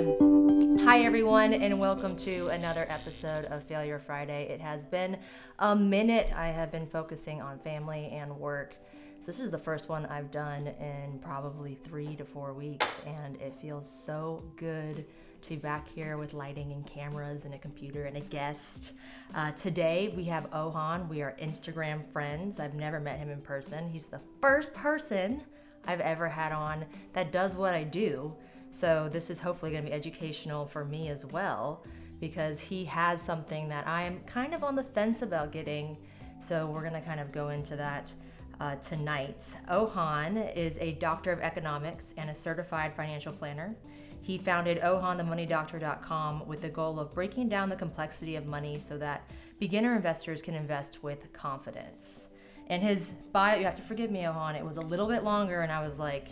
Hi, 0.00 1.00
everyone, 1.04 1.52
and 1.52 1.78
welcome 1.78 2.16
to 2.16 2.46
another 2.46 2.86
episode 2.88 3.44
of 3.46 3.62
Failure 3.64 3.98
Friday. 3.98 4.48
It 4.48 4.58
has 4.58 4.86
been 4.86 5.18
a 5.58 5.76
minute. 5.76 6.32
I 6.34 6.46
have 6.46 6.72
been 6.72 6.86
focusing 6.86 7.42
on 7.42 7.58
family 7.58 8.08
and 8.10 8.34
work. 8.34 8.76
So, 9.20 9.26
this 9.26 9.40
is 9.40 9.50
the 9.50 9.58
first 9.58 9.90
one 9.90 10.06
I've 10.06 10.30
done 10.30 10.68
in 10.68 11.18
probably 11.20 11.76
three 11.84 12.16
to 12.16 12.24
four 12.24 12.54
weeks, 12.54 12.86
and 13.04 13.36
it 13.42 13.52
feels 13.60 13.86
so 13.86 14.42
good 14.56 15.04
to 15.42 15.48
be 15.50 15.56
back 15.56 15.86
here 15.86 16.16
with 16.16 16.32
lighting 16.32 16.72
and 16.72 16.86
cameras 16.86 17.44
and 17.44 17.52
a 17.52 17.58
computer 17.58 18.06
and 18.06 18.16
a 18.16 18.20
guest. 18.20 18.92
Uh, 19.34 19.52
today 19.52 20.14
we 20.16 20.24
have 20.24 20.46
Ohan. 20.54 21.10
We 21.10 21.20
are 21.20 21.36
Instagram 21.42 22.10
friends. 22.10 22.58
I've 22.58 22.74
never 22.74 23.00
met 23.00 23.18
him 23.18 23.28
in 23.28 23.42
person. 23.42 23.90
He's 23.90 24.06
the 24.06 24.20
first 24.40 24.72
person 24.72 25.42
I've 25.84 26.00
ever 26.00 26.26
had 26.26 26.52
on 26.52 26.86
that 27.12 27.32
does 27.32 27.54
what 27.54 27.74
I 27.74 27.84
do. 27.84 28.34
So 28.70 29.08
this 29.12 29.30
is 29.30 29.38
hopefully 29.38 29.72
going 29.72 29.84
to 29.84 29.90
be 29.90 29.94
educational 29.94 30.66
for 30.66 30.84
me 30.84 31.08
as 31.08 31.26
well 31.26 31.84
because 32.20 32.60
he 32.60 32.84
has 32.84 33.20
something 33.20 33.68
that 33.68 33.86
I 33.86 34.02
am 34.02 34.20
kind 34.20 34.54
of 34.54 34.62
on 34.62 34.76
the 34.76 34.84
fence 34.84 35.22
about 35.22 35.52
getting. 35.52 35.96
So 36.40 36.66
we're 36.66 36.82
going 36.82 36.92
to 36.92 37.00
kind 37.00 37.20
of 37.20 37.32
go 37.32 37.48
into 37.48 37.76
that 37.76 38.12
uh, 38.60 38.76
tonight. 38.76 39.44
Ohan 39.68 40.36
is 40.36 40.78
a 40.80 40.92
doctor 40.92 41.32
of 41.32 41.40
economics 41.40 42.14
and 42.16 42.30
a 42.30 42.34
certified 42.34 42.94
financial 42.94 43.32
planner. 43.32 43.74
He 44.20 44.36
founded 44.36 44.80
ohanthemoneydoctor.com 44.82 46.46
with 46.46 46.60
the 46.60 46.68
goal 46.68 47.00
of 47.00 47.14
breaking 47.14 47.48
down 47.48 47.70
the 47.70 47.76
complexity 47.76 48.36
of 48.36 48.46
money 48.46 48.78
so 48.78 48.98
that 48.98 49.28
beginner 49.58 49.96
investors 49.96 50.42
can 50.42 50.54
invest 50.54 51.02
with 51.02 51.32
confidence. 51.32 52.28
And 52.68 52.82
his 52.82 53.12
bio, 53.32 53.58
you 53.58 53.64
have 53.64 53.76
to 53.76 53.82
forgive 53.82 54.10
me, 54.10 54.26
Ohan, 54.26 54.54
it 54.54 54.64
was 54.64 54.76
a 54.76 54.82
little 54.82 55.08
bit 55.08 55.24
longer, 55.24 55.62
and 55.62 55.72
I 55.72 55.82
was 55.82 55.98
like, 55.98 56.28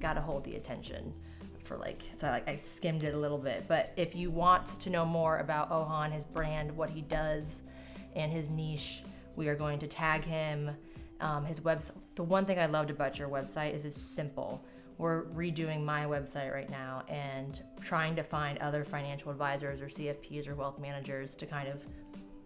gotta 0.00 0.20
hold 0.20 0.44
the 0.44 0.56
attention 0.56 1.14
for 1.74 1.80
like, 1.80 2.02
so 2.16 2.26
I, 2.26 2.30
like, 2.30 2.48
I 2.48 2.56
skimmed 2.56 3.02
it 3.02 3.14
a 3.14 3.18
little 3.18 3.38
bit. 3.38 3.66
But 3.68 3.92
if 3.96 4.14
you 4.14 4.30
want 4.30 4.78
to 4.80 4.90
know 4.90 5.04
more 5.04 5.38
about 5.38 5.70
Ohan, 5.70 6.12
his 6.12 6.24
brand, 6.24 6.74
what 6.76 6.90
he 6.90 7.02
does, 7.02 7.62
and 8.16 8.32
his 8.32 8.48
niche, 8.48 9.02
we 9.36 9.48
are 9.48 9.54
going 9.54 9.78
to 9.80 9.86
tag 9.86 10.24
him. 10.24 10.70
Um, 11.20 11.44
his 11.44 11.60
website. 11.60 11.92
The 12.16 12.24
one 12.24 12.44
thing 12.44 12.58
I 12.58 12.66
loved 12.66 12.90
about 12.90 13.18
your 13.18 13.28
website 13.28 13.72
is 13.72 13.84
it's 13.84 13.96
simple. 13.96 14.62
We're 14.98 15.22
redoing 15.26 15.82
my 15.82 16.04
website 16.04 16.52
right 16.52 16.68
now 16.68 17.04
and 17.08 17.62
trying 17.80 18.16
to 18.16 18.22
find 18.22 18.58
other 18.58 18.84
financial 18.84 19.30
advisors 19.30 19.80
or 19.80 19.86
CFPs 19.86 20.48
or 20.48 20.54
wealth 20.56 20.78
managers 20.78 21.34
to 21.36 21.46
kind 21.46 21.68
of 21.68 21.82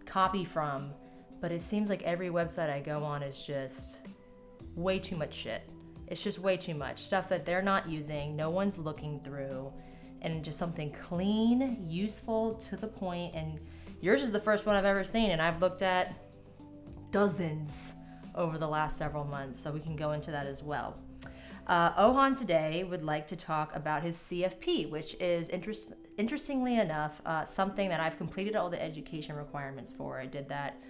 copy 0.05 0.45
from 0.45 0.93
but 1.41 1.51
it 1.51 1.61
seems 1.61 1.89
like 1.89 2.01
every 2.03 2.29
website 2.29 2.69
I 2.69 2.79
go 2.79 3.03
on 3.03 3.23
is 3.23 3.45
just 3.45 3.99
way 4.75 4.99
too 4.99 5.15
much 5.15 5.33
shit. 5.33 5.63
It's 6.09 6.21
just 6.21 6.39
way 6.39 6.57
too 6.57 6.73
much 6.73 6.99
stuff 6.99 7.29
that 7.29 7.45
they're 7.45 7.61
not 7.61 7.87
using, 7.87 8.35
no 8.35 8.49
one's 8.49 8.77
looking 8.77 9.19
through, 9.23 9.71
and 10.21 10.43
just 10.43 10.57
something 10.57 10.91
clean, 10.91 11.85
useful, 11.87 12.55
to 12.55 12.75
the 12.75 12.87
point. 12.87 13.35
And 13.35 13.59
yours 14.01 14.21
is 14.21 14.31
the 14.31 14.39
first 14.39 14.65
one 14.65 14.75
I've 14.75 14.85
ever 14.85 15.03
seen, 15.03 15.31
and 15.31 15.41
I've 15.41 15.61
looked 15.61 15.81
at 15.81 16.15
dozens 17.11 17.93
over 18.35 18.57
the 18.57 18.67
last 18.67 18.97
several 18.97 19.23
months, 19.23 19.59
so 19.59 19.71
we 19.71 19.79
can 19.79 19.95
go 19.95 20.11
into 20.13 20.31
that 20.31 20.47
as 20.47 20.63
well. 20.63 20.97
Uh, 21.67 21.93
Ohan 21.97 22.33
today 22.33 22.83
would 22.83 23.03
like 23.03 23.27
to 23.27 23.35
talk 23.35 23.75
about 23.75 24.01
his 24.01 24.17
CFP, 24.17 24.89
which 24.89 25.15
is 25.19 25.49
interest, 25.49 25.91
interestingly 26.17 26.79
enough 26.79 27.21
uh, 27.27 27.45
something 27.45 27.89
that 27.89 27.99
I've 27.99 28.17
completed 28.17 28.55
all 28.55 28.71
the 28.71 28.81
education 28.81 29.35
requirements 29.35 29.91
for. 29.91 30.19
I 30.19 30.25
did 30.25 30.49
that 30.49 30.81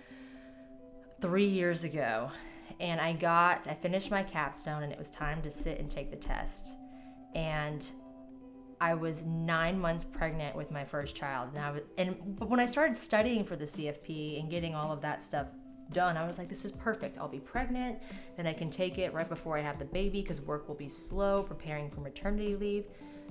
three 1.19 1.47
years 1.47 1.83
ago 1.83 2.31
and 2.79 2.99
I 2.99 3.13
got, 3.13 3.67
I 3.67 3.73
finished 3.73 4.11
my 4.11 4.23
capstone 4.23 4.83
and 4.83 4.91
it 4.91 4.99
was 4.99 5.09
time 5.09 5.41
to 5.43 5.51
sit 5.51 5.79
and 5.79 5.89
take 5.89 6.09
the 6.11 6.17
test. 6.17 6.73
And 7.35 7.85
I 8.81 8.93
was 8.93 9.23
nine 9.23 9.79
months 9.79 10.05
pregnant 10.05 10.55
with 10.55 10.71
my 10.71 10.85
first 10.85 11.15
child. 11.15 11.49
And 11.53 11.63
I 11.63 11.71
was, 11.71 11.81
and 11.97 12.37
but 12.37 12.49
when 12.49 12.59
I 12.59 12.65
started 12.65 12.95
studying 12.95 13.43
for 13.43 13.55
the 13.55 13.65
CFP 13.65 14.39
and 14.39 14.49
getting 14.49 14.73
all 14.73 14.91
of 14.91 15.01
that 15.01 15.21
stuff 15.21 15.47
done, 15.91 16.15
I 16.17 16.25
was 16.25 16.37
like, 16.37 16.47
this 16.47 16.65
is 16.65 16.71
perfect. 16.71 17.17
I'll 17.17 17.27
be 17.27 17.39
pregnant, 17.39 17.99
then 18.37 18.47
I 18.47 18.53
can 18.53 18.69
take 18.69 18.97
it 18.97 19.13
right 19.13 19.27
before 19.27 19.57
I 19.57 19.61
have 19.61 19.79
the 19.79 19.85
baby 19.85 20.21
because 20.21 20.41
work 20.41 20.67
will 20.67 20.75
be 20.75 20.89
slow 20.89 21.43
preparing 21.43 21.89
for 21.89 22.01
maternity 22.01 22.55
leave. 22.55 22.85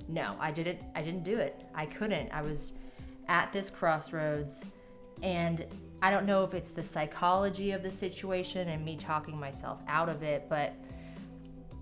No, 0.07 0.35
I 0.39 0.51
didn't. 0.51 0.79
I 0.95 1.01
didn't 1.01 1.23
do 1.23 1.37
it. 1.37 1.63
I 1.75 1.85
couldn't. 1.85 2.29
I 2.31 2.41
was 2.41 2.73
at 3.27 3.51
this 3.51 3.69
crossroads, 3.69 4.63
and 5.21 5.65
I 6.01 6.11
don't 6.11 6.25
know 6.25 6.43
if 6.43 6.53
it's 6.53 6.69
the 6.69 6.83
psychology 6.83 7.71
of 7.71 7.83
the 7.83 7.91
situation 7.91 8.69
and 8.69 8.83
me 8.85 8.95
talking 8.95 9.37
myself 9.37 9.81
out 9.87 10.07
of 10.07 10.23
it, 10.23 10.47
but 10.49 10.73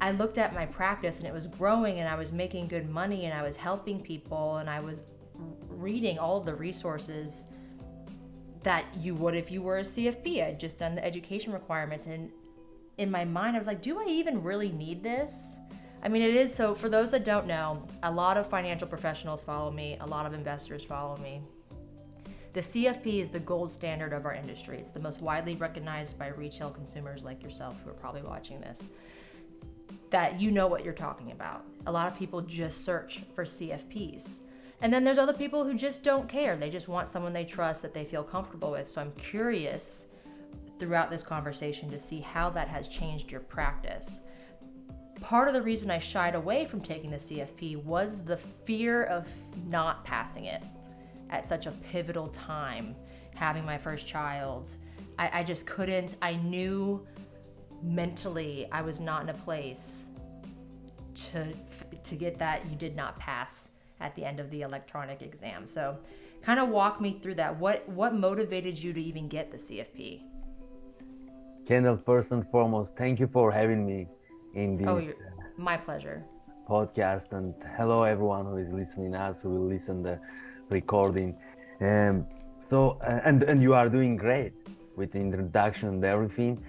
I 0.01 0.11
looked 0.11 0.37
at 0.37 0.53
my 0.53 0.65
practice 0.65 1.19
and 1.19 1.27
it 1.27 1.33
was 1.33 1.47
growing 1.47 1.99
and 1.99 2.09
I 2.09 2.15
was 2.15 2.31
making 2.31 2.67
good 2.67 2.89
money 2.89 3.25
and 3.25 3.33
I 3.33 3.43
was 3.43 3.55
helping 3.55 3.99
people 3.99 4.57
and 4.57 4.69
I 4.69 4.79
was 4.79 5.03
reading 5.69 6.17
all 6.17 6.39
the 6.39 6.53
resources 6.53 7.47
that 8.63 8.85
you 8.95 9.15
would 9.15 9.35
if 9.35 9.51
you 9.51 9.61
were 9.61 9.79
a 9.79 9.83
CFP. 9.83 10.43
I'd 10.43 10.59
just 10.59 10.77
done 10.79 10.95
the 10.95 11.05
education 11.05 11.53
requirements 11.53 12.05
and 12.05 12.31
in 12.97 13.09
my 13.09 13.23
mind 13.23 13.55
I 13.55 13.59
was 13.59 13.67
like, 13.67 13.81
do 13.81 13.99
I 13.99 14.05
even 14.05 14.41
really 14.41 14.71
need 14.71 15.03
this? 15.03 15.55
I 16.03 16.09
mean, 16.09 16.21
it 16.21 16.35
is 16.35 16.53
so 16.53 16.75
for 16.75 16.89
those 16.89 17.11
that 17.11 17.23
don't 17.23 17.47
know, 17.47 17.87
a 18.03 18.11
lot 18.11 18.37
of 18.37 18.47
financial 18.47 18.87
professionals 18.87 19.41
follow 19.41 19.71
me, 19.71 19.97
a 20.01 20.05
lot 20.05 20.25
of 20.25 20.33
investors 20.33 20.83
follow 20.83 21.17
me. 21.17 21.41
The 22.57 22.63
CFP 22.63 23.21
is 23.21 23.29
the 23.29 23.37
gold 23.37 23.71
standard 23.71 24.13
of 24.13 24.25
our 24.25 24.33
industry. 24.33 24.79
It's 24.79 24.89
the 24.89 24.99
most 24.99 25.21
widely 25.21 25.53
recognized 25.53 26.17
by 26.17 26.29
retail 26.29 26.71
consumers 26.71 27.23
like 27.23 27.43
yourself 27.43 27.75
who 27.83 27.91
are 27.91 27.93
probably 27.93 28.23
watching 28.23 28.59
this. 28.59 28.87
That 30.09 30.41
you 30.41 30.49
know 30.49 30.65
what 30.65 30.83
you're 30.83 30.91
talking 30.91 31.33
about. 31.33 31.65
A 31.85 31.91
lot 31.91 32.11
of 32.11 32.17
people 32.17 32.41
just 32.41 32.83
search 32.83 33.21
for 33.35 33.45
CFPs. 33.45 34.39
And 34.81 34.91
then 34.91 35.03
there's 35.03 35.19
other 35.19 35.33
people 35.33 35.65
who 35.65 35.75
just 35.75 36.01
don't 36.01 36.27
care. 36.27 36.57
They 36.57 36.71
just 36.71 36.87
want 36.87 37.09
someone 37.09 37.31
they 37.31 37.45
trust 37.45 37.83
that 37.83 37.93
they 37.93 38.05
feel 38.05 38.23
comfortable 38.23 38.71
with. 38.71 38.87
So 38.87 39.01
I'm 39.01 39.11
curious 39.11 40.07
throughout 40.79 41.11
this 41.11 41.21
conversation 41.21 41.91
to 41.91 41.99
see 41.99 42.21
how 42.21 42.49
that 42.49 42.69
has 42.69 42.87
changed 42.87 43.31
your 43.31 43.41
practice. 43.41 44.21
Part 45.21 45.47
of 45.47 45.53
the 45.53 45.61
reason 45.61 45.91
I 45.91 45.99
shied 45.99 46.33
away 46.33 46.65
from 46.65 46.81
taking 46.81 47.11
the 47.11 47.17
CFP 47.17 47.83
was 47.83 48.23
the 48.23 48.37
fear 48.37 49.03
of 49.03 49.27
not 49.67 50.03
passing 50.03 50.45
it 50.45 50.63
at 51.29 51.45
such 51.45 51.65
a 51.65 51.71
pivotal 51.71 52.27
time, 52.29 52.95
having 53.35 53.65
my 53.65 53.77
first 53.77 54.07
child. 54.07 54.69
I, 55.19 55.39
I 55.39 55.43
just 55.43 55.65
couldn't, 55.65 56.15
I 56.21 56.35
knew 56.35 57.05
mentally 57.83 58.67
I 58.71 58.81
was 58.81 58.99
not 58.99 59.23
in 59.23 59.29
a 59.29 59.33
place 59.33 60.05
to 61.15 61.53
to 62.03 62.15
get 62.15 62.37
that 62.39 62.65
you 62.69 62.75
did 62.75 62.95
not 62.95 63.19
pass 63.19 63.69
at 63.99 64.15
the 64.15 64.23
end 64.23 64.39
of 64.39 64.49
the 64.51 64.61
electronic 64.61 65.21
exam. 65.21 65.67
So 65.67 65.97
kind 66.41 66.59
of 66.59 66.69
walk 66.69 67.01
me 67.01 67.19
through 67.21 67.35
that. 67.35 67.57
What 67.57 67.87
what 67.89 68.13
motivated 68.13 68.77
you 68.77 68.93
to 68.93 69.01
even 69.01 69.27
get 69.27 69.51
the 69.51 69.57
CFP? 69.57 70.21
Kendall, 71.65 71.97
first 71.97 72.31
and 72.31 72.49
foremost, 72.49 72.97
thank 72.97 73.19
you 73.19 73.27
for 73.27 73.51
having 73.51 73.85
me 73.85 74.07
in 74.53 74.81
Oh, 74.87 74.95
this 74.95 75.07
you're, 75.07 75.15
my 75.57 75.75
pleasure. 75.75 76.23
Uh, 76.69 76.71
podcast 76.73 77.31
and 77.31 77.53
hello 77.77 78.03
everyone 78.03 78.45
who 78.45 78.57
is 78.57 78.73
listening 78.73 79.15
us 79.15 79.39
who 79.39 79.49
will 79.49 79.65
listen 79.65 80.03
the 80.03 80.19
recording. 80.69 81.35
Um, 81.81 82.25
so 82.59 82.97
uh, 83.01 83.21
and 83.23 83.43
and 83.43 83.61
you 83.61 83.73
are 83.73 83.89
doing 83.89 84.15
great 84.17 84.53
with 84.95 85.11
the 85.11 85.19
introduction 85.19 85.89
and 85.89 86.03
everything. 86.03 86.63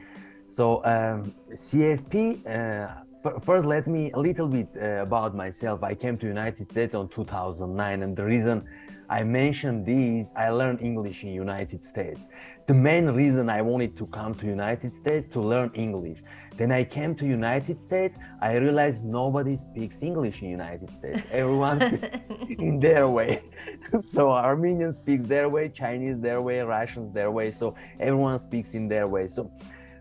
So 0.47 0.84
um, 0.84 1.34
CFP. 1.53 2.47
Uh, 2.47 3.41
first, 3.41 3.64
let 3.64 3.87
me 3.87 4.10
a 4.12 4.19
little 4.19 4.48
bit 4.48 4.69
uh, 4.76 5.03
about 5.03 5.34
myself. 5.34 5.82
I 5.82 5.94
came 5.94 6.16
to 6.19 6.26
United 6.26 6.66
States 6.66 6.94
on 6.94 7.08
2009, 7.08 8.03
and 8.03 8.16
the 8.16 8.25
reason 8.25 8.64
I 9.10 9.24
mentioned 9.24 9.86
this, 9.86 10.32
I 10.36 10.50
learned 10.50 10.82
English 10.82 11.24
in 11.24 11.30
United 11.30 11.82
States. 11.82 12.28
The 12.66 12.74
main 12.74 13.06
reason 13.06 13.48
I 13.48 13.62
wanted 13.62 13.96
to 13.96 14.06
come 14.06 14.34
to 14.34 14.46
United 14.46 14.92
States 14.92 15.26
to 15.28 15.41
learn 15.41 15.70
English. 15.72 16.22
Then 16.58 16.72
I 16.72 16.84
came 16.84 17.14
to 17.14 17.26
United 17.26 17.80
States. 17.80 18.19
I 18.42 18.56
realized 18.56 19.04
nobody 19.04 19.56
speaks 19.56 20.02
English 20.02 20.42
in 20.42 20.50
United 20.50 20.90
States. 20.93 21.22
Everyone 21.31 21.81
speaks 21.81 22.60
in 22.60 22.78
their 22.81 23.08
way. 23.08 23.43
so 24.02 24.31
Armenian 24.31 24.93
speaks 24.93 25.26
their 25.26 25.49
way, 25.49 25.70
Chinese 25.70 26.20
their 26.20 26.43
way, 26.43 26.60
Russians 26.60 27.14
their 27.14 27.31
way. 27.31 27.50
So 27.50 27.75
everyone 27.99 28.38
speaks 28.38 28.75
in 28.75 28.88
their 28.88 29.08
way. 29.08 29.26
So, 29.26 29.50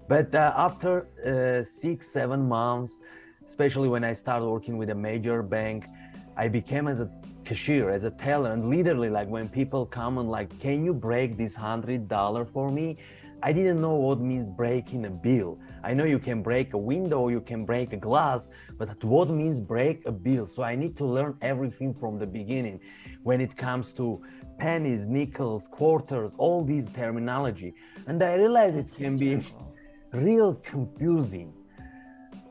but 0.10 0.36
uh, 0.36 0.54
after 0.58 1.08
uh, 1.26 1.64
six, 1.64 2.08
seven 2.08 2.46
months, 2.46 3.00
especially 3.46 3.88
when 3.88 4.04
I 4.04 4.12
started 4.12 4.48
working 4.48 4.78
with 4.78 4.90
a 4.90 4.96
major 4.96 5.42
bank, 5.42 5.86
I 6.36 6.50
became 6.50 6.88
as 6.88 7.00
a 7.00 7.10
cashier, 7.48 7.90
as 7.90 8.04
a 8.04 8.12
teller, 8.12 8.52
and 8.52 8.70
literally 8.70 9.10
like 9.10 9.30
when 9.30 9.48
people 9.48 9.86
come 9.86 10.18
and 10.18 10.30
like, 10.30 10.50
can 10.60 10.84
you 10.84 10.94
break 10.94 11.38
this 11.38 11.56
hundred 11.56 12.08
dollar 12.08 12.44
for 12.46 12.70
me? 12.70 12.98
I 13.42 13.54
didn't 13.54 13.80
know 13.80 13.96
what 13.96 14.20
means 14.20 14.50
breaking 14.50 15.06
a 15.06 15.10
bill. 15.10 15.60
I 15.84 15.94
know 15.94 16.04
you 16.04 16.20
can 16.20 16.42
break 16.42 16.74
a 16.74 16.78
window, 16.78 17.30
you 17.30 17.40
can 17.40 17.66
break 17.66 17.94
a 17.94 17.98
glass, 17.98 18.50
but 18.80 19.02
what 19.04 19.30
means 19.30 19.60
break 19.62 20.06
a 20.06 20.12
bill? 20.12 20.46
So 20.48 20.64
I 20.64 20.76
need 20.76 20.98
to 20.98 21.06
learn 21.06 21.38
everything 21.42 21.94
from 21.94 22.18
the 22.20 22.28
beginning 22.28 22.82
when 23.24 23.40
it 23.40 23.56
comes 23.56 23.94
to 23.94 24.22
pennies, 24.60 25.06
nickels, 25.06 25.68
quarters, 25.68 26.34
all 26.38 26.66
these 26.66 26.90
terminology. 26.90 27.76
And 28.08 28.22
I 28.22 28.36
realized 28.36 28.76
it 28.76 28.92
can 28.94 29.18
be 29.18 29.40
real 30.12 30.56
confusing. 30.56 31.54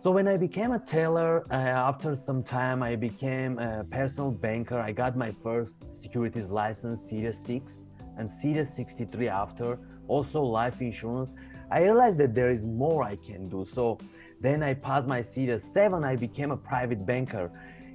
So 0.06 0.12
when 0.12 0.29
I 0.29 0.37
became 0.37 0.70
a 0.70 0.79
tailor, 0.79 1.44
uh, 1.50 1.55
after 1.55 2.14
some 2.14 2.44
time, 2.44 2.81
I 2.81 2.94
became 2.94 3.58
a 3.58 3.82
personal 3.91 4.31
banker. 4.31 4.79
I 4.79 4.93
got 4.93 5.17
my 5.17 5.32
first 5.32 5.85
securities 5.97 6.49
license, 6.49 7.00
Series 7.11 7.37
6, 7.38 7.87
and 8.17 8.31
Series 8.31 8.73
63 8.73 9.26
after, 9.26 9.81
also 10.06 10.44
life 10.44 10.81
insurance. 10.81 11.35
I 11.73 11.82
realized 11.82 12.19
that 12.19 12.37
there 12.37 12.53
is 12.53 12.64
more 12.64 13.03
I 13.03 13.17
can 13.17 13.49
do. 13.49 13.64
So 13.64 13.99
then 14.41 14.62
I 14.62 14.75
passed 14.75 15.08
my 15.08 15.23
Series 15.23 15.64
7. 15.64 16.05
I 16.05 16.14
became 16.14 16.53
a 16.53 16.56
private 16.56 17.05
banker 17.05 17.50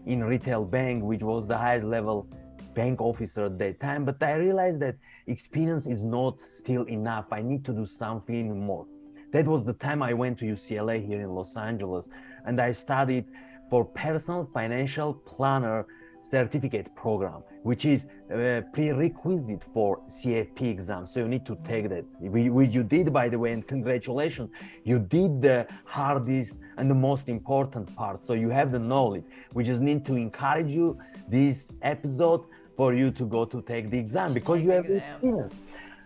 in 0.06 0.22
retail 0.22 0.66
bank, 0.66 1.06
which 1.06 1.24
was 1.24 1.48
the 1.48 1.58
highest 1.58 1.86
level 1.86 2.28
bank 2.74 3.00
officer 3.00 3.46
at 3.46 3.58
that 3.60 3.80
time. 3.80 4.04
But 4.04 4.22
I 4.22 4.36
realized 4.36 4.82
that 4.82 4.98
experience 5.28 5.88
is 5.88 6.04
not 6.04 6.42
still 6.42 6.84
enough. 6.90 7.28
I 7.32 7.42
need 7.42 7.64
to 7.64 7.72
do 7.72 7.86
something 7.86 8.60
more. 8.60 8.86
That 9.32 9.48
was 9.48 9.64
the 9.64 9.74
time 9.74 10.04
I 10.04 10.14
went 10.14 10.40
to 10.40 10.46
UCLA 10.46 11.06
here 11.06 11.22
in 11.22 11.30
Los 11.30 11.56
Angeles 11.56 12.10
and 12.46 12.60
I 12.60 12.72
studied 12.74 13.26
for 13.70 13.86
personal 13.86 14.44
financial 14.54 15.14
planner 15.14 15.86
certificate 16.20 16.94
program, 16.96 17.42
which 17.64 17.86
is 17.86 18.06
a 18.30 18.64
prerequisite 18.74 19.64
for 19.74 20.00
CFP 20.08 20.70
exam. 20.70 21.06
So 21.06 21.22
you 21.22 21.28
need 21.28 21.46
to 21.46 21.58
take 21.64 21.90
that, 21.90 22.06
which 22.20 22.76
you 22.76 22.84
did, 22.84 23.12
by 23.12 23.28
the 23.30 23.40
way, 23.40 23.54
and 23.54 23.66
congratulations. 23.66 24.52
You 24.84 25.00
did 25.00 25.42
the 25.42 25.68
hardest 25.86 26.58
and 26.78 26.92
the 26.92 26.96
most 26.96 27.28
important 27.28 27.96
part. 27.96 28.22
So 28.22 28.34
you 28.34 28.50
have 28.50 28.72
the 28.72 28.80
knowledge. 28.80 29.24
We 29.54 29.64
just 29.64 29.82
need 29.82 30.06
to 30.06 30.16
encourage 30.16 30.70
you 30.70 31.00
this 31.28 31.72
episode 31.82 32.44
for 32.78 32.94
you 32.94 33.12
to 33.12 33.26
go 33.26 33.46
to 33.46 33.62
take 33.62 33.90
the 33.90 33.98
exam 33.98 34.34
because 34.34 34.62
you 34.62 34.72
have 34.72 34.88
the 34.88 34.98
experience. 34.98 35.56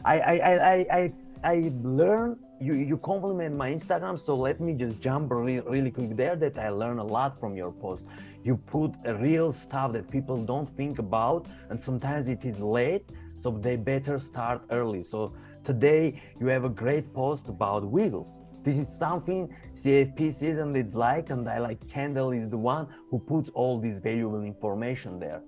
I, 0.04 0.19
I, 0.19 0.33
I, 0.33 0.74
I, 1.00 1.13
I 1.44 1.72
learned 1.84 2.38
you 2.60 2.74
you 2.74 2.98
compliment 2.98 3.56
my 3.56 3.70
instagram 3.72 4.18
so 4.18 4.36
let 4.36 4.60
me 4.60 4.74
just 4.74 5.00
jump 5.02 5.32
really, 5.32 5.60
really 5.60 5.92
quick. 5.92 6.16
There 6.16 6.36
that 6.36 6.58
i 6.58 6.70
learn 6.70 7.00
a 7.00 7.04
lot 7.04 7.40
from 7.40 7.56
your 7.56 7.72
post. 7.72 8.06
You 8.44 8.58
put 8.58 8.94
real 9.06 9.52
stuff 9.52 9.92
that 9.94 10.10
people 10.10 10.38
don't 10.38 10.70
think 10.78 11.00
about 11.00 11.48
and 11.70 11.80
sometimes 11.80 12.28
it 12.28 12.46
is 12.46 12.60
late 12.60 13.10
so 13.38 13.52
they 13.52 13.76
better 13.76 14.20
start 14.20 14.62
early. 14.70 15.04
So 15.04 15.34
today 15.64 16.22
you 16.40 16.48
have 16.48 16.64
a 16.64 16.70
great 16.70 17.14
post 17.14 17.50
about 17.50 17.84
wheels 17.86 18.42
this 18.64 18.78
is 18.78 18.88
something 18.88 19.48
cfp 19.74 20.34
season 20.34 20.76
is 20.76 20.96
like 20.96 21.30
and 21.30 21.48
i 21.48 21.60
like 21.60 21.80
kendall 21.88 22.31
is 22.31 22.50
the 22.50 22.58
one 22.58 22.88
who 23.12 23.20
puts 23.20 23.50
all 23.50 23.80
this 23.80 24.00
valuable 24.00 24.42
information 24.42 25.20
there. 25.20 25.42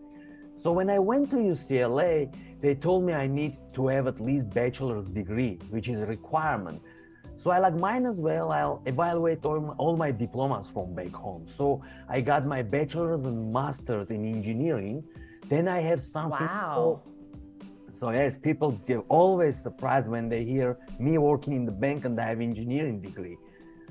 So 0.57 0.71
when 0.71 0.89
I 0.89 0.97
went 0.97 1.29
to 1.29 1.35
UCLA, 1.35 2.33
they 2.61 2.75
told 2.75 3.03
me 3.03 3.13
I 3.13 3.27
need 3.27 3.57
to 3.73 3.87
have 3.87 4.07
at 4.07 4.19
least 4.19 4.49
bachelor's 4.49 5.09
degree, 5.09 5.59
which 5.69 5.87
is 5.87 6.01
a 6.01 6.05
requirement. 6.05 6.81
So 7.35 7.51
I 7.51 7.59
like 7.59 7.75
mine 7.75 8.05
as 8.07 8.19
well. 8.19 8.51
I'll 8.51 8.81
evaluate 8.85 9.45
all 9.45 9.59
my, 9.59 9.73
all 9.73 9.95
my 9.95 10.11
diplomas 10.11 10.69
from 10.69 10.95
back 10.95 11.11
home. 11.11 11.45
So 11.47 11.83
I 12.09 12.19
got 12.21 12.47
my 12.47 12.63
bachelor's 12.63 13.25
and 13.25 13.53
master's 13.53 14.09
in 14.09 14.25
engineering. 14.25 15.03
Then 15.47 15.67
I 15.67 15.79
have 15.81 16.01
some 16.01 16.31
wow. 16.31 17.03
So 17.91 18.09
yes, 18.09 18.37
people 18.37 18.71
get 18.85 19.03
always 19.07 19.55
surprised 19.55 20.07
when 20.07 20.29
they 20.29 20.43
hear 20.43 20.77
me 20.99 21.17
working 21.17 21.53
in 21.53 21.65
the 21.65 21.71
bank 21.71 22.05
and 22.05 22.19
I 22.19 22.29
have 22.29 22.41
engineering 22.41 23.01
degree. 23.01 23.37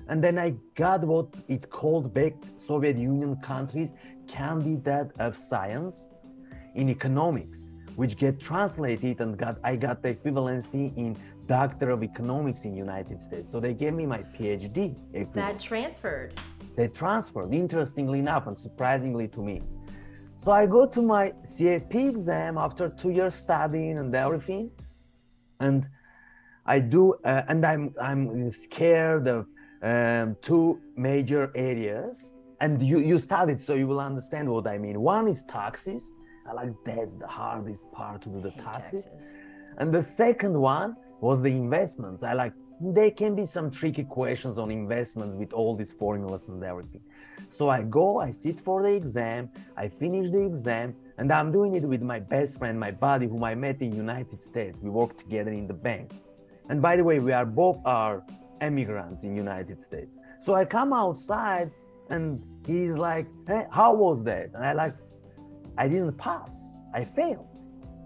And 0.08 0.22
then 0.22 0.38
I 0.38 0.54
got 0.74 1.04
what 1.04 1.28
it 1.48 1.70
called 1.70 2.12
back 2.12 2.34
Soviet 2.56 2.96
Union 2.96 3.36
countries 3.36 3.94
candidate 4.28 5.10
of 5.18 5.36
science 5.36 6.10
in 6.74 6.88
economics, 6.88 7.68
which 7.96 8.16
get 8.16 8.38
translated 8.38 9.20
and 9.20 9.36
got 9.36 9.58
I 9.64 9.74
got 9.76 10.02
the 10.02 10.14
equivalency 10.14 10.96
in 10.96 11.16
Doctor 11.46 11.90
of 11.90 12.02
Economics 12.02 12.64
in 12.64 12.76
United 12.76 13.20
States. 13.20 13.50
So 13.50 13.58
they 13.60 13.74
gave 13.74 13.94
me 13.94 14.06
my 14.06 14.18
PhD. 14.18 14.96
Equivalent. 15.14 15.34
That 15.34 15.60
transferred. 15.60 16.38
They 16.76 16.88
transferred, 16.88 17.54
interestingly 17.54 18.18
enough, 18.18 18.46
and 18.46 18.56
surprisingly 18.56 19.28
to 19.28 19.40
me. 19.40 19.62
So 20.36 20.52
I 20.52 20.66
go 20.66 20.86
to 20.86 21.00
my 21.00 21.32
CFP 21.44 22.10
exam 22.10 22.58
after 22.58 22.90
two 22.90 23.10
years 23.10 23.34
studying 23.34 23.96
and 23.96 24.14
everything, 24.14 24.70
and 25.60 25.88
I 26.66 26.80
do, 26.80 27.14
uh, 27.24 27.42
and 27.48 27.64
I'm 27.64 27.94
I'm 28.00 28.50
scared 28.50 29.26
of 29.28 29.46
um, 29.82 30.36
two 30.42 30.80
major 30.96 31.50
areas. 31.54 32.34
And 32.60 32.82
you 32.82 32.98
you 32.98 33.18
studied, 33.18 33.60
so 33.60 33.72
you 33.74 33.86
will 33.86 34.00
understand 34.00 34.50
what 34.50 34.66
I 34.66 34.76
mean. 34.76 35.00
One 35.00 35.28
is 35.28 35.44
taxes. 35.44 36.12
I 36.48 36.52
like 36.52 36.72
that's 36.84 37.16
the 37.16 37.26
hardest 37.26 37.90
part 37.92 38.22
to 38.22 38.28
do 38.28 38.40
the 38.40 38.50
taxes. 38.52 39.06
taxes. 39.06 39.34
And 39.78 39.92
the 39.92 40.02
second 40.02 40.58
one 40.58 40.96
was 41.20 41.42
the 41.42 41.50
investments. 41.50 42.22
I 42.22 42.32
like 42.32 42.52
there 42.80 43.10
can 43.10 43.34
be 43.34 43.46
some 43.46 43.70
tricky 43.70 44.04
questions 44.04 44.58
on 44.58 44.70
investment 44.70 45.34
with 45.36 45.52
all 45.52 45.74
these 45.74 45.92
formulas 45.92 46.48
and 46.50 46.62
everything. 46.62 47.00
So 47.48 47.70
I 47.70 47.82
go, 47.82 48.20
I 48.20 48.30
sit 48.30 48.60
for 48.60 48.82
the 48.82 48.92
exam, 48.92 49.50
I 49.76 49.88
finish 49.88 50.30
the 50.30 50.44
exam, 50.44 50.94
and 51.18 51.32
I'm 51.32 51.52
doing 51.52 51.74
it 51.74 51.84
with 51.84 52.02
my 52.02 52.18
best 52.18 52.58
friend, 52.58 52.78
my 52.78 52.90
buddy, 52.90 53.26
whom 53.26 53.44
I 53.44 53.54
met 53.54 53.80
in 53.80 53.94
United 53.94 54.40
States. 54.40 54.80
We 54.82 54.90
work 54.90 55.16
together 55.16 55.52
in 55.52 55.66
the 55.66 55.74
bank. 55.74 56.12
And 56.68 56.82
by 56.82 56.96
the 56.96 57.04
way, 57.04 57.18
we 57.18 57.32
are 57.32 57.46
both 57.46 57.78
are 57.84 58.24
immigrants 58.60 59.22
in 59.22 59.34
United 59.36 59.80
States. 59.80 60.18
So 60.40 60.54
I 60.54 60.64
come 60.64 60.92
outside 60.92 61.70
and 62.10 62.42
he's 62.66 62.92
like, 62.92 63.26
hey, 63.46 63.66
how 63.70 63.94
was 63.94 64.22
that? 64.24 64.50
And 64.54 64.64
I 64.64 64.72
like, 64.72 64.94
I 65.78 65.88
didn't 65.88 66.16
pass. 66.18 66.78
I 66.94 67.04
failed. 67.04 67.48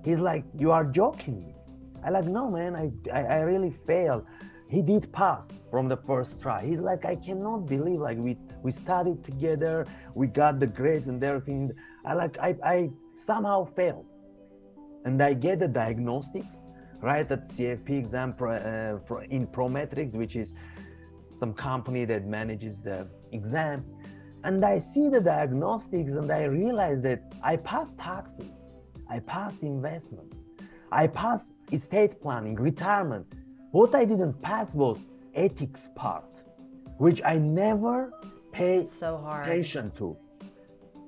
He's 0.04 0.18
like, 0.18 0.44
you 0.58 0.72
are 0.72 0.84
joking 0.84 1.38
me. 1.40 1.54
I 2.02 2.10
like, 2.10 2.24
no, 2.24 2.50
man, 2.50 2.74
I, 2.74 2.90
I, 3.12 3.22
I 3.24 3.40
really 3.40 3.74
failed. 3.86 4.24
He 4.68 4.82
did 4.82 5.12
pass 5.12 5.48
from 5.70 5.88
the 5.88 5.96
first 5.96 6.40
try. 6.40 6.64
He's 6.64 6.80
like, 6.80 7.04
I 7.04 7.16
cannot 7.16 7.66
believe 7.66 8.00
like 8.00 8.18
we 8.18 8.38
we 8.62 8.70
studied 8.70 9.24
together, 9.24 9.86
we 10.14 10.26
got 10.28 10.60
the 10.60 10.66
grades 10.66 11.08
and 11.08 11.22
everything. 11.24 11.72
I 12.04 12.14
like 12.14 12.38
I, 12.38 12.56
I 12.64 12.90
somehow 13.16 13.64
failed. 13.64 14.06
And 15.04 15.20
I 15.20 15.34
get 15.34 15.58
the 15.58 15.68
diagnostics 15.68 16.64
right 17.00 17.30
at 17.30 17.44
CFP 17.44 17.90
exam 17.90 18.34
uh, 18.40 18.98
in 19.30 19.46
Prometrics, 19.46 20.14
which 20.14 20.36
is 20.36 20.54
some 21.36 21.54
company 21.54 22.04
that 22.04 22.26
manages 22.26 22.80
the 22.80 23.08
exam. 23.32 23.84
And 24.42 24.64
I 24.64 24.78
see 24.78 25.08
the 25.08 25.20
diagnostics 25.20 26.12
and 26.12 26.30
I 26.32 26.44
realize 26.44 27.02
that 27.02 27.20
I 27.42 27.56
pass 27.56 27.92
taxes, 27.94 28.56
I 29.08 29.18
pass 29.20 29.62
investments, 29.62 30.46
I 30.90 31.06
pass 31.06 31.52
estate 31.72 32.20
planning, 32.20 32.54
retirement. 32.54 33.26
What 33.72 33.94
I 33.94 34.04
didn't 34.04 34.40
pass 34.40 34.74
was 34.74 35.04
ethics 35.34 35.88
part, 35.94 36.24
which 36.98 37.20
I 37.24 37.38
never 37.38 38.12
paid 38.52 38.88
so 38.88 39.18
hard. 39.18 39.46
attention 39.46 39.90
to. 39.98 40.16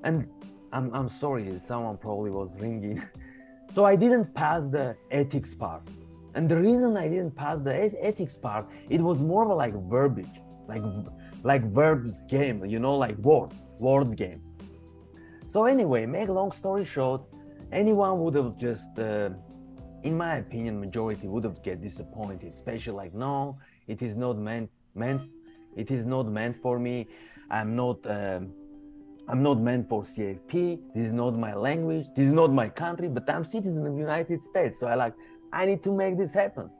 And 0.04 0.28
I'm, 0.72 0.94
I'm 0.94 1.08
sorry, 1.08 1.58
someone 1.58 1.96
probably 1.96 2.30
was 2.30 2.50
ringing. 2.58 3.02
so 3.72 3.84
I 3.84 3.96
didn't 3.96 4.32
pass 4.34 4.68
the 4.68 4.96
ethics 5.10 5.54
part. 5.54 5.82
And 6.34 6.48
the 6.48 6.56
reason 6.56 6.96
I 6.96 7.08
didn't 7.08 7.34
pass 7.36 7.58
the 7.58 7.74
ethics 8.00 8.36
part, 8.36 8.66
it 8.88 9.00
was 9.00 9.20
more 9.22 9.50
of 9.50 9.56
like 9.56 9.74
verbiage, 9.88 10.40
like 10.66 10.82
like 11.42 11.62
verbs 11.72 12.22
game, 12.28 12.64
you 12.64 12.78
know, 12.78 12.96
like 12.96 13.16
words, 13.18 13.72
words 13.78 14.14
game. 14.14 14.40
So 15.46 15.64
anyway, 15.64 16.06
make 16.06 16.28
long 16.28 16.52
story 16.52 16.84
short, 16.84 17.22
anyone 17.72 18.20
would 18.20 18.34
have 18.34 18.56
just 18.56 18.98
uh, 18.98 19.30
in 20.02 20.16
my 20.16 20.36
opinion, 20.36 20.80
majority 20.80 21.28
would 21.28 21.44
have 21.44 21.62
get 21.62 21.80
disappointed, 21.80 22.52
especially 22.52 22.94
like, 22.94 23.14
no, 23.14 23.58
it 23.86 24.02
is 24.02 24.16
not 24.16 24.38
meant 24.38 24.70
meant 24.94 25.22
it 25.76 25.90
is 25.90 26.04
not 26.04 26.26
meant 26.26 26.56
for 26.56 26.78
me. 26.78 27.08
I'm 27.50 27.74
not 27.76 27.98
um, 28.06 28.52
I'm 29.28 29.42
not 29.42 29.60
meant 29.60 29.88
for 29.88 30.02
CFP. 30.02 30.80
This 30.94 31.04
is 31.06 31.12
not 31.12 31.38
my 31.38 31.54
language. 31.54 32.06
This 32.16 32.26
is 32.26 32.32
not 32.32 32.52
my 32.52 32.68
country, 32.68 33.08
but 33.08 33.28
I'm 33.30 33.44
citizen 33.44 33.86
of 33.86 33.96
United 33.96 34.42
States. 34.42 34.80
So 34.80 34.86
I 34.86 34.94
like 34.94 35.14
I 35.52 35.66
need 35.66 35.82
to 35.84 35.92
make 35.92 36.18
this 36.18 36.34
happen. 36.34 36.70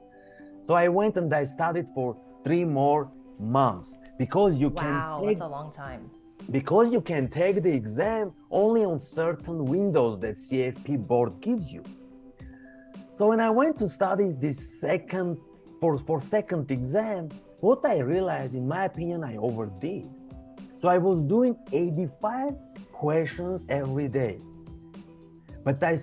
So 0.61 0.73
I 0.73 0.87
went 0.87 1.17
and 1.17 1.33
I 1.33 1.43
studied 1.43 1.87
for 1.95 2.17
three 2.43 2.65
more 2.65 3.11
months 3.43 3.99
because 4.17 4.55
you 4.55 4.69
wow, 4.69 4.81
can 4.81 4.93
Wow, 4.93 5.23
that's 5.25 5.41
a 5.41 5.47
long 5.47 5.71
time. 5.71 6.09
Because 6.51 6.91
you 6.91 7.01
can 7.01 7.29
take 7.29 7.63
the 7.63 7.71
exam 7.71 8.33
only 8.51 8.83
on 8.83 8.99
certain 8.99 9.65
windows 9.65 10.19
that 10.19 10.35
CFP 10.35 11.07
board 11.07 11.39
gives 11.39 11.71
you. 11.71 11.83
So 13.13 13.27
when 13.27 13.39
I 13.39 13.49
went 13.49 13.77
to 13.77 13.87
study 13.87 14.33
this 14.37 14.81
second 14.81 15.37
for, 15.79 15.97
for 15.97 16.19
second 16.19 16.69
exam, 16.71 17.29
what 17.59 17.85
I 17.85 17.99
realized, 17.99 18.55
in 18.55 18.67
my 18.67 18.85
opinion, 18.85 19.23
I 19.23 19.37
overdid. 19.37 20.09
So 20.77 20.89
I 20.89 20.97
was 20.97 21.23
doing 21.23 21.55
85 21.71 22.55
questions 22.91 23.65
every 23.69 24.09
day, 24.09 24.39
but 25.63 25.81
I 25.81 25.97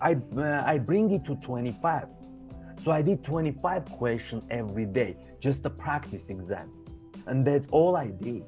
I, 0.00 0.16
uh, 0.36 0.62
I 0.64 0.78
bring 0.78 1.10
it 1.10 1.24
to 1.26 1.34
25. 1.36 2.06
So 2.78 2.90
I 2.90 3.02
did 3.02 3.22
25 3.22 3.84
questions 3.92 4.42
every 4.50 4.86
day, 4.86 5.16
just 5.38 5.66
a 5.66 5.70
practice 5.70 6.30
exam, 6.30 6.70
and 7.30 7.46
that's 7.46 7.66
all 7.70 7.96
I 7.96 8.08
did. 8.10 8.44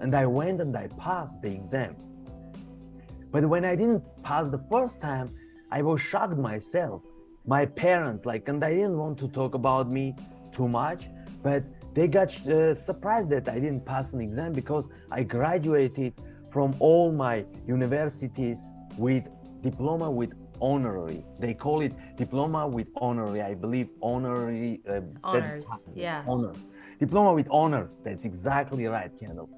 And 0.00 0.14
I 0.14 0.26
went 0.26 0.60
and 0.60 0.76
I 0.76 0.88
passed 0.98 1.40
the 1.40 1.50
exam. 1.50 1.96
But 3.30 3.46
when 3.46 3.64
I 3.64 3.74
didn't 3.74 4.02
pass 4.22 4.50
the 4.50 4.62
first 4.70 5.00
time, 5.00 5.32
I 5.70 5.80
was 5.82 6.00
shocked 6.00 6.36
myself 6.36 7.02
my 7.46 7.66
parents 7.66 8.24
like 8.24 8.48
and 8.48 8.64
i 8.64 8.72
didn't 8.72 8.96
want 8.96 9.18
to 9.18 9.28
talk 9.28 9.54
about 9.54 9.90
me 9.90 10.14
too 10.50 10.66
much 10.66 11.10
but 11.42 11.62
they 11.94 12.08
got 12.08 12.34
uh, 12.48 12.74
surprised 12.74 13.30
that 13.30 13.48
I 13.48 13.60
didn't 13.60 13.86
pass 13.86 14.14
an 14.14 14.20
exam 14.20 14.52
because 14.52 14.88
I 15.12 15.22
graduated 15.22 16.14
from 16.50 16.74
all 16.80 17.12
my 17.12 17.44
universities 17.66 18.64
with 18.96 19.28
diploma 19.62 20.10
with 20.10 20.32
honorary. 20.60 21.24
They 21.38 21.54
call 21.54 21.82
it 21.82 21.92
diploma 22.16 22.66
with 22.66 22.88
honorary. 22.96 23.42
I 23.42 23.54
believe 23.54 23.90
honorary. 24.02 24.80
Uh, 24.88 25.02
honors. 25.22 25.68
Yeah. 25.94 26.24
Honors. 26.26 26.58
Diploma 26.98 27.32
with 27.32 27.48
honors. 27.50 28.00
That's 28.04 28.24
exactly 28.24 28.86
right, 28.86 29.10
Kendall. 29.18 29.48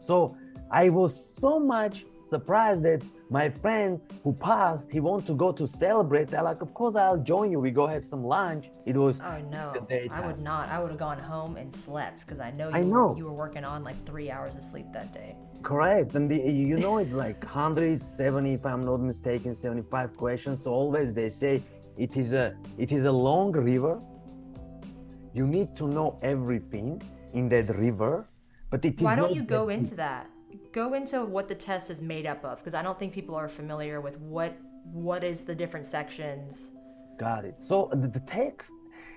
So 0.00 0.36
I 0.70 0.88
was 0.88 1.32
so 1.40 1.58
much 1.58 2.04
surprised 2.28 2.82
that 2.84 3.02
my 3.30 3.48
friend 3.48 4.00
who 4.22 4.32
passed, 4.32 4.90
he 4.90 5.00
wanted 5.00 5.26
to 5.26 5.34
go 5.34 5.52
to 5.52 5.66
celebrate. 5.66 6.32
I 6.32 6.40
like, 6.42 6.62
of 6.62 6.72
course 6.74 6.94
I'll 6.94 7.18
join 7.18 7.50
you. 7.50 7.58
We 7.58 7.70
go 7.70 7.86
have 7.86 8.04
some 8.04 8.24
lunch. 8.24 8.70
It 8.84 8.96
was 8.96 9.18
oh 9.20 9.38
no, 9.50 9.72
I 10.10 10.20
would 10.26 10.40
not. 10.40 10.68
I 10.68 10.78
would 10.78 10.90
have 10.90 10.98
gone 10.98 11.18
home 11.18 11.56
and 11.56 11.74
slept 11.74 12.20
because 12.20 12.40
I 12.40 12.50
know 12.52 12.68
you 12.68 12.74
I 12.76 12.82
know 12.82 13.08
were, 13.08 13.18
you 13.18 13.24
were 13.24 13.32
working 13.32 13.64
on 13.64 13.82
like 13.82 13.98
three 14.06 14.30
hours 14.30 14.54
of 14.54 14.62
sleep 14.62 14.86
that 14.92 15.12
day. 15.12 15.36
Correct, 15.62 16.14
and 16.14 16.30
the, 16.30 16.36
you 16.36 16.76
know 16.76 16.98
it's 16.98 17.12
like 17.12 17.42
170, 17.44 18.54
if 18.54 18.64
I'm 18.64 18.84
not 18.84 19.00
mistaken, 19.00 19.54
75 19.54 20.16
questions. 20.16 20.62
So 20.62 20.72
always 20.72 21.12
they 21.12 21.28
say 21.28 21.62
it 21.96 22.16
is 22.16 22.32
a 22.32 22.54
it 22.78 22.92
is 22.92 23.04
a 23.04 23.12
long 23.12 23.52
river. 23.52 24.00
You 25.38 25.46
need 25.46 25.76
to 25.76 25.86
know 25.86 26.18
everything 26.22 27.02
in 27.34 27.48
that 27.50 27.68
river, 27.76 28.12
but 28.70 28.84
it 28.84 28.94
is. 28.96 29.02
Why 29.02 29.16
don't 29.16 29.34
you 29.34 29.42
go 29.42 29.68
into 29.68 29.94
that? 29.96 30.26
go 30.72 30.92
into 30.94 31.24
what 31.24 31.48
the 31.48 31.54
test 31.54 31.90
is 31.90 32.00
made 32.00 32.26
up 32.26 32.44
of 32.44 32.58
because 32.58 32.74
I 32.74 32.82
don't 32.82 32.98
think 32.98 33.12
people 33.12 33.34
are 33.34 33.48
familiar 33.48 34.00
with 34.00 34.18
what 34.20 34.52
what 34.92 35.24
is 35.24 35.38
the 35.42 35.54
different 35.54 35.86
sections. 35.86 36.70
Got 37.18 37.44
it. 37.44 37.60
So 37.60 37.86
uh, 37.86 37.96
the, 37.96 38.08
the 38.08 38.20
text, 38.20 38.72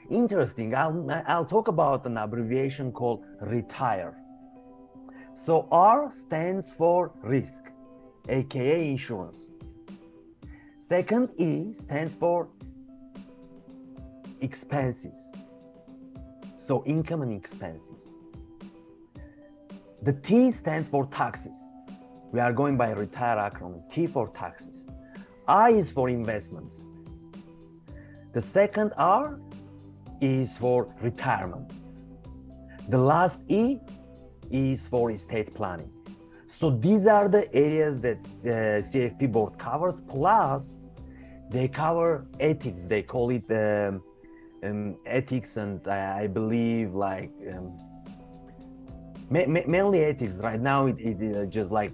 interesting. 0.09 0.73
I'll 0.73 1.23
I'll 1.27 1.45
talk 1.45 1.67
about 1.67 2.05
an 2.05 2.17
abbreviation 2.17 2.91
called 2.91 3.25
retire. 3.41 4.15
So 5.33 5.67
R 5.71 6.11
stands 6.11 6.69
for 6.79 7.11
risk, 7.21 7.61
aka 8.27 8.89
insurance. 8.89 9.51
Second 10.79 11.29
E 11.37 11.73
stands 11.73 12.15
for 12.15 12.47
expenses. 14.41 15.35
So 16.59 16.83
income 16.85 17.21
and 17.21 17.31
expenses. 17.31 18.15
The 20.01 20.11
T 20.11 20.51
stands 20.51 20.89
for 20.89 21.05
taxes. 21.05 21.57
We 22.33 22.41
are 22.41 22.51
going 22.51 22.75
by 22.75 22.91
retire 22.91 23.37
acronym. 23.37 23.81
T 23.89 24.07
for 24.07 24.27
taxes. 24.27 24.75
I 25.47 25.69
is 25.69 25.89
for 25.89 26.09
investments. 26.09 26.81
The 28.33 28.41
second 28.41 28.91
R 28.97 29.39
is 30.19 30.57
for 30.57 30.93
retirement. 31.01 31.71
The 32.89 32.97
last 32.97 33.39
E 33.47 33.77
is 34.51 34.85
for 34.85 35.11
estate 35.11 35.55
planning. 35.55 35.89
So 36.45 36.71
these 36.71 37.07
are 37.07 37.29
the 37.29 37.51
areas 37.55 38.01
that 38.01 38.19
uh, 38.19 38.81
CFP 38.89 39.31
board 39.31 39.57
covers. 39.57 40.01
Plus, 40.01 40.81
they 41.49 41.69
cover 41.69 42.27
ethics. 42.37 42.85
They 42.85 43.01
call 43.01 43.29
it 43.29 43.49
um, 43.49 44.03
um, 44.63 44.97
ethics, 45.05 45.57
and 45.57 45.85
I, 45.87 46.23
I 46.23 46.27
believe 46.27 46.93
like 46.93 47.31
um, 47.51 47.77
mainly 49.29 50.03
ethics. 50.03 50.35
Right 50.37 50.59
now 50.59 50.87
it, 50.87 50.97
it 50.99 51.35
uh, 51.35 51.45
just 51.45 51.71
like 51.71 51.91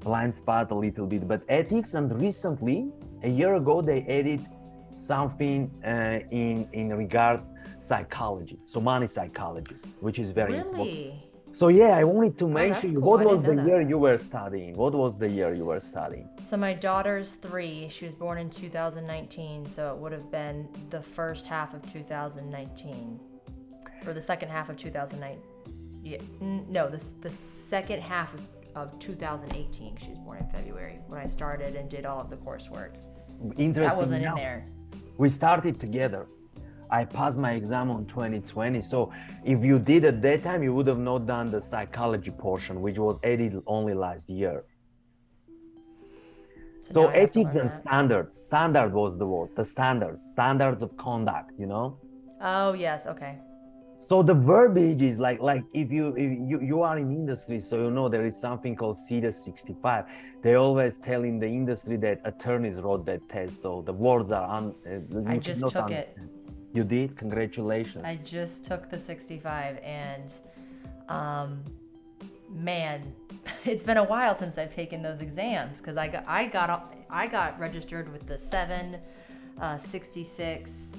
blind 0.00 0.34
spot 0.34 0.70
a 0.70 0.74
little 0.74 1.06
bit. 1.06 1.26
But 1.26 1.42
ethics 1.48 1.94
and 1.94 2.12
recently 2.20 2.90
a 3.22 3.28
year 3.28 3.54
ago 3.54 3.82
they 3.82 4.02
added 4.02 4.46
something 4.94 5.70
uh, 5.84 6.20
in 6.30 6.68
in 6.72 6.94
regards 6.94 7.50
psychology. 7.78 8.58
So 8.66 8.80
money 8.80 9.06
psychology 9.06 9.76
which 10.00 10.18
is 10.18 10.30
very 10.30 10.54
really? 10.54 10.68
important 10.68 11.27
so 11.58 11.68
yeah 11.68 11.94
i 12.02 12.04
wanted 12.04 12.34
to 12.38 12.44
oh, 12.44 12.48
mention 12.62 12.94
cool. 12.94 13.02
what 13.02 13.24
was 13.24 13.42
the 13.42 13.56
year 13.68 13.80
you 13.80 13.98
were 13.98 14.18
studying 14.30 14.72
what 14.82 14.94
was 14.94 15.18
the 15.18 15.28
year 15.28 15.50
you 15.54 15.64
were 15.64 15.80
studying 15.80 16.28
so 16.42 16.56
my 16.56 16.72
daughter's 16.72 17.30
three 17.46 17.88
she 17.90 18.04
was 18.06 18.14
born 18.14 18.38
in 18.38 18.48
2019 18.48 19.68
so 19.68 19.92
it 19.92 19.96
would 20.00 20.12
have 20.12 20.30
been 20.30 20.68
the 20.90 21.02
first 21.16 21.46
half 21.46 21.74
of 21.74 21.80
2019 21.92 23.20
or 24.06 24.12
the 24.12 24.20
second 24.20 24.48
half 24.48 24.68
of 24.68 24.76
2019 24.76 25.42
yeah, 26.02 26.18
no, 26.40 26.88
the, 26.88 27.04
the 27.20 27.30
second 27.30 28.00
half 28.02 28.34
of, 28.34 28.40
of 28.74 28.98
2018. 28.98 29.96
She 29.96 30.08
was 30.08 30.18
born 30.18 30.38
in 30.38 30.46
February 30.48 31.00
when 31.06 31.20
I 31.20 31.26
started 31.26 31.76
and 31.76 31.90
did 31.90 32.06
all 32.06 32.20
of 32.20 32.30
the 32.30 32.36
coursework. 32.36 32.94
Interesting. 33.56 33.74
That 33.74 33.96
wasn't 33.96 34.24
in 34.24 34.34
there. 34.34 34.66
We 35.16 35.28
started 35.28 35.78
together. 35.78 36.26
I 36.90 37.04
passed 37.04 37.38
my 37.38 37.52
exam 37.52 37.90
on 37.90 38.06
2020. 38.06 38.80
So 38.80 39.12
if 39.44 39.64
you 39.64 39.78
did 39.78 40.04
at 40.04 40.22
that 40.22 40.42
time, 40.42 40.62
you 40.62 40.74
would 40.74 40.86
have 40.86 40.98
not 40.98 41.26
done 41.26 41.50
the 41.50 41.60
psychology 41.60 42.30
portion, 42.30 42.80
which 42.80 42.98
was 42.98 43.18
added 43.24 43.60
only 43.66 43.94
last 43.94 44.28
year. 44.30 44.64
So, 46.82 46.92
so 46.92 47.08
ethics 47.08 47.54
and 47.54 47.70
standards. 47.70 48.34
Standard 48.36 48.92
was 48.92 49.18
the 49.18 49.26
word. 49.26 49.50
The 49.56 49.64
standards. 49.64 50.22
Standards 50.32 50.82
of 50.82 50.96
conduct. 50.96 51.52
You 51.58 51.66
know. 51.66 51.98
Oh 52.40 52.72
yes. 52.72 53.06
Okay 53.06 53.38
so 53.98 54.22
the 54.22 54.34
verbiage 54.34 55.02
is 55.02 55.18
like 55.18 55.40
like 55.40 55.64
if 55.74 55.90
you 55.90 56.14
if 56.16 56.30
you, 56.48 56.60
you 56.62 56.82
are 56.82 56.98
in 56.98 57.10
industry 57.10 57.58
so 57.58 57.82
you 57.82 57.90
know 57.90 58.08
there 58.08 58.24
is 58.24 58.40
something 58.40 58.76
called 58.76 58.96
Series 58.96 59.36
65 59.44 60.04
they 60.40 60.54
always 60.54 60.98
tell 60.98 61.24
in 61.24 61.40
the 61.40 61.46
industry 61.46 61.96
that 61.96 62.20
attorneys 62.24 62.76
wrote 62.76 63.04
that 63.06 63.28
test 63.28 63.60
so 63.60 63.82
the 63.82 63.92
words 63.92 64.30
are 64.30 64.46
on 64.46 64.72
uh, 64.86 65.28
i 65.28 65.36
just 65.36 65.60
took 65.60 65.74
understand. 65.76 65.92
it 65.92 66.37
you 66.72 66.84
did 66.84 67.16
congratulations 67.16 68.04
i 68.04 68.16
just 68.24 68.64
took 68.64 68.90
the 68.90 68.98
65 68.98 69.78
and 69.78 70.32
um 71.08 71.62
man 72.50 73.14
it's 73.64 73.84
been 73.84 73.96
a 73.96 74.04
while 74.04 74.34
since 74.34 74.58
i've 74.58 74.74
taken 74.74 75.02
those 75.02 75.20
exams 75.20 75.78
because 75.78 75.96
i 75.96 76.08
got 76.08 76.24
i 76.26 76.46
got 76.46 76.94
i 77.10 77.26
got 77.26 77.58
registered 77.58 78.10
with 78.12 78.26
the 78.26 78.36
7 78.36 78.96
uh, 79.60 79.76
66 79.76 80.92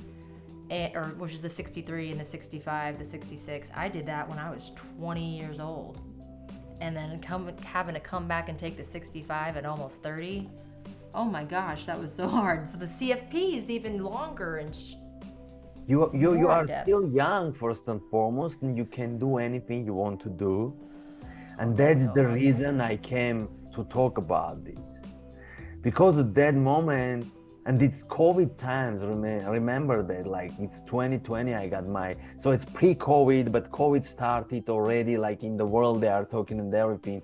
and, 0.70 0.96
or 0.96 1.06
which 1.18 1.34
is 1.34 1.42
the 1.42 1.50
63 1.50 2.12
and 2.12 2.20
the 2.20 2.26
65, 2.26 3.00
the 3.00 3.06
66. 3.06 3.70
I 3.76 3.88
did 3.90 4.06
that 4.06 4.28
when 4.30 4.38
I 4.38 4.50
was 4.52 4.72
20 5.00 5.38
years 5.38 5.60
old. 5.60 6.00
And 6.82 6.96
then 6.96 7.20
come, 7.22 7.52
having 7.64 7.94
to 7.96 8.00
come 8.00 8.28
back 8.28 8.50
and 8.50 8.58
take 8.58 8.78
the 8.78 8.84
65 8.84 9.58
at 9.58 9.66
almost 9.66 10.02
30. 10.02 10.50
Oh 11.14 11.26
my 11.26 11.44
gosh, 11.44 11.86
that 11.86 12.00
was 12.00 12.14
so 12.14 12.28
hard. 12.28 12.68
So 12.68 12.78
the 12.78 12.86
CFP 12.86 13.58
is 13.58 13.70
even 13.70 14.04
longer 14.04 14.58
and 14.58 14.76
sh- 14.76 14.96
you 15.90 16.10
you, 16.14 16.38
you 16.38 16.48
are 16.48 16.66
depth. 16.66 16.84
still 16.84 17.04
young 17.10 17.52
first 17.52 17.88
and 17.88 18.00
foremost 18.12 18.62
and 18.62 18.78
you 18.78 18.86
can 18.86 19.18
do 19.18 19.38
anything 19.38 19.86
you 19.86 19.96
want 19.96 20.20
to 20.22 20.30
do. 20.30 20.74
And 21.58 21.76
that's 21.76 22.08
the 22.20 22.26
reason 22.28 22.80
I 22.80 22.96
came 22.96 23.50
to 23.76 23.84
talk 23.86 24.18
about 24.18 24.64
this. 24.64 25.04
Because 25.82 26.18
at 26.18 26.34
that 26.36 26.56
moment 26.56 27.26
and 27.66 27.82
it's 27.82 28.04
covid 28.06 28.58
times 28.58 29.04
remember 29.04 30.02
that 30.02 30.26
like 30.26 30.52
it's 30.60 30.82
2020 30.82 31.54
i 31.54 31.68
got 31.68 31.86
my 31.86 32.16
so 32.38 32.52
it's 32.52 32.66
pre-covid 32.66 33.52
but 33.52 33.70
covid 33.70 34.04
started 34.04 34.70
already 34.70 35.18
like 35.18 35.44
in 35.44 35.58
the 35.58 35.66
world 35.66 36.00
they 36.02 36.08
are 36.08 36.26
talking 36.26 36.60
and 36.60 36.74
everything 36.74 37.22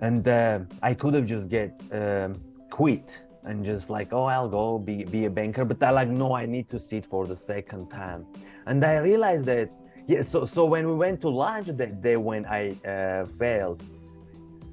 and 0.00 0.28
uh, 0.28 0.60
i 0.82 0.92
could 0.92 1.14
have 1.14 1.26
just 1.26 1.48
get 1.48 1.72
uh, 1.92 2.28
quit 2.70 3.22
and 3.48 3.64
just 3.64 3.90
like 3.90 4.12
oh 4.12 4.24
i'll 4.24 4.48
go 4.48 4.78
be, 4.78 5.04
be 5.04 5.24
a 5.24 5.30
banker 5.30 5.64
but 5.64 5.82
i 5.82 5.90
like 5.90 6.08
no 6.08 6.34
i 6.34 6.44
need 6.46 6.68
to 6.68 6.78
sit 6.78 7.04
for 7.04 7.26
the 7.26 7.36
second 7.36 7.88
time 7.88 8.24
and 8.66 8.84
i 8.84 8.98
realized 8.98 9.44
that 9.44 9.68
yeah 10.06 10.22
so 10.22 10.44
so 10.44 10.64
when 10.64 10.86
we 10.86 10.94
went 10.94 11.20
to 11.20 11.28
lunch 11.28 11.66
that 11.66 12.00
day 12.00 12.16
when 12.16 12.44
i 12.46 12.62
uh, 12.86 13.24
failed 13.40 13.82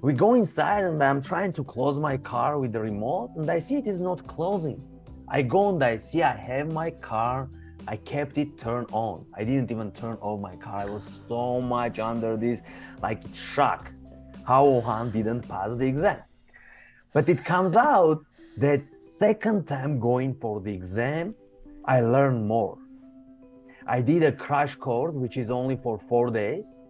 we 0.06 0.14
go 0.14 0.36
inside 0.36 0.84
and 0.84 1.02
I'm 1.04 1.20
trying 1.20 1.52
to 1.54 1.64
close 1.64 1.98
my 1.98 2.16
car 2.16 2.60
with 2.60 2.72
the 2.74 2.80
remote 2.80 3.32
and 3.38 3.50
I 3.50 3.58
see 3.58 3.78
it 3.78 3.88
is 3.88 4.02
not 4.02 4.28
closing. 4.28 4.80
I 5.28 5.42
go 5.42 5.70
and 5.70 5.84
I 5.84 5.98
see 5.98 6.22
I 6.22 6.36
have 6.36 6.72
my 6.72 6.92
car. 6.92 7.50
I 7.88 7.96
kept 7.96 8.38
it 8.38 8.60
turned 8.60 8.90
on. 8.92 9.26
I 9.36 9.44
didn't 9.44 9.72
even 9.72 9.90
turn 9.94 10.18
off 10.22 10.40
my 10.40 10.56
car. 10.58 10.78
I 10.82 10.86
was 10.86 11.04
so 11.28 11.60
much 11.60 11.98
under 11.98 12.38
this, 12.38 12.62
like 13.02 13.24
shock 13.34 13.92
how 14.46 14.64
Ohan 14.66 15.10
didn't 15.10 15.42
pass 15.50 15.76
the 15.76 15.88
exam. 15.88 16.22
But 17.12 17.28
it 17.28 17.44
comes 17.44 17.76
out 17.76 18.24
that 18.58 18.82
second 19.00 19.68
time 19.68 20.00
going 20.00 20.36
for 20.36 20.62
the 20.62 20.74
exam, 20.74 21.36
I 21.86 22.02
learned 22.02 22.48
more. 22.48 22.78
I 23.88 24.02
did 24.02 24.24
a 24.24 24.32
crash 24.32 24.76
course, 24.76 25.14
which 25.14 25.38
is 25.38 25.50
only 25.50 25.76
for 25.76 26.00
four 26.10 26.32
days. 26.32 26.82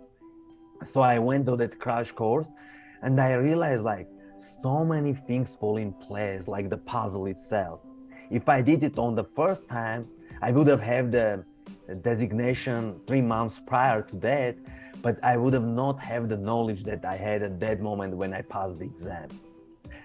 So 0.83 1.01
I 1.01 1.19
went 1.19 1.45
to 1.47 1.55
that 1.57 1.79
crash 1.79 2.11
course 2.11 2.51
and 3.05 3.19
i 3.19 3.33
realized 3.33 3.83
like 3.83 4.07
so 4.37 4.83
many 4.83 5.13
things 5.13 5.55
fall 5.55 5.77
in 5.77 5.93
place 5.93 6.47
like 6.47 6.69
the 6.69 6.77
puzzle 6.77 7.25
itself 7.27 7.79
if 8.29 8.49
i 8.49 8.61
did 8.61 8.83
it 8.83 8.97
on 8.97 9.15
the 9.15 9.23
first 9.23 9.69
time 9.69 10.07
i 10.41 10.51
would 10.51 10.67
have 10.67 10.81
had 10.81 11.11
the 11.11 11.43
designation 12.01 12.99
three 13.07 13.21
months 13.21 13.61
prior 13.65 14.01
to 14.01 14.15
that 14.17 14.55
but 15.01 15.23
i 15.23 15.37
would 15.37 15.53
have 15.53 15.69
not 15.81 15.99
have 15.99 16.27
the 16.27 16.37
knowledge 16.37 16.83
that 16.83 17.05
i 17.05 17.15
had 17.15 17.43
at 17.43 17.59
that 17.59 17.79
moment 17.79 18.15
when 18.15 18.33
i 18.33 18.41
passed 18.41 18.79
the 18.79 18.85
exam 18.85 19.29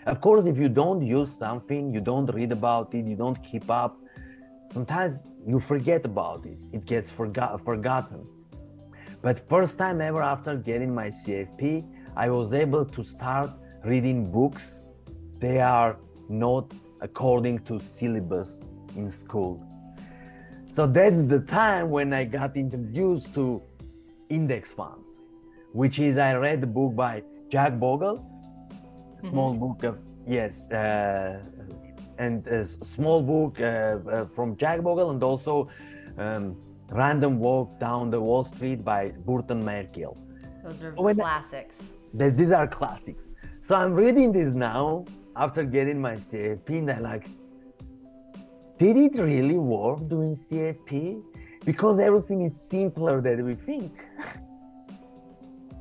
of 0.06 0.20
course 0.20 0.46
if 0.46 0.56
you 0.56 0.68
don't 0.68 1.02
use 1.02 1.32
something 1.32 1.92
you 1.94 2.00
don't 2.00 2.26
read 2.34 2.52
about 2.52 2.94
it 2.94 3.04
you 3.06 3.16
don't 3.16 3.42
keep 3.42 3.70
up 3.70 3.96
sometimes 4.64 5.26
you 5.46 5.60
forget 5.60 6.04
about 6.04 6.44
it 6.46 6.58
it 6.72 6.84
gets 6.84 7.08
forgot- 7.10 7.60
forgotten 7.64 8.26
But 9.22 9.36
first 9.48 9.78
time 9.78 10.00
ever 10.00 10.22
after 10.22 10.56
getting 10.56 10.94
my 10.94 11.08
CFP, 11.08 11.84
I 12.16 12.30
was 12.30 12.52
able 12.54 12.84
to 12.86 13.02
start 13.02 13.50
reading 13.84 14.30
books. 14.32 14.80
They 15.38 15.60
are 15.60 15.98
not 16.28 16.72
according 17.00 17.58
to 17.68 17.78
syllabus 17.78 18.62
in 18.96 19.10
school. 19.10 19.62
So 20.68 20.86
that's 20.86 21.28
the 21.28 21.40
time 21.40 21.90
when 21.90 22.14
I 22.14 22.24
got 22.24 22.56
introduced 22.56 23.34
to 23.34 23.62
index 24.28 24.72
funds, 24.72 25.26
which 25.72 25.98
is 25.98 26.16
I 26.16 26.34
read 26.36 26.60
the 26.60 26.66
book 26.66 26.94
by 26.94 27.22
Jack 27.50 27.78
Bogle, 27.78 28.24
small 29.22 29.50
mm-hmm. 29.50 29.60
book 29.60 29.82
of 29.84 29.98
yes, 30.26 30.70
uh, 30.70 31.40
and 32.18 32.46
a 32.46 32.64
small 32.64 33.22
book 33.22 33.60
uh, 33.60 33.64
uh, 33.64 34.26
from 34.26 34.56
Jack 34.56 34.82
Bogle, 34.82 35.10
and 35.10 35.22
also 35.22 35.68
um, 36.18 36.56
Random 36.90 37.38
Walk 37.38 37.78
Down 37.78 38.10
the 38.10 38.20
Wall 38.20 38.44
Street 38.44 38.84
by 38.84 39.12
Burton 39.26 39.62
Malkiel. 39.62 40.16
Those 40.64 40.82
are 40.82 40.92
when 40.94 41.16
classics. 41.16 41.94
I, 42.20 42.28
these 42.28 42.52
are 42.52 42.66
classics. 42.66 43.30
So 43.60 43.76
I'm 43.76 43.94
reading 43.94 44.32
this 44.32 44.52
now 44.54 45.04
after 45.36 45.64
getting 45.64 46.00
my 46.00 46.14
CFP, 46.14 46.78
and 46.80 46.90
I'm 46.90 47.02
like, 47.02 47.26
did 48.78 48.96
it 48.96 49.18
really 49.18 49.56
work 49.56 50.08
doing 50.08 50.32
CFP? 50.32 51.22
Because 51.64 52.00
everything 52.00 52.42
is 52.42 52.58
simpler 52.58 53.20
than 53.20 53.44
we 53.44 53.54
think. 53.54 53.92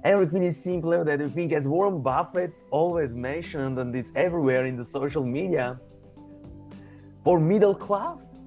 everything 0.03 0.43
is 0.43 0.61
simpler 0.61 1.03
than 1.03 1.21
we 1.21 1.29
think. 1.29 1.51
As 1.51 1.67
Warren 1.67 2.01
Buffett 2.01 2.53
always 2.71 3.13
mentioned, 3.13 3.77
and 3.79 3.95
it's 3.95 4.11
everywhere 4.15 4.65
in 4.65 4.75
the 4.75 4.83
social 4.83 5.25
media, 5.25 5.79
for 7.23 7.39
middle 7.39 7.75
class, 7.75 8.41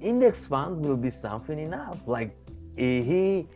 index 0.00 0.46
fund 0.46 0.84
will 0.84 0.96
be 0.96 1.10
something 1.10 1.58
enough. 1.58 1.98
Like 2.06 2.36
he 2.76 3.48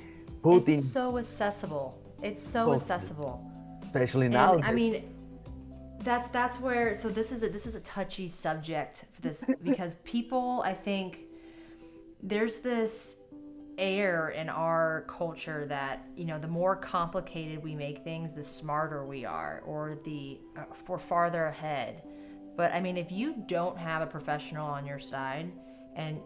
put 0.43 0.63
it's 0.63 0.69
in. 0.69 0.83
so 0.83 1.19
accessible. 1.19 1.99
It's 2.23 2.43
so 2.43 2.73
accessible. 2.73 3.45
Especially 3.83 4.29
now. 4.29 4.55
And, 4.55 4.65
I 4.65 4.73
mean, 4.73 5.15
that's 6.01 6.29
that's 6.29 6.61
where. 6.61 6.95
So 6.95 7.09
this 7.09 7.33
is 7.33 7.43
a 7.43 7.49
this 7.49 7.67
is 7.67 7.75
a 7.75 7.81
touchy 7.81 8.29
subject 8.29 9.05
for 9.13 9.23
this 9.23 9.45
because 9.63 9.97
people, 10.05 10.63
I 10.65 10.75
think, 10.75 11.21
there's 12.23 12.59
this 12.59 13.17
air 13.79 14.31
in 14.31 14.49
our 14.49 15.05
culture 15.09 15.65
that 15.69 16.05
you 16.17 16.25
know 16.25 16.39
the 16.39 16.49
more 16.49 16.75
complicated 16.77 17.63
we 17.63 17.75
make 17.75 18.03
things 18.05 18.33
the 18.33 18.43
smarter 18.43 19.07
we 19.07 19.25
are 19.25 19.63
or 19.65 19.99
the 20.05 20.39
uh, 20.57 20.63
for 20.85 20.99
farther 20.99 21.47
ahead 21.47 22.03
but 22.57 22.73
i 22.73 22.81
mean 22.81 22.97
if 22.97 23.13
you 23.13 23.35
don't 23.47 23.79
have 23.79 24.03
a 24.03 24.07
professional 24.07 24.67
on 24.67 24.85
your 24.85 24.99
side 24.99 25.51
and 25.95 26.21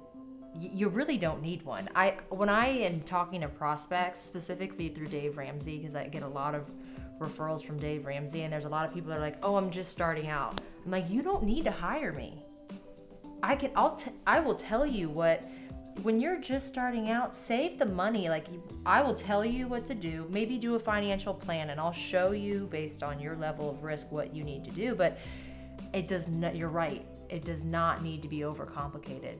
you 0.54 0.88
really 0.88 1.16
don't 1.16 1.40
need 1.40 1.62
one. 1.62 1.88
I 1.94 2.16
when 2.28 2.48
I 2.48 2.66
am 2.68 3.00
talking 3.00 3.40
to 3.40 3.48
prospects 3.48 4.20
specifically 4.20 4.88
through 4.88 5.08
Dave 5.08 5.38
Ramsey 5.38 5.78
because 5.78 5.94
I 5.94 6.08
get 6.08 6.22
a 6.22 6.28
lot 6.28 6.54
of 6.54 6.70
referrals 7.18 7.64
from 7.64 7.78
Dave 7.78 8.04
Ramsey 8.04 8.42
and 8.42 8.52
there's 8.52 8.66
a 8.66 8.68
lot 8.68 8.86
of 8.86 8.92
people 8.92 9.10
that 9.10 9.18
are 9.18 9.22
like, 9.22 9.38
"Oh, 9.42 9.56
I'm 9.56 9.70
just 9.70 9.90
starting 9.90 10.28
out." 10.28 10.60
I'm 10.84 10.90
like, 10.90 11.08
"You 11.08 11.22
don't 11.22 11.44
need 11.44 11.64
to 11.64 11.70
hire 11.70 12.12
me. 12.12 12.44
I 13.42 13.56
can 13.56 13.70
I'll 13.74 13.96
t- 13.96 14.12
I 14.26 14.40
will 14.40 14.54
tell 14.54 14.84
you 14.84 15.08
what 15.08 15.42
when 16.02 16.20
you're 16.20 16.40
just 16.40 16.68
starting 16.68 17.10
out, 17.10 17.36
save 17.36 17.78
the 17.78 17.86
money. 17.86 18.28
Like 18.28 18.46
I 18.86 19.02
will 19.02 19.14
tell 19.14 19.44
you 19.44 19.68
what 19.68 19.86
to 19.86 19.94
do. 19.94 20.26
Maybe 20.30 20.58
do 20.58 20.74
a 20.74 20.78
financial 20.78 21.34
plan 21.34 21.70
and 21.70 21.80
I'll 21.80 21.92
show 21.92 22.32
you 22.32 22.68
based 22.70 23.02
on 23.02 23.20
your 23.20 23.36
level 23.36 23.70
of 23.70 23.82
risk 23.82 24.10
what 24.10 24.34
you 24.34 24.44
need 24.44 24.64
to 24.64 24.70
do, 24.70 24.94
but 24.94 25.18
it 25.92 26.08
does 26.08 26.28
not 26.28 26.56
you're 26.56 26.68
right. 26.68 27.06
It 27.28 27.44
does 27.44 27.64
not 27.64 28.02
need 28.02 28.22
to 28.22 28.28
be 28.28 28.40
overcomplicated 28.40 29.38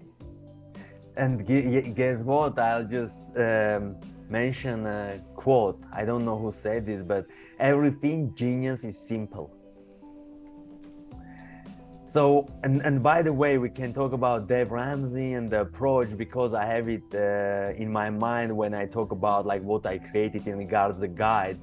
and 1.17 1.47
guess 1.95 2.19
what? 2.21 2.59
I'll 2.59 2.85
just 2.85 3.19
um, 3.37 3.97
mention 4.29 4.87
a 4.87 5.21
quote. 5.35 5.83
I 5.93 6.05
don't 6.05 6.25
know 6.25 6.39
who 6.39 6.53
said 6.53 6.87
this, 6.87 7.03
but 7.03 7.27
everything 7.59 8.35
genius 8.35 8.85
is 8.85 8.99
simple. 8.99 9.55
So, 12.13 12.47
and, 12.63 12.83
and 12.83 13.03
by 13.03 13.23
the 13.23 13.33
way, 13.33 13.57
we 13.57 13.71
can 13.71 13.95
talk 13.95 14.13
about 14.13 14.47
Dave 14.47 14.71
Ramsey 14.71 15.33
and 15.33 15.49
the 15.49 15.63
approach 15.63 16.15
because 16.15 16.53
I 16.53 16.67
have 16.67 16.87
it 16.87 17.03
uh, 17.15 17.83
in 17.83 17.91
my 17.91 18.11
mind 18.11 18.55
when 18.55 18.75
I 18.75 18.85
talk 18.85 19.13
about 19.13 19.47
like 19.47 19.63
what 19.63 19.87
I 19.87 19.97
created 19.97 20.47
in 20.47 20.59
regards 20.59 20.99
the 20.99 21.09
guide. 21.09 21.59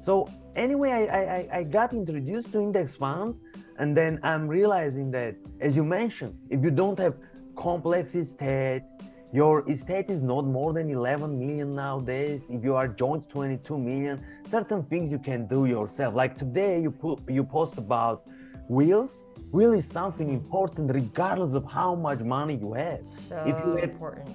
So 0.00 0.30
anyway, 0.54 1.08
I, 1.10 1.18
I, 1.38 1.58
I 1.58 1.62
got 1.64 1.92
introduced 1.92 2.52
to 2.52 2.60
index 2.60 2.94
funds 2.94 3.40
and 3.80 3.96
then 3.96 4.20
I'm 4.22 4.46
realizing 4.46 5.10
that, 5.18 5.34
as 5.60 5.74
you 5.74 5.82
mentioned, 5.82 6.38
if 6.48 6.62
you 6.62 6.70
don't 6.70 6.96
have 7.00 7.16
complex 7.56 8.14
estate. 8.14 8.84
Your 9.32 9.68
estate 9.68 10.10
is 10.10 10.22
not 10.22 10.44
more 10.44 10.72
than 10.72 10.90
11 10.90 11.36
million 11.36 11.74
nowadays. 11.74 12.50
If 12.50 12.62
you 12.62 12.76
are 12.76 12.86
joint 12.86 13.28
22 13.30 13.78
million, 13.78 14.24
certain 14.44 14.84
things 14.84 15.10
you 15.10 15.18
can 15.18 15.46
do 15.46 15.64
yourself. 15.64 16.14
Like 16.14 16.36
today, 16.36 16.80
you 16.80 16.92
put 16.92 17.28
you 17.28 17.42
post 17.42 17.78
about 17.78 18.26
wills. 18.68 19.24
Will 19.52 19.72
is 19.74 19.86
something 19.86 20.32
important 20.32 20.90
regardless 20.92 21.52
of 21.52 21.64
how 21.66 21.94
much 21.94 22.20
money 22.20 22.56
you 22.56 22.72
have. 22.72 23.06
So 23.06 23.36
if 23.46 23.56
you 23.64 23.76
have, 23.76 23.90
important. 23.90 24.34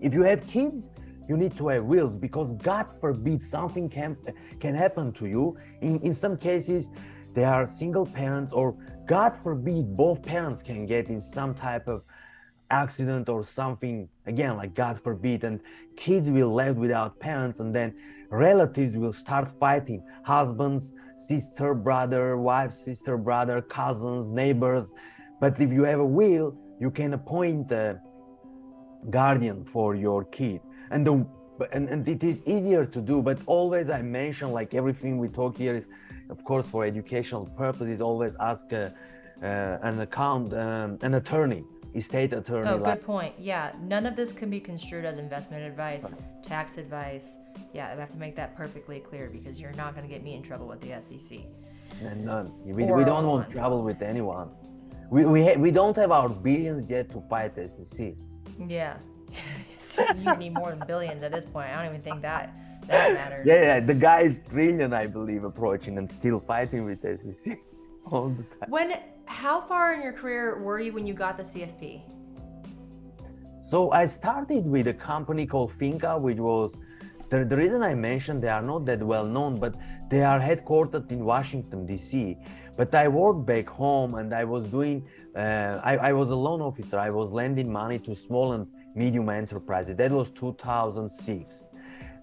If 0.00 0.12
you 0.12 0.22
have 0.22 0.44
kids, 0.48 0.90
you 1.28 1.36
need 1.36 1.56
to 1.58 1.68
have 1.68 1.84
wills 1.84 2.16
because 2.16 2.54
God 2.54 2.86
forbid 3.00 3.40
something 3.42 3.88
can 3.88 4.16
can 4.58 4.74
happen 4.74 5.12
to 5.12 5.26
you. 5.26 5.56
In 5.80 6.00
in 6.00 6.12
some 6.12 6.36
cases, 6.36 6.90
they 7.34 7.44
are 7.44 7.66
single 7.66 8.06
parents, 8.06 8.52
or 8.52 8.74
God 9.06 9.36
forbid 9.44 9.96
both 9.96 10.22
parents 10.22 10.60
can 10.62 10.86
get 10.86 11.08
in 11.08 11.20
some 11.20 11.54
type 11.54 11.86
of 11.86 12.04
accident 12.70 13.28
or 13.28 13.42
something 13.42 14.08
again 14.26 14.56
like 14.56 14.74
god 14.74 15.00
forbid 15.02 15.42
and 15.42 15.60
kids 15.96 16.28
will 16.28 16.52
left 16.52 16.76
without 16.76 17.18
parents 17.18 17.60
and 17.60 17.74
then 17.74 17.94
relatives 18.30 18.96
will 18.96 19.12
start 19.12 19.48
fighting. 19.58 20.02
Husbands 20.22 20.92
sister 21.16 21.74
brother 21.74 22.36
wife 22.36 22.72
sister 22.72 23.16
brother 23.16 23.60
cousins 23.60 24.28
neighbors. 24.28 24.94
But 25.40 25.60
if 25.60 25.72
you 25.72 25.84
have 25.84 26.00
a 26.00 26.06
will 26.06 26.56
you 26.80 26.90
can 26.90 27.14
appoint 27.14 27.72
a 27.72 28.00
guardian 29.10 29.64
for 29.64 29.94
your 29.94 30.24
kid. 30.24 30.60
And 30.90 31.06
the 31.06 31.26
and, 31.72 31.88
and 31.88 32.06
it 32.06 32.22
is 32.22 32.42
easier 32.46 32.86
to 32.86 33.00
do 33.00 33.20
but 33.20 33.36
always 33.46 33.90
i 33.90 34.00
mention 34.00 34.52
like 34.52 34.74
everything 34.74 35.18
we 35.18 35.26
talk 35.26 35.56
here 35.56 35.74
is 35.74 35.88
of 36.30 36.44
course 36.44 36.68
for 36.68 36.84
educational 36.84 37.46
purposes 37.56 38.00
always 38.00 38.36
ask 38.38 38.70
a, 38.70 38.94
uh, 39.42 39.78
an 39.82 39.98
account 39.98 40.54
um, 40.54 40.96
an 41.02 41.14
attorney 41.14 41.64
estate 41.94 42.32
attorney. 42.32 42.68
Oh, 42.68 42.78
good 42.78 43.02
point. 43.02 43.34
Yeah, 43.38 43.72
none 43.80 44.06
of 44.06 44.16
this 44.16 44.32
can 44.32 44.50
be 44.50 44.60
construed 44.60 45.04
as 45.04 45.16
investment 45.16 45.62
advice, 45.64 46.10
tax 46.42 46.78
advice. 46.78 47.36
Yeah, 47.72 47.92
I 47.92 47.98
have 47.98 48.10
to 48.10 48.18
make 48.18 48.36
that 48.36 48.56
perfectly 48.56 49.00
clear 49.00 49.28
because 49.32 49.60
you're 49.60 49.72
not 49.72 49.94
going 49.94 50.06
to 50.06 50.12
get 50.12 50.22
me 50.22 50.34
in 50.34 50.42
trouble 50.42 50.66
with 50.66 50.80
the 50.80 51.00
SEC. 51.00 51.38
And 52.02 52.24
none. 52.24 52.52
We, 52.64 52.84
we 52.84 53.04
don't 53.04 53.26
want 53.26 53.50
trouble 53.50 53.82
with 53.82 54.02
anyone. 54.02 54.50
We, 55.10 55.24
we, 55.24 55.42
ha- 55.42 55.56
we 55.56 55.70
don't 55.70 55.96
have 55.96 56.12
our 56.12 56.28
billions 56.28 56.90
yet 56.90 57.10
to 57.10 57.22
fight 57.28 57.54
the 57.54 57.68
SEC. 57.68 58.14
Yeah. 58.66 58.98
you 60.16 60.36
need 60.36 60.54
more 60.54 60.70
than 60.70 60.86
billions 60.86 61.22
at 61.22 61.32
this 61.32 61.44
point. 61.44 61.70
I 61.70 61.76
don't 61.76 61.94
even 61.94 62.02
think 62.02 62.22
that 62.22 62.54
that 62.88 63.14
matters. 63.14 63.46
Yeah, 63.46 63.62
yeah. 63.62 63.80
The 63.80 63.94
guy 63.94 64.20
is 64.22 64.40
trillion, 64.40 64.92
I 64.92 65.06
believe, 65.06 65.44
approaching 65.44 65.98
and 65.98 66.10
still 66.10 66.40
fighting 66.40 66.84
with 66.84 67.02
the 67.02 67.16
SEC 67.16 67.58
all 68.06 68.28
the 68.28 68.42
time. 68.42 68.70
When 68.70 68.94
how 69.28 69.60
far 69.60 69.94
in 69.94 70.02
your 70.02 70.12
career 70.12 70.58
were 70.58 70.80
you 70.80 70.92
when 70.92 71.06
you 71.06 71.14
got 71.14 71.36
the 71.36 71.44
CFP? 71.44 72.02
So 73.60 73.90
I 73.92 74.06
started 74.06 74.66
with 74.66 74.88
a 74.88 74.94
company 74.94 75.46
called 75.46 75.72
Finca, 75.72 76.18
which 76.18 76.38
was 76.38 76.76
the, 77.28 77.44
the 77.44 77.56
reason 77.56 77.82
I 77.82 77.94
mentioned 77.94 78.42
they 78.42 78.48
are 78.48 78.62
not 78.62 78.86
that 78.86 79.02
well 79.02 79.26
known, 79.26 79.60
but 79.60 79.74
they 80.08 80.22
are 80.22 80.40
headquartered 80.40 81.10
in 81.12 81.24
Washington 81.24 81.84
D.C. 81.84 82.38
But 82.76 82.94
I 82.94 83.08
worked 83.08 83.44
back 83.44 83.68
home, 83.68 84.14
and 84.14 84.32
I 84.32 84.44
was 84.44 84.68
doing. 84.68 85.06
Uh, 85.36 85.80
I, 85.82 85.96
I 85.96 86.12
was 86.12 86.30
a 86.30 86.34
loan 86.34 86.62
officer. 86.62 86.98
I 86.98 87.10
was 87.10 87.30
lending 87.30 87.70
money 87.70 87.98
to 88.00 88.14
small 88.14 88.52
and 88.52 88.66
medium 88.94 89.28
enterprises. 89.28 89.96
That 89.96 90.12
was 90.12 90.30
2006. 90.30 91.66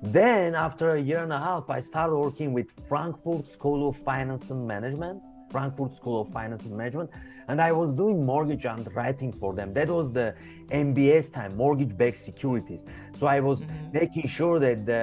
Then, 0.01 0.55
after 0.55 0.95
a 0.95 1.01
year 1.01 1.23
and 1.23 1.33
a 1.33 1.39
half, 1.39 1.69
I 1.69 1.81
started 1.81 2.15
working 2.15 2.53
with 2.53 2.67
Frankfurt 2.87 3.47
School 3.47 3.89
of 3.89 3.97
Finance 3.97 4.49
and 4.49 4.67
Management 4.67 5.21
Frankfurt 5.55 5.93
School 5.95 6.19
of 6.23 6.27
Finance 6.33 6.63
and 6.65 6.75
Management, 6.75 7.09
and 7.47 7.61
I 7.61 7.71
was 7.71 7.89
doing 8.01 8.25
mortgage 8.25 8.65
underwriting 8.65 9.31
for 9.31 9.53
them. 9.53 9.73
That 9.73 9.87
was 9.87 10.11
the 10.11 10.35
MBS 10.67 11.31
time, 11.31 11.55
mortgage-backed 11.55 12.19
securities. 12.29 12.83
So 13.17 13.25
I 13.25 13.39
was 13.39 13.59
mm-hmm. 13.61 13.99
making 14.01 14.27
sure 14.27 14.59
that 14.59 14.85
the 14.85 15.01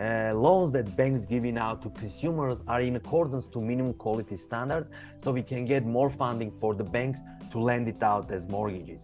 uh, 0.00 0.32
loans 0.34 0.72
that 0.72 0.86
banks 0.96 1.26
giving 1.26 1.58
out 1.58 1.82
to 1.82 1.90
consumers 1.90 2.62
are 2.66 2.80
in 2.80 2.96
accordance 2.96 3.46
to 3.48 3.60
minimum 3.60 3.92
quality 3.92 4.38
standards, 4.38 4.88
so 5.18 5.32
we 5.32 5.42
can 5.42 5.66
get 5.66 5.84
more 5.84 6.08
funding 6.08 6.50
for 6.60 6.74
the 6.74 6.84
banks 6.96 7.20
to 7.52 7.58
lend 7.60 7.86
it 7.86 8.02
out 8.02 8.30
as 8.30 8.48
mortgages. 8.48 9.02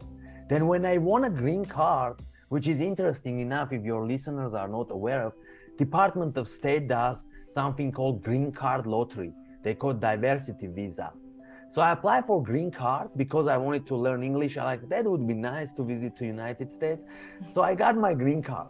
Then 0.48 0.66
when 0.66 0.86
I 0.86 0.96
won 0.96 1.24
a 1.24 1.30
green 1.42 1.66
card, 1.66 2.14
which 2.48 2.66
is 2.68 2.80
interesting 2.80 3.40
enough 3.40 3.70
if 3.70 3.82
your 3.84 4.06
listeners 4.06 4.54
are 4.54 4.68
not 4.68 4.90
aware 4.90 5.22
of, 5.26 5.34
Department 5.76 6.38
of 6.38 6.48
State 6.48 6.88
does 6.88 7.26
something 7.48 7.92
called 7.92 8.22
green 8.22 8.50
card 8.50 8.86
lottery 8.86 9.34
they 9.66 9.74
call 9.74 9.92
diversity 9.92 10.68
visa. 10.68 11.12
So 11.68 11.82
I 11.82 11.90
applied 11.90 12.24
for 12.24 12.40
green 12.40 12.70
card 12.70 13.08
because 13.16 13.48
I 13.48 13.56
wanted 13.56 13.84
to 13.88 13.96
learn 13.96 14.22
English. 14.22 14.56
I 14.56 14.62
like 14.62 14.88
that 14.88 15.04
would 15.04 15.26
be 15.26 15.34
nice 15.34 15.72
to 15.72 15.82
visit 15.82 16.16
to 16.18 16.24
United 16.24 16.70
States. 16.70 17.04
So 17.48 17.62
I 17.62 17.74
got 17.74 17.96
my 17.96 18.14
green 18.14 18.42
card. 18.50 18.68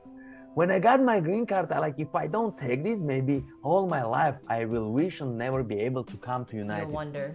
when 0.55 0.71
I 0.71 0.79
got 0.79 1.03
my 1.03 1.19
green 1.21 1.45
card, 1.45 1.71
I 1.71 1.81
like 1.81 1.99
if 1.99 2.15
I 2.15 2.27
don't 2.37 2.57
take 2.57 2.83
this, 2.83 3.03
maybe 3.03 3.45
all 3.63 3.87
my 3.97 4.03
life 4.19 4.37
I 4.49 4.65
will 4.65 4.91
wish 5.01 5.21
and 5.21 5.37
never 5.37 5.63
be 5.63 5.79
able 5.89 6.05
to 6.13 6.17
come 6.29 6.47
to 6.47 6.55
United. 6.57 6.85
States. 6.85 6.93
No 6.93 7.01
wonder. 7.03 7.27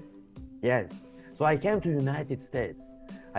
Yes. 0.71 0.87
So 1.37 1.45
I 1.45 1.55
came 1.65 1.79
to 1.81 1.89
United 1.89 2.41
States. 2.41 2.81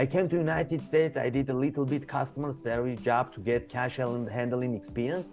I 0.03 0.07
came 0.07 0.29
to 0.29 0.37
United 0.37 0.81
States. 0.91 1.17
I 1.27 1.31
did 1.31 1.49
a 1.57 1.59
little 1.65 1.87
bit 1.93 2.07
customer 2.19 2.53
service 2.53 3.01
job 3.01 3.35
to 3.35 3.41
get 3.41 3.69
cash 3.69 3.97
handling 3.97 4.75
experience. 4.81 5.31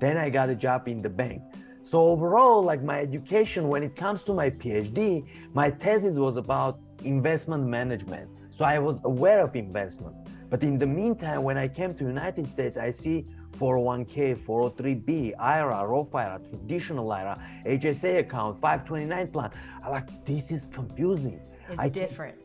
Then 0.00 0.16
I 0.16 0.30
got 0.38 0.48
a 0.56 0.56
job 0.66 0.88
in 0.88 1.00
the 1.00 1.12
bank. 1.22 1.42
So 1.84 2.06
overall, 2.06 2.62
like 2.62 2.82
my 2.82 3.00
education, 3.00 3.68
when 3.68 3.82
it 3.82 3.96
comes 3.96 4.22
to 4.24 4.34
my 4.34 4.50
PhD, 4.50 5.26
my 5.52 5.70
thesis 5.70 6.16
was 6.16 6.36
about 6.36 6.78
investment 7.04 7.66
management. 7.66 8.30
So 8.50 8.64
I 8.64 8.78
was 8.78 9.00
aware 9.04 9.40
of 9.40 9.56
investment. 9.56 10.14
But 10.48 10.62
in 10.62 10.78
the 10.78 10.86
meantime, 10.86 11.42
when 11.42 11.56
I 11.56 11.66
came 11.66 11.94
to 11.94 12.04
United 12.04 12.46
States, 12.46 12.78
I 12.78 12.90
see 12.90 13.26
401k, 13.58 14.36
403b, 14.44 15.32
IRA, 15.38 15.86
Roth 15.86 16.14
IRA, 16.14 16.40
traditional 16.50 17.10
IRA, 17.10 17.38
HSA 17.66 18.18
account, 18.18 18.60
529 18.60 19.28
plan. 19.28 19.50
I 19.82 19.88
like 19.88 20.24
this 20.24 20.50
is 20.50 20.68
confusing. 20.72 21.40
It's 21.70 21.80
I 21.80 21.88
different. 21.88 22.38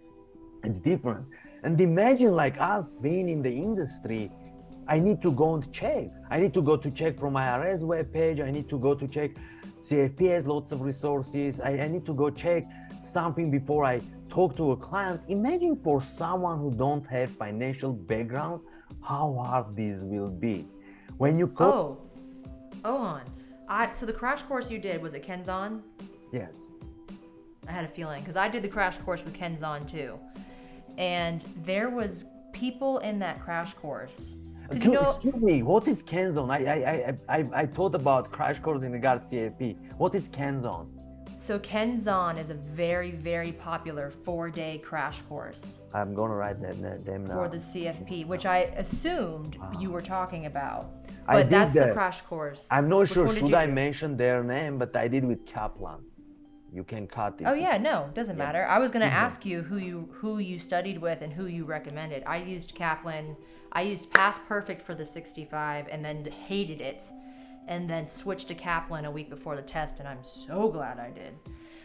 It's 0.63 0.79
different. 0.79 1.25
And 1.63 1.79
imagine 1.81 2.33
like 2.33 2.55
us 2.59 2.95
being 2.95 3.29
in 3.29 3.41
the 3.41 3.51
industry, 3.51 4.31
I 4.87 4.99
need 4.99 5.21
to 5.21 5.31
go 5.31 5.55
and 5.55 5.71
check. 5.71 6.09
I 6.29 6.39
need 6.39 6.53
to 6.53 6.61
go 6.61 6.77
to 6.77 6.89
check 6.91 7.19
from 7.19 7.33
my 7.33 7.45
IRS 7.45 7.81
webpage. 7.83 8.41
I 8.41 8.51
need 8.51 8.69
to 8.69 8.79
go 8.79 8.95
to 8.95 9.07
check 9.07 9.31
CFP 9.87 10.29
has 10.31 10.45
lots 10.45 10.73
of 10.73 10.81
resources. 10.81 11.61
I, 11.61 11.69
I 11.79 11.87
need 11.87 12.05
to 12.07 12.13
go 12.13 12.29
check 12.29 12.65
something 12.99 13.49
before 13.49 13.85
I 13.85 14.01
talk 14.27 14.57
to 14.57 14.71
a 14.71 14.75
client. 14.77 15.21
Imagine 15.29 15.77
for 15.81 16.01
someone 16.01 16.59
who 16.59 16.71
don't 16.71 17.05
have 17.07 17.29
financial 17.31 17.93
background, 17.93 18.61
how 19.01 19.33
hard 19.41 19.77
this 19.77 19.99
will 20.01 20.29
be. 20.29 20.67
When 21.17 21.39
you 21.39 21.45
oh, 21.45 21.47
go. 21.47 21.65
Oh, 21.65 21.97
oh, 22.83 22.97
on. 22.97 23.21
I 23.69 23.91
so 23.91 24.05
the 24.05 24.13
crash 24.13 24.43
course 24.43 24.69
you 24.69 24.77
did 24.77 25.01
was 25.01 25.13
it 25.13 25.23
Kenzon? 25.25 25.81
Yes. 26.33 26.71
I 27.67 27.71
had 27.71 27.85
a 27.85 27.87
feeling 27.87 28.21
because 28.21 28.35
I 28.35 28.49
did 28.49 28.63
the 28.63 28.69
crash 28.69 28.97
course 28.97 29.23
with 29.23 29.33
Kenzon 29.33 29.89
too, 29.89 30.19
and 30.97 31.43
there 31.63 31.89
was 31.89 32.25
people 32.53 32.99
in 32.99 33.19
that 33.19 33.41
crash 33.41 33.73
course. 33.73 34.39
Excuse, 34.71 34.93
know, 34.93 35.09
excuse 35.11 35.41
me, 35.41 35.63
what 35.63 35.87
is 35.87 36.03
Kenzon? 36.03 36.49
I, 36.49 36.59
I, 36.65 37.15
I, 37.29 37.39
I, 37.39 37.49
I 37.61 37.65
thought 37.65 37.95
about 37.95 38.31
crash 38.31 38.59
course 38.59 38.81
in 38.81 38.91
the 38.91 38.97
regard 38.97 39.21
CFP. 39.21 39.77
What 39.97 40.13
is 40.13 40.27
Kenzon? 40.29 40.87
So 41.37 41.59
Kenzon 41.59 42.39
is 42.39 42.49
a 42.49 42.55
very, 42.55 43.11
very 43.11 43.51
popular 43.51 44.09
four-day 44.09 44.81
crash 44.83 45.21
course. 45.29 45.83
I'm 45.93 46.15
going 46.15 46.31
to 46.31 46.35
write 46.35 46.59
that 46.61 47.05
them 47.05 47.25
now. 47.25 47.35
For 47.35 47.47
the 47.47 47.57
CFP, 47.57 48.25
which 48.25 48.45
I 48.45 48.59
assumed 48.75 49.57
ah. 49.61 49.79
you 49.79 49.91
were 49.91 50.01
talking 50.01 50.47
about. 50.47 50.89
But 51.27 51.35
I 51.35 51.43
did 51.43 51.49
that's 51.51 51.75
the, 51.75 51.85
the 51.85 51.93
crash 51.93 52.21
course. 52.21 52.67
I'm 52.71 52.89
not 52.89 53.01
Which 53.01 53.13
sure 53.13 53.33
should 53.33 53.53
I 53.53 53.67
do? 53.67 53.71
mention 53.71 54.17
their 54.17 54.43
name, 54.43 54.77
but 54.79 54.95
I 54.95 55.07
did 55.07 55.23
with 55.23 55.45
Kaplan. 55.45 55.99
You 56.73 56.83
can 56.83 57.07
cut 57.07 57.35
it. 57.39 57.45
Oh 57.45 57.53
yeah, 57.53 57.77
no, 57.77 58.09
doesn't 58.13 58.37
yeah. 58.37 58.45
matter. 58.45 58.65
I 58.65 58.77
was 58.79 58.91
gonna 58.91 59.05
mm-hmm. 59.05 59.15
ask 59.15 59.45
you 59.45 59.61
who 59.61 59.77
you 59.77 60.09
who 60.11 60.39
you 60.39 60.59
studied 60.59 60.99
with 60.99 61.21
and 61.21 61.31
who 61.31 61.45
you 61.45 61.65
recommended. 61.65 62.23
I 62.25 62.37
used 62.37 62.75
Kaplan. 62.75 63.35
I 63.71 63.81
used 63.81 64.11
Pass 64.11 64.39
Perfect 64.39 64.81
for 64.81 64.95
the 64.95 65.05
65 65.05 65.87
and 65.89 66.03
then 66.03 66.25
hated 66.25 66.81
it, 66.81 67.03
and 67.67 67.89
then 67.89 68.07
switched 68.07 68.47
to 68.49 68.55
Kaplan 68.55 69.05
a 69.05 69.11
week 69.11 69.29
before 69.29 69.55
the 69.55 69.61
test, 69.61 69.99
and 69.99 70.07
I'm 70.07 70.23
so 70.23 70.69
glad 70.69 70.99
I 70.99 71.11
did. 71.11 71.33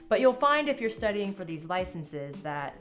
But 0.08 0.20
you'll 0.20 0.32
find 0.32 0.68
if 0.68 0.80
you're 0.80 0.90
studying 0.90 1.32
for 1.32 1.44
these 1.44 1.64
licenses 1.64 2.40
that 2.40 2.76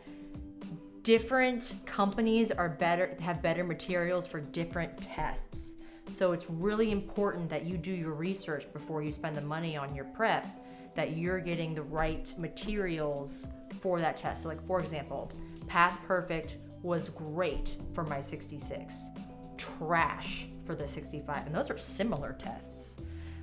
different 1.03 1.73
companies 1.85 2.51
are 2.51 2.69
better 2.69 3.15
have 3.21 3.41
better 3.41 3.63
materials 3.63 4.27
for 4.27 4.39
different 4.39 4.97
tests. 5.01 5.75
So 6.09 6.33
it's 6.33 6.49
really 6.49 6.91
important 6.91 7.49
that 7.49 7.65
you 7.65 7.77
do 7.77 7.91
your 7.91 8.13
research 8.13 8.71
before 8.73 9.01
you 9.01 9.11
spend 9.11 9.35
the 9.35 9.41
money 9.41 9.77
on 9.77 9.95
your 9.95 10.05
prep, 10.05 10.45
that 10.95 11.17
you're 11.17 11.39
getting 11.39 11.73
the 11.73 11.81
right 11.81 12.33
materials 12.37 13.47
for 13.79 13.99
that 13.99 14.17
test. 14.17 14.43
So, 14.43 14.49
like, 14.49 14.65
for 14.67 14.79
example, 14.79 15.31
Pass 15.67 15.97
Perfect 15.97 16.57
was 16.81 17.09
great 17.09 17.77
for 17.93 18.03
my 18.03 18.19
66, 18.19 19.07
trash 19.57 20.47
for 20.65 20.75
the 20.75 20.87
65, 20.87 21.45
and 21.45 21.55
those 21.55 21.69
are 21.69 21.77
similar 21.77 22.33
tests. 22.33 22.97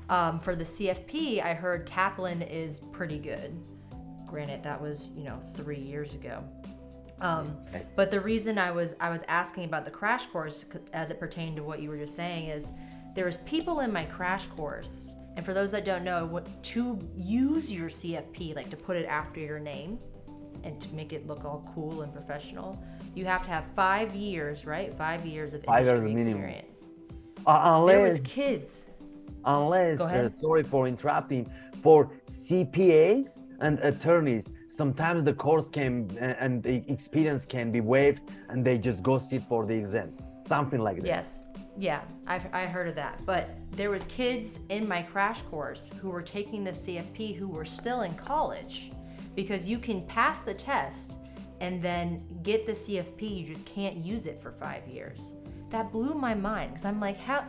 Um, 0.08 0.40
for 0.40 0.56
the 0.56 0.64
CFP, 0.64 1.42
I 1.42 1.54
heard 1.54 1.86
Kaplan 1.86 2.42
is 2.42 2.80
pretty 2.92 3.18
good. 3.18 3.56
Granted, 4.26 4.62
that 4.62 4.80
was, 4.80 5.10
you 5.16 5.24
know, 5.24 5.40
three 5.54 5.78
years 5.78 6.14
ago. 6.14 6.42
Um, 7.20 7.56
but 7.96 8.10
the 8.10 8.20
reason 8.20 8.58
I 8.58 8.70
was 8.70 8.94
I 9.00 9.10
was 9.10 9.24
asking 9.26 9.64
about 9.64 9.84
the 9.84 9.90
crash 9.90 10.26
course 10.26 10.64
as 10.92 11.10
it 11.10 11.18
pertained 11.18 11.56
to 11.56 11.64
what 11.64 11.80
you 11.80 11.90
were 11.90 11.96
just 11.96 12.14
saying 12.14 12.48
is 12.48 12.70
there's 13.14 13.38
people 13.38 13.80
in 13.80 13.92
my 13.92 14.04
crash 14.04 14.46
course, 14.48 15.12
and 15.38 15.46
for 15.46 15.54
those 15.54 15.70
that 15.70 15.84
don't 15.84 16.02
know, 16.02 16.26
what 16.26 16.48
to 16.64 16.98
use 17.16 17.72
your 17.72 17.88
CFP, 17.88 18.56
like 18.56 18.70
to 18.70 18.76
put 18.76 18.96
it 18.96 19.06
after 19.06 19.38
your 19.38 19.60
name, 19.60 20.00
and 20.64 20.80
to 20.80 20.92
make 20.92 21.12
it 21.12 21.28
look 21.28 21.44
all 21.44 21.64
cool 21.76 22.02
and 22.02 22.12
professional, 22.12 22.82
you 23.14 23.24
have 23.24 23.44
to 23.44 23.48
have 23.48 23.64
five 23.76 24.12
years, 24.16 24.66
right? 24.66 24.92
Five 24.92 25.24
years 25.24 25.54
of 25.54 25.62
five 25.62 25.86
industry 25.86 26.10
years 26.10 26.26
experience. 26.26 26.88
Uh, 27.46 27.60
unless 27.76 27.94
there 27.94 28.02
was 28.02 28.20
kids. 28.22 28.84
Unless, 29.44 30.00
uh, 30.00 30.28
sorry 30.40 30.64
for 30.64 30.88
interrupting, 30.88 31.48
for 31.84 32.10
CPAs 32.26 33.44
and 33.60 33.78
attorneys, 33.78 34.50
sometimes 34.66 35.22
the 35.22 35.34
course 35.34 35.68
can 35.68 36.18
and 36.18 36.64
the 36.64 36.82
experience 36.90 37.44
can 37.44 37.70
be 37.70 37.80
waived 37.80 38.22
and 38.48 38.64
they 38.64 38.76
just 38.76 39.04
go 39.04 39.18
sit 39.18 39.44
for 39.44 39.64
the 39.64 39.74
exam 39.74 40.12
something 40.46 40.80
like 40.80 40.96
that 40.96 41.06
yes 41.06 41.42
yeah 41.78 42.02
I've, 42.26 42.52
i 42.52 42.66
heard 42.66 42.88
of 42.88 42.94
that 42.96 43.24
but 43.24 43.50
there 43.72 43.90
was 43.90 44.06
kids 44.06 44.58
in 44.68 44.86
my 44.86 45.02
crash 45.02 45.42
course 45.42 45.90
who 46.00 46.10
were 46.10 46.22
taking 46.22 46.64
the 46.64 46.72
cfp 46.72 47.36
who 47.36 47.48
were 47.48 47.64
still 47.64 48.02
in 48.02 48.14
college 48.14 48.92
because 49.34 49.68
you 49.68 49.78
can 49.78 50.02
pass 50.06 50.40
the 50.42 50.54
test 50.54 51.20
and 51.60 51.82
then 51.82 52.22
get 52.42 52.66
the 52.66 52.72
cfp 52.72 53.40
you 53.40 53.46
just 53.46 53.64
can't 53.64 53.96
use 53.96 54.26
it 54.26 54.42
for 54.42 54.52
five 54.52 54.86
years 54.86 55.34
that 55.70 55.92
blew 55.92 56.14
my 56.14 56.34
mind 56.34 56.72
because 56.72 56.84
i'm 56.84 57.00
like 57.00 57.16
how 57.16 57.44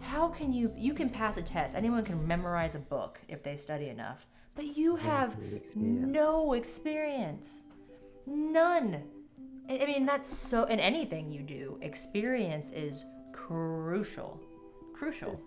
how 0.00 0.28
can 0.28 0.52
you 0.52 0.72
you 0.76 0.94
can 0.94 1.10
pass 1.10 1.36
a 1.36 1.42
test 1.42 1.74
anyone 1.74 2.04
can 2.04 2.26
memorize 2.26 2.74
a 2.74 2.78
book 2.78 3.20
if 3.28 3.42
they 3.42 3.56
study 3.56 3.88
enough 3.88 4.26
but 4.54 4.76
you 4.76 4.96
have 4.96 5.36
no 5.74 6.52
experience. 6.52 7.64
None. 8.26 9.02
I 9.68 9.86
mean, 9.86 10.06
that's 10.06 10.28
so, 10.28 10.64
in 10.64 10.78
anything 10.78 11.30
you 11.30 11.40
do, 11.40 11.78
experience 11.80 12.70
is 12.70 13.04
crucial. 13.34 14.40
Crucial. 14.94 15.40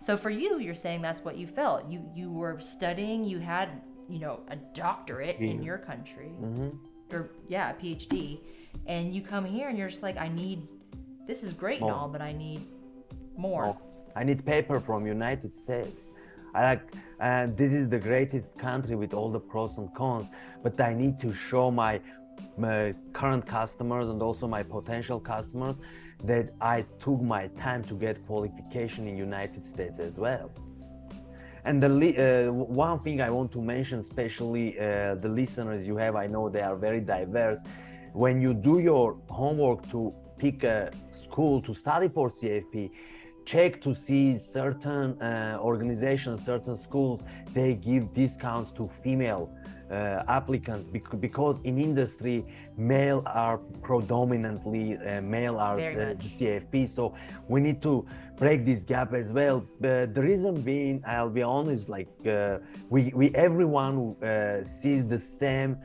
So 0.00 0.16
for 0.16 0.30
you, 0.30 0.58
you're 0.58 0.74
saying 0.74 1.02
that's 1.02 1.22
what 1.24 1.36
you 1.36 1.46
felt. 1.46 1.90
You 1.90 2.00
you 2.14 2.30
were 2.30 2.58
studying, 2.60 3.24
you 3.24 3.38
had, 3.38 3.68
you 4.08 4.18
know, 4.18 4.40
a 4.48 4.56
doctorate 4.56 5.36
yeah. 5.38 5.50
in 5.50 5.62
your 5.62 5.78
country. 5.78 6.30
Mm-hmm. 6.40 7.14
Or 7.14 7.30
yeah, 7.48 7.70
a 7.70 7.74
PhD. 7.74 8.40
And 8.86 9.14
you 9.14 9.22
come 9.22 9.44
here 9.44 9.68
and 9.68 9.78
you're 9.78 9.88
just 9.88 10.02
like, 10.02 10.18
I 10.18 10.28
need 10.28 10.68
this 11.26 11.42
is 11.42 11.52
great 11.52 11.80
more. 11.80 11.90
and 11.90 12.00
all, 12.00 12.08
but 12.08 12.20
I 12.20 12.32
need 12.32 12.66
more. 13.36 13.64
more. 13.64 13.78
I 14.16 14.24
need 14.24 14.44
paper 14.44 14.78
from 14.80 15.06
United 15.06 15.54
States. 15.54 16.10
I 16.54 16.62
like, 16.70 16.82
and 17.18 17.56
this 17.56 17.72
is 17.72 17.88
the 17.88 17.98
greatest 17.98 18.56
country 18.58 18.94
with 18.94 19.12
all 19.12 19.30
the 19.30 19.40
pros 19.40 19.78
and 19.78 19.92
cons, 19.94 20.28
but 20.62 20.80
I 20.80 20.92
need 20.94 21.18
to 21.20 21.32
show 21.34 21.70
my, 21.70 22.00
my 22.56 22.94
current 23.12 23.44
customers 23.44 24.06
and 24.08 24.22
also 24.22 24.46
my 24.46 24.62
potential 24.62 25.18
customers 25.18 25.76
that 26.26 26.54
I 26.60 26.84
took 27.00 27.20
my 27.20 27.48
time 27.48 27.82
to 27.84 27.94
get 27.94 28.26
qualification 28.26 29.06
in 29.06 29.16
United 29.16 29.66
States 29.66 29.98
as 29.98 30.16
well. 30.16 30.50
And 31.66 31.82
the 31.82 31.88
uh, 31.88 32.52
one 32.52 32.98
thing 32.98 33.20
I 33.20 33.30
want 33.30 33.50
to 33.52 33.62
mention, 33.62 34.00
especially 34.00 34.78
uh, 34.78 35.14
the 35.14 35.28
listeners 35.28 35.86
you 35.86 35.96
have, 35.96 36.14
I 36.14 36.26
know 36.26 36.48
they 36.48 36.60
are 36.60 36.76
very 36.76 37.00
diverse. 37.00 37.60
When 38.12 38.40
you 38.40 38.52
do 38.52 38.80
your 38.80 39.16
homework 39.30 39.90
to 39.90 40.14
pick 40.36 40.64
a 40.64 40.90
school 41.10 41.62
to 41.62 41.72
study 41.72 42.08
for 42.08 42.28
CFP, 42.28 42.90
check 43.46 43.80
to 43.82 43.94
see 43.94 44.36
certain 44.36 45.20
uh, 45.20 45.58
organizations, 45.60 46.44
certain 46.44 46.76
schools, 46.76 47.24
they 47.52 47.74
give 47.74 48.12
discounts 48.12 48.72
to 48.72 48.90
female 49.02 49.50
applicants 50.26 50.86
because 51.20 51.60
in 51.60 51.78
industry 51.78 52.44
male 52.76 53.22
are 53.26 53.58
predominantly 53.82 54.96
uh, 54.96 55.20
male 55.20 55.58
are 55.58 55.76
the 55.76 56.16
CFP 56.20 56.88
so 56.88 57.14
we 57.48 57.60
need 57.60 57.82
to 57.82 58.06
break 58.36 58.64
this 58.64 58.84
gap 58.84 59.14
as 59.14 59.30
well. 59.30 59.64
But 59.80 60.14
the 60.14 60.22
reason 60.22 60.60
being 60.60 61.02
I'll 61.06 61.30
be 61.30 61.42
honest 61.42 61.88
like 61.88 62.08
uh, 62.26 62.58
we 62.90 63.12
we 63.14 63.30
everyone 63.34 64.16
uh, 64.22 64.64
sees 64.64 65.06
the 65.06 65.18
same 65.18 65.76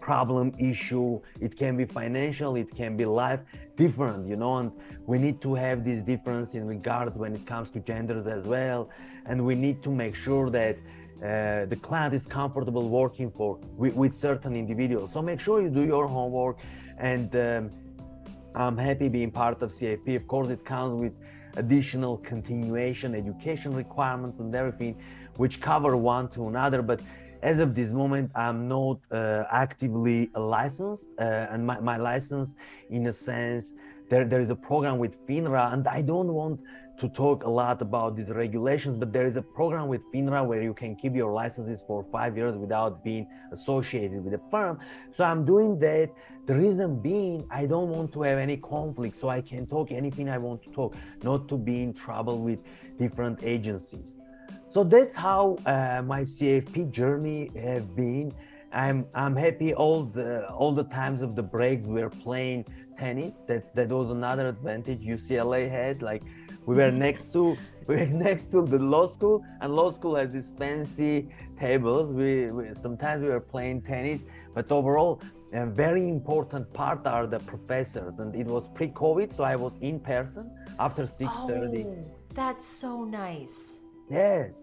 problem 0.00 0.52
issue. 0.58 1.20
It 1.40 1.56
can 1.56 1.76
be 1.76 1.86
financial 1.86 2.56
it 2.56 2.74
can 2.74 2.96
be 2.96 3.06
life 3.06 3.40
different 3.76 4.28
you 4.28 4.36
know 4.36 4.58
and 4.58 4.70
we 5.06 5.18
need 5.18 5.40
to 5.40 5.54
have 5.54 5.84
this 5.84 6.00
difference 6.00 6.54
in 6.54 6.64
regards 6.66 7.16
when 7.16 7.34
it 7.34 7.44
comes 7.46 7.70
to 7.70 7.80
genders 7.80 8.26
as 8.26 8.44
well. 8.46 8.90
And 9.26 9.44
we 9.44 9.54
need 9.54 9.82
to 9.82 9.90
make 9.90 10.14
sure 10.14 10.50
that 10.50 10.76
uh, 10.76 11.03
the 11.24 11.78
client 11.80 12.12
is 12.14 12.26
comfortable 12.26 12.88
working 12.88 13.30
for 13.30 13.58
with, 13.76 13.94
with, 13.94 14.12
certain 14.12 14.54
individuals. 14.54 15.12
So 15.12 15.22
make 15.22 15.40
sure 15.40 15.62
you 15.62 15.70
do 15.70 15.84
your 15.84 16.06
homework 16.06 16.58
and 16.98 17.34
um, 17.36 17.70
i'm 18.54 18.76
happy 18.76 19.08
being 19.08 19.32
part 19.32 19.60
of 19.62 19.72
cfp 19.72 20.14
of 20.14 20.28
course 20.28 20.48
it 20.48 20.64
comes 20.64 21.00
with 21.00 21.14
additional 21.56 22.18
continuation 22.18 23.14
education 23.14 23.74
requirements 23.74 24.38
and 24.38 24.54
everything 24.54 24.94
which 25.36 25.60
cover 25.60 25.96
one 25.96 26.28
to 26.28 26.46
another. 26.48 26.82
But 26.82 27.00
as 27.42 27.58
of 27.58 27.74
this 27.74 27.90
moment 27.90 28.30
i'm 28.34 28.68
not 28.68 28.98
uh, 29.10 29.44
actively 29.50 30.30
licensed 30.34 31.10
uh, 31.18 31.52
and 31.52 31.66
my, 31.66 31.78
my 31.80 31.96
license 31.96 32.56
in 32.90 33.06
a 33.06 33.12
sense 33.12 33.74
there, 34.08 34.24
there 34.24 34.40
is 34.40 34.50
a 34.50 34.56
program 34.56 34.98
with 34.98 35.26
finra 35.26 35.72
and 35.72 35.86
i 35.88 36.00
don't 36.00 36.32
want 36.32 36.60
to 36.98 37.08
talk 37.08 37.44
a 37.44 37.50
lot 37.50 37.82
about 37.82 38.16
these 38.16 38.30
regulations, 38.30 38.96
but 38.98 39.12
there 39.12 39.26
is 39.26 39.36
a 39.36 39.42
program 39.42 39.88
with 39.88 40.00
FINRA 40.12 40.46
where 40.46 40.62
you 40.62 40.72
can 40.72 40.94
keep 40.94 41.14
your 41.14 41.32
licenses 41.32 41.82
for 41.86 42.04
five 42.12 42.36
years 42.36 42.54
without 42.54 43.02
being 43.02 43.26
associated 43.50 44.24
with 44.24 44.34
a 44.34 44.40
firm. 44.50 44.78
So 45.10 45.24
I'm 45.24 45.44
doing 45.44 45.78
that. 45.80 46.10
The 46.46 46.54
reason 46.54 47.00
being, 47.00 47.46
I 47.50 47.66
don't 47.66 47.88
want 47.88 48.12
to 48.12 48.22
have 48.22 48.38
any 48.38 48.58
conflict, 48.58 49.16
so 49.16 49.28
I 49.28 49.40
can 49.40 49.66
talk 49.66 49.90
anything 49.90 50.28
I 50.28 50.38
want 50.38 50.62
to 50.64 50.70
talk, 50.70 50.94
not 51.22 51.48
to 51.48 51.56
be 51.56 51.82
in 51.82 51.94
trouble 51.94 52.38
with 52.38 52.60
different 52.98 53.42
agencies. 53.42 54.18
So 54.68 54.84
that's 54.84 55.16
how 55.16 55.58
uh, 55.66 56.02
my 56.04 56.22
CFP 56.22 56.90
journey 56.90 57.50
have 57.56 57.96
been. 57.96 58.32
I'm 58.72 59.06
I'm 59.14 59.36
happy 59.36 59.72
all 59.72 60.02
the 60.02 60.48
all 60.48 60.72
the 60.72 60.82
times 60.84 61.22
of 61.22 61.36
the 61.36 61.42
breaks 61.42 61.86
we 61.86 62.02
we're 62.02 62.10
playing 62.10 62.66
tennis. 62.96 63.42
That's 63.46 63.70
that 63.70 63.88
was 63.88 64.10
another 64.10 64.48
advantage 64.48 65.00
UCLA 65.00 65.70
had. 65.70 66.02
Like 66.02 66.22
we 66.66 66.74
were 66.76 66.90
mm-hmm. 66.90 66.98
next 66.98 67.32
to 67.34 67.56
we 67.86 67.96
were 67.96 68.06
next 68.06 68.46
to 68.52 68.62
the 68.62 68.78
law 68.78 69.06
school, 69.06 69.44
and 69.60 69.74
law 69.74 69.90
school 69.90 70.16
has 70.16 70.32
these 70.32 70.50
fancy 70.58 71.28
tables. 71.58 72.10
We, 72.10 72.50
we 72.50 72.74
sometimes 72.74 73.22
we 73.22 73.28
were 73.28 73.40
playing 73.40 73.82
tennis, 73.82 74.24
but 74.54 74.70
overall, 74.72 75.20
a 75.52 75.66
very 75.66 76.08
important 76.08 76.72
part 76.72 77.06
are 77.06 77.26
the 77.26 77.38
professors. 77.40 78.18
And 78.18 78.34
it 78.34 78.46
was 78.46 78.68
pre-COVID, 78.74 79.32
so 79.32 79.44
I 79.44 79.56
was 79.56 79.76
in 79.80 80.00
person 80.00 80.50
after 80.78 81.04
6:30. 81.04 81.84
Oh, 81.86 82.04
that's 82.34 82.66
so 82.66 83.04
nice. 83.04 83.80
Yes, 84.10 84.62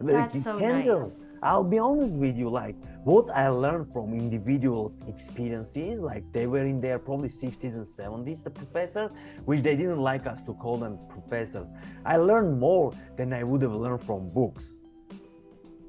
That's 0.00 0.42
so 0.42 0.58
Kendall, 0.58 1.00
nice. 1.00 1.26
I'll 1.42 1.64
be 1.64 1.78
honest 1.78 2.16
with 2.16 2.36
you. 2.36 2.50
Like 2.50 2.76
what 3.04 3.30
I 3.30 3.48
learned 3.48 3.92
from 3.92 4.12
individuals' 4.12 5.00
experiences, 5.08 6.00
like 6.00 6.30
they 6.32 6.46
were 6.46 6.64
in 6.64 6.80
their 6.80 6.98
probably 6.98 7.28
60s 7.28 7.74
and 7.74 7.86
70s, 7.86 8.44
the 8.44 8.50
professors, 8.50 9.10
which 9.46 9.62
they 9.62 9.74
didn't 9.74 10.00
like 10.00 10.26
us 10.26 10.42
to 10.42 10.54
call 10.54 10.76
them 10.76 10.98
professors. 11.08 11.66
I 12.04 12.18
learned 12.18 12.60
more 12.60 12.92
than 13.16 13.32
I 13.32 13.42
would 13.42 13.62
have 13.62 13.74
learned 13.74 14.02
from 14.02 14.28
books, 14.28 14.82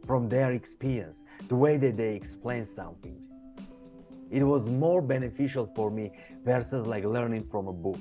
from 0.06 0.30
their 0.30 0.54
experience, 0.54 1.22
the 1.50 1.56
way 1.56 1.76
that 1.78 1.98
they 1.98 2.16
explain 2.16 2.64
something. 2.64 3.18
It 4.32 4.44
was 4.44 4.70
more 4.70 5.02
beneficial 5.02 5.70
for 5.76 5.92
me 5.92 6.12
versus 6.46 6.88
like 6.88 7.04
learning 7.04 7.48
from 7.52 7.68
a 7.68 7.74
book. 7.74 8.00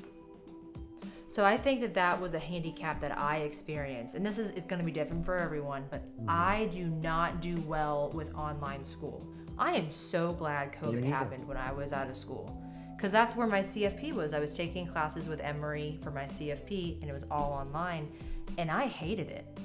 So 1.35 1.45
I 1.45 1.57
think 1.57 1.81
that 1.81 1.95
that 1.95 2.21
was 2.21 2.35
a 2.35 2.39
handicap 2.39 3.01
that 3.01 3.19
I 3.19 3.39
experienced. 3.39 4.15
And 4.15 4.25
this 4.25 4.39
is 4.39 4.51
it's 4.51 4.69
going 4.69 4.79
to 4.79 4.85
be 4.85 4.93
different 4.93 5.27
for 5.27 5.37
everyone, 5.37 5.83
but 5.91 6.01
mm. 6.01 6.27
I 6.29 6.67
do 6.67 6.87
not 6.87 7.41
do 7.41 7.61
well 7.67 8.13
with 8.15 8.33
online 8.37 8.85
school. 8.85 9.27
I 9.59 9.73
am 9.73 9.91
so 9.91 10.33
glad 10.33 10.73
COVID 10.81 11.03
happened 11.03 11.49
when 11.49 11.57
I 11.57 11.73
was 11.73 11.93
out 11.93 12.09
of 12.09 12.17
school. 12.17 12.57
Because 12.97 13.11
that's 13.11 13.35
where 13.35 13.49
my 13.49 13.59
CFP 13.59 14.13
was. 14.13 14.33
I 14.33 14.39
was 14.39 14.55
taking 14.55 14.87
classes 14.87 15.27
with 15.27 15.41
Emory 15.41 15.99
for 16.05 16.13
my 16.13 16.23
CFP 16.23 17.01
and 17.01 17.11
it 17.11 17.13
was 17.13 17.25
all 17.33 17.51
online 17.51 18.13
and 18.57 18.71
I 18.71 18.87
hated 18.87 19.29
it. 19.29 19.59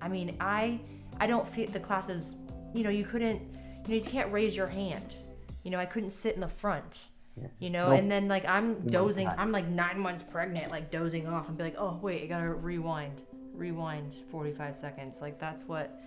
I 0.00 0.06
mean, 0.06 0.36
I 0.38 0.78
I 1.18 1.26
don't 1.26 1.48
feel 1.48 1.68
the 1.68 1.80
classes, 1.80 2.36
you 2.72 2.84
know, 2.84 2.90
you 2.90 3.04
couldn't 3.04 3.42
you 3.88 3.88
know, 3.88 3.94
you 3.96 4.08
can't 4.08 4.30
raise 4.30 4.56
your 4.56 4.68
hand. 4.68 5.16
You 5.64 5.72
know, 5.72 5.80
I 5.80 5.86
couldn't 5.86 6.10
sit 6.10 6.36
in 6.36 6.40
the 6.40 6.48
front. 6.48 7.08
Yeah. 7.40 7.48
You 7.58 7.70
know, 7.70 7.90
nope. 7.90 7.98
and 7.98 8.10
then 8.10 8.28
like 8.28 8.46
I'm 8.46 8.80
dozing, 8.86 9.28
I'm 9.28 9.52
like 9.52 9.68
nine 9.68 9.98
months 9.98 10.22
pregnant, 10.22 10.70
like 10.70 10.90
dozing 10.90 11.26
off 11.26 11.48
and 11.48 11.56
be 11.56 11.64
like, 11.64 11.76
oh, 11.78 11.98
wait, 12.00 12.22
I 12.22 12.26
gotta 12.26 12.54
rewind, 12.54 13.22
rewind 13.52 14.16
45 14.30 14.74
seconds. 14.74 15.18
Like 15.20 15.38
that's 15.38 15.64
what, 15.64 16.00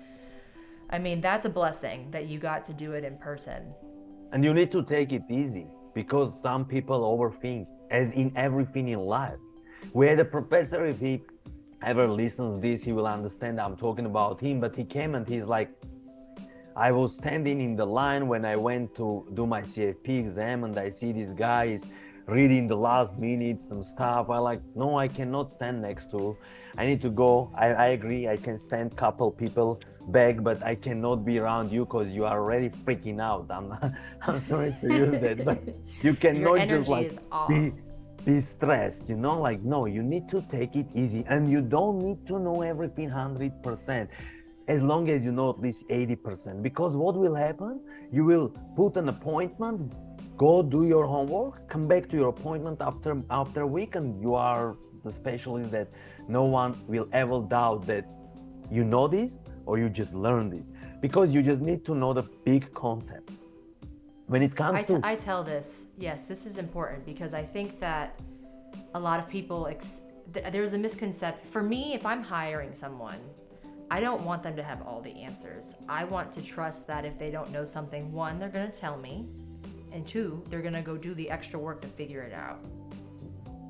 I 0.90 0.98
mean, 0.98 1.22
that's 1.22 1.46
a 1.46 1.50
blessing 1.50 2.10
that 2.12 2.28
you 2.28 2.40
got 2.40 2.66
to 2.66 2.74
do 2.74 2.94
it 2.94 3.04
in 3.04 3.18
person. 3.18 3.74
And 4.32 4.44
you 4.44 4.54
need 4.54 4.72
to 4.72 4.84
take 4.84 5.14
it 5.14 5.24
easy 5.30 5.68
because 5.94 6.40
some 6.40 6.66
people 6.66 7.00
overthink, 7.02 7.68
as 7.92 8.12
in 8.14 8.32
everything 8.36 8.90
in 8.90 9.00
life. 9.00 9.40
We 9.94 10.08
had 10.08 10.20
a 10.20 10.26
professor, 10.26 10.86
if 10.86 11.00
he 11.00 11.22
ever 11.84 12.08
listens 12.08 12.60
this, 12.60 12.84
he 12.84 12.92
will 12.92 13.08
understand 13.08 13.60
I'm 13.60 13.78
talking 13.78 14.06
about 14.06 14.42
him, 14.42 14.60
but 14.60 14.76
he 14.76 14.84
came 14.84 15.16
and 15.16 15.28
he's 15.28 15.46
like, 15.46 15.70
I 16.76 16.92
was 16.92 17.16
standing 17.16 17.62
in 17.62 17.76
the 17.76 17.86
line 17.86 18.28
when 18.28 18.46
I 18.46 18.56
went 18.56 18.96
to 18.96 19.26
do 19.34 19.46
my 19.46 19.62
CFP 19.62 20.20
exam 20.20 20.64
and 20.64 20.78
I 20.78 20.90
see 20.90 21.12
this 21.12 21.30
guy 21.30 21.66
is 21.66 21.88
reading 22.28 22.68
the 22.68 22.76
last 22.76 23.18
minutes 23.18 23.72
and 23.72 23.84
stuff. 23.84 24.30
I 24.30 24.38
like, 24.38 24.62
no, 24.76 24.98
I 24.98 25.08
cannot 25.08 25.52
stand 25.52 25.82
next 25.82 26.12
to. 26.12 26.38
I 26.78 26.86
need 26.86 27.02
to 27.02 27.10
go. 27.10 27.52
I, 27.56 27.68
I 27.74 27.86
agree. 27.88 28.28
I 28.28 28.38
can 28.38 28.58
stand 28.58 28.96
couple 28.96 29.32
people 29.32 29.82
back, 30.10 30.44
but 30.44 30.64
I 30.64 30.76
cannot 30.76 31.26
be 31.26 31.40
around 31.40 31.72
you 31.72 31.86
because 31.86 32.08
you 32.10 32.26
are 32.26 32.40
already 32.40 32.70
freaking 32.70 33.20
out. 33.20 33.48
I'm 33.50 33.70
not, 33.70 33.92
I'm 34.22 34.40
sorry 34.40 34.76
to 34.82 34.94
use 34.94 35.20
that, 35.20 35.44
but 35.44 35.62
you 36.02 36.14
cannot 36.14 36.68
just 36.68 36.88
like 36.88 37.18
be 37.48 37.74
be 38.26 38.40
stressed. 38.40 39.10
You 39.10 39.18
know, 39.18 39.40
like 39.40 39.62
no, 39.64 39.86
you 39.86 40.04
need 40.04 40.30
to 40.30 40.42
take 40.50 40.76
it 40.76 40.88
easy, 40.94 41.26
and 41.28 41.50
you 41.50 41.62
don't 41.62 42.00
need 42.00 42.26
to 42.28 42.40
know 42.40 42.62
everything 42.62 43.10
hundred 43.10 43.64
percent 43.64 44.10
as 44.70 44.84
long 44.84 45.10
as 45.10 45.24
you 45.24 45.32
know 45.32 45.50
at 45.50 45.60
least 45.60 45.90
80%. 45.90 46.62
Because 46.62 46.96
what 46.96 47.16
will 47.16 47.34
happen? 47.34 47.82
You 48.12 48.24
will 48.24 48.50
put 48.76 48.96
an 48.98 49.10
appointment, 49.10 49.94
go 50.38 50.62
do 50.62 50.86
your 50.86 51.06
homework, 51.06 51.68
come 51.68 51.88
back 51.88 52.08
to 52.10 52.16
your 52.16 52.30
appointment 52.30 52.80
after 52.80 53.22
after 53.32 53.62
a 53.62 53.68
week, 53.68 53.96
and 53.96 54.22
you 54.22 54.36
are 54.36 54.78
the 55.04 55.12
specialist 55.12 55.72
that 55.72 55.88
no 56.28 56.44
one 56.44 56.72
will 56.88 57.08
ever 57.12 57.42
doubt 57.42 57.88
that 57.88 58.06
you 58.70 58.84
know 58.84 59.08
this 59.08 59.40
or 59.66 59.80
you 59.80 59.90
just 59.90 60.14
learn 60.14 60.50
this. 60.50 60.72
Because 61.02 61.34
you 61.34 61.42
just 61.42 61.62
need 61.64 61.84
to 61.86 61.96
know 61.96 62.14
the 62.14 62.24
big 62.46 62.72
concepts. 62.74 63.48
When 64.28 64.44
it 64.44 64.56
comes 64.56 64.80
I 64.80 64.84
to 64.84 65.02
I 65.04 65.16
tell 65.16 65.44
this, 65.44 65.88
yes, 65.98 66.22
this 66.28 66.46
is 66.46 66.60
important 66.60 67.06
because 67.06 67.34
I 67.34 67.44
think 67.44 67.80
that 67.80 68.20
a 68.94 69.00
lot 69.00 69.20
of 69.20 69.28
people 69.28 69.66
ex- 69.66 70.02
there's 70.52 70.74
a 70.74 70.78
misconception 70.78 71.50
for 71.50 71.64
me 71.64 71.96
if 71.96 72.06
I'm 72.06 72.22
hiring 72.22 72.76
someone 72.76 73.22
I 73.92 74.00
don't 74.00 74.22
want 74.22 74.44
them 74.44 74.56
to 74.56 74.64
have 74.64 74.86
all 74.86 75.02
the 75.02 75.12
answers. 75.12 75.76
I 75.88 76.04
want 76.04 76.32
to 76.34 76.42
trust 76.42 76.86
that 76.88 77.06
if 77.06 77.18
they 77.18 77.32
don't 77.32 77.52
know 77.52 77.66
something, 77.66 78.12
one, 78.12 78.38
they're 78.38 78.50
going 78.50 78.70
to 78.70 78.80
tell 78.80 78.98
me, 78.98 79.26
and 79.92 80.08
two, 80.08 80.44
they're 80.50 80.62
going 80.62 80.74
to 80.74 80.82
go 80.82 80.96
do 80.96 81.16
the 81.16 81.30
extra 81.30 81.60
work 81.60 81.82
to 81.82 81.88
figure 81.88 82.22
it 82.22 82.34
out. 82.34 82.60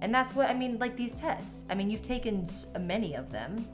And 0.02 0.14
that's 0.14 0.36
what 0.36 0.50
I 0.50 0.54
mean, 0.54 0.78
like 0.78 0.98
these 0.98 1.14
tests. 1.14 1.66
I 1.70 1.76
mean, 1.76 1.90
you've 1.90 2.04
taken 2.04 2.48
uh, 2.76 2.80
many 2.80 3.16
of 3.16 3.32
them, 3.32 3.66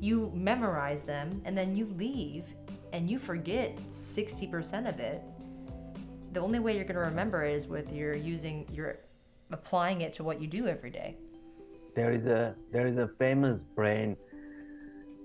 you 0.00 0.32
memorize 0.34 1.02
them, 1.02 1.40
and 1.44 1.56
then 1.56 1.76
you 1.76 1.86
leave 1.96 2.44
and 2.92 3.08
you 3.08 3.18
forget 3.18 3.76
60% 3.90 4.88
of 4.88 5.00
it. 5.00 5.22
The 6.32 6.40
only 6.40 6.58
way 6.58 6.74
you're 6.74 6.84
going 6.84 6.96
to 6.96 7.00
remember 7.00 7.44
it 7.44 7.54
is 7.54 7.66
with 7.66 7.92
your 7.92 8.14
using 8.14 8.66
your 8.72 8.98
applying 9.50 10.00
it 10.00 10.12
to 10.14 10.24
what 10.24 10.40
you 10.40 10.46
do 10.46 10.66
every 10.66 10.90
day. 10.90 11.16
There 11.94 12.10
is 12.10 12.26
a 12.26 12.56
there 12.70 12.86
is 12.86 12.96
a 12.96 13.06
famous 13.06 13.62
brain 13.62 14.16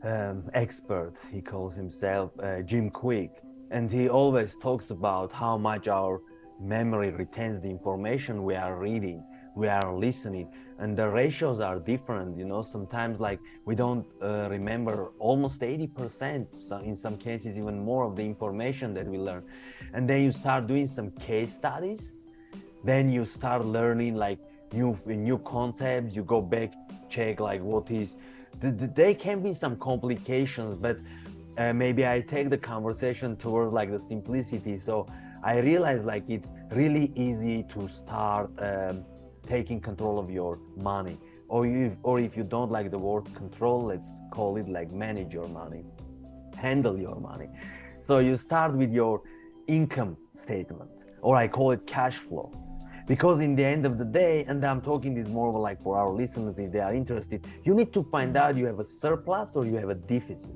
um, 0.04 0.44
expert, 0.54 1.14
he 1.32 1.42
calls 1.42 1.76
himself 1.76 2.32
uh, 2.40 2.62
Jim 2.62 2.90
Kwik, 2.90 3.32
and 3.72 3.92
he 3.92 4.10
always 4.10 4.56
talks 4.62 4.92
about 4.92 5.32
how 5.32 5.58
much 5.58 5.88
our 5.88 6.22
memory 6.60 7.12
retains 7.12 7.62
the 7.62 7.70
information 7.70 8.44
we 8.44 8.56
are 8.56 8.78
reading, 8.78 9.24
we 9.56 9.68
are 9.68 9.94
listening, 9.96 10.50
and 10.80 10.96
the 10.96 11.08
ratios 11.10 11.60
are 11.60 11.80
different. 11.80 12.38
You 12.38 12.46
know, 12.46 12.62
sometimes 12.62 13.20
like 13.20 13.40
we 13.66 13.76
don't 13.76 14.06
uh, 14.22 14.48
remember 14.50 15.12
almost 15.20 15.62
80%, 15.62 16.64
so 16.64 16.78
in 16.78 16.96
some 16.96 17.18
cases, 17.18 17.58
even 17.58 17.84
more 17.84 18.04
of 18.04 18.16
the 18.16 18.24
information 18.24 18.94
that 18.94 19.08
we 19.08 19.18
learn. 19.18 19.44
And 19.94 20.08
then 20.10 20.24
you 20.24 20.32
start 20.32 20.68
doing 20.68 20.88
some 20.88 21.12
case 21.12 21.54
studies, 21.54 22.14
then 22.84 23.10
you 23.10 23.26
start 23.26 23.66
learning 23.66 24.16
like 24.16 24.40
new 24.74 24.98
new 25.06 25.40
concepts. 25.40 26.16
You 26.16 26.24
go 26.24 26.42
back, 26.42 26.74
check 27.10 27.40
like 27.40 27.62
what 27.62 27.90
is 27.90 28.16
there 28.60 29.13
can 29.13 29.41
be 29.41 29.54
some 29.54 29.78
complications, 29.78 30.76
but 30.76 30.98
uh, 31.58 31.74
maybe 31.74 32.06
I 32.08 32.22
take 32.22 32.50
the 32.50 32.58
conversation 32.58 33.36
towards 33.36 33.72
like 33.72 33.91
the 33.91 34.00
simplicity. 34.00 34.78
So 34.78 35.08
I 35.43 35.60
realize 35.60 36.04
like 36.04 36.24
it's 36.28 36.48
really 36.72 37.12
easy 37.15 37.63
to 37.74 37.88
start 37.88 38.52
um, 38.60 39.06
taking 39.46 39.80
control 39.80 40.20
of 40.20 40.30
your 40.30 40.60
money. 40.76 41.17
Or, 41.50 41.65
you, 41.65 41.96
or 42.04 42.20
if 42.20 42.36
you 42.36 42.43
don't 42.43 42.72
like 42.72 42.91
the 42.91 42.98
word 42.98 43.34
control, 43.34 43.86
let's 43.86 44.08
call 44.32 44.58
it 44.58 44.67
like 44.67 44.91
manage 44.91 45.34
your 45.34 45.48
money, 45.48 45.86
handle 46.58 47.00
your 47.00 47.15
money. 47.15 47.50
So 48.02 48.20
you 48.20 48.36
start 48.36 48.74
with 48.74 48.91
your 48.91 49.22
income 49.67 50.17
statement, 50.34 50.91
or 51.22 51.38
I 51.38 51.48
call 51.48 51.72
it 51.72 51.88
cash 51.88 52.17
flow 52.17 52.52
because 53.08 53.39
in 53.39 53.56
the 53.56 53.65
end 53.65 53.86
of 53.86 53.98
the 53.98 54.06
day 54.06 54.46
and 54.48 54.63
i'm 54.63 54.82
talking 54.82 55.15
this 55.15 55.28
more 55.28 55.52
like 55.60 55.82
for 55.82 55.98
our 55.98 56.10
listeners 56.10 56.60
if 56.60 56.72
they 56.72 56.80
are 56.80 56.93
interested 56.93 57.48
you 57.63 57.74
need 57.74 57.91
to 57.91 58.04
find 58.12 58.38
out 58.38 58.56
you 58.56 58.65
have 58.65 58.80
a 58.80 58.84
surplus 58.84 59.56
or 59.56 59.65
you 59.65 59.76
have 59.76 59.89
a 59.89 59.96
deficit 59.96 60.56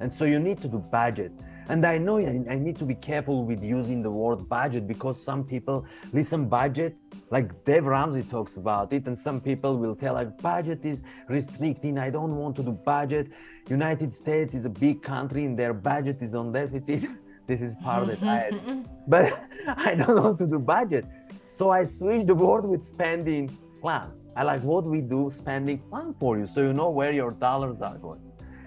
and 0.00 0.12
so 0.12 0.24
you 0.24 0.40
need 0.40 0.60
to 0.60 0.68
do 0.68 0.78
budget 0.78 1.32
and 1.68 1.84
i 1.86 1.96
know 1.96 2.18
i 2.18 2.56
need 2.56 2.76
to 2.76 2.84
be 2.84 2.94
careful 2.94 3.44
with 3.44 3.62
using 3.62 4.02
the 4.02 4.10
word 4.10 4.48
budget 4.48 4.86
because 4.88 5.22
some 5.22 5.44
people 5.44 5.86
listen 6.12 6.48
budget 6.48 6.96
like 7.30 7.64
Dave 7.64 7.86
Ramsey 7.86 8.22
talks 8.22 8.56
about 8.58 8.92
it, 8.92 9.06
and 9.08 9.18
some 9.18 9.40
people 9.40 9.76
will 9.76 9.96
tell 9.96 10.14
like 10.14 10.40
budget 10.40 10.84
is 10.84 11.02
restricting. 11.28 11.98
I 11.98 12.10
don't 12.10 12.36
want 12.36 12.54
to 12.56 12.62
do 12.62 12.72
budget. 12.72 13.28
United 13.68 14.12
States 14.12 14.54
is 14.54 14.66
a 14.66 14.68
big 14.68 15.02
country 15.02 15.44
and 15.44 15.58
their 15.58 15.74
budget 15.74 16.22
is 16.22 16.34
on 16.34 16.52
deficit. 16.52 17.02
this 17.46 17.60
is 17.60 17.74
part 17.76 18.06
that 18.06 18.22
I 18.22 18.36
had. 18.36 18.88
But 19.08 19.42
I 19.66 19.94
don't 19.94 20.22
want 20.22 20.38
to 20.40 20.46
do 20.46 20.58
budget. 20.58 21.06
So 21.54 21.70
I 21.70 21.84
switched 21.84 22.26
the 22.26 22.34
word 22.34 22.64
with 22.64 22.82
spending 22.82 23.56
plan. 23.80 24.10
I 24.34 24.42
like 24.42 24.62
what 24.64 24.82
we 24.82 25.00
do 25.00 25.30
spending 25.32 25.78
plan 25.88 26.12
for 26.18 26.36
you 26.36 26.48
so 26.48 26.62
you 26.62 26.72
know 26.72 26.90
where 26.90 27.12
your 27.12 27.30
dollars 27.30 27.80
are 27.80 27.96
going. 27.96 28.22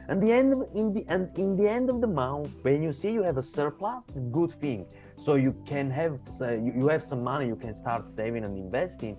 And 0.07 0.23
the 0.23 0.31
end 0.31 0.53
of, 0.53 0.59
in 0.73 0.93
the 0.93 1.03
and 1.09 1.37
in 1.37 1.57
the 1.57 1.67
end 1.67 1.89
of 1.89 1.99
the 1.99 2.07
month, 2.07 2.49
when 2.61 2.81
you 2.81 2.93
see 2.93 3.11
you 3.11 3.23
have 3.23 3.35
a 3.35 3.41
surplus, 3.41 4.05
good 4.31 4.53
thing. 4.53 4.85
So 5.17 5.35
you 5.35 5.53
can 5.65 5.91
have 5.91 6.17
so 6.29 6.45
you 6.77 6.87
have 6.87 7.03
some 7.03 7.21
money, 7.25 7.47
you 7.47 7.57
can 7.57 7.73
start 7.73 8.07
saving 8.07 8.45
and 8.45 8.57
investing. 8.57 9.17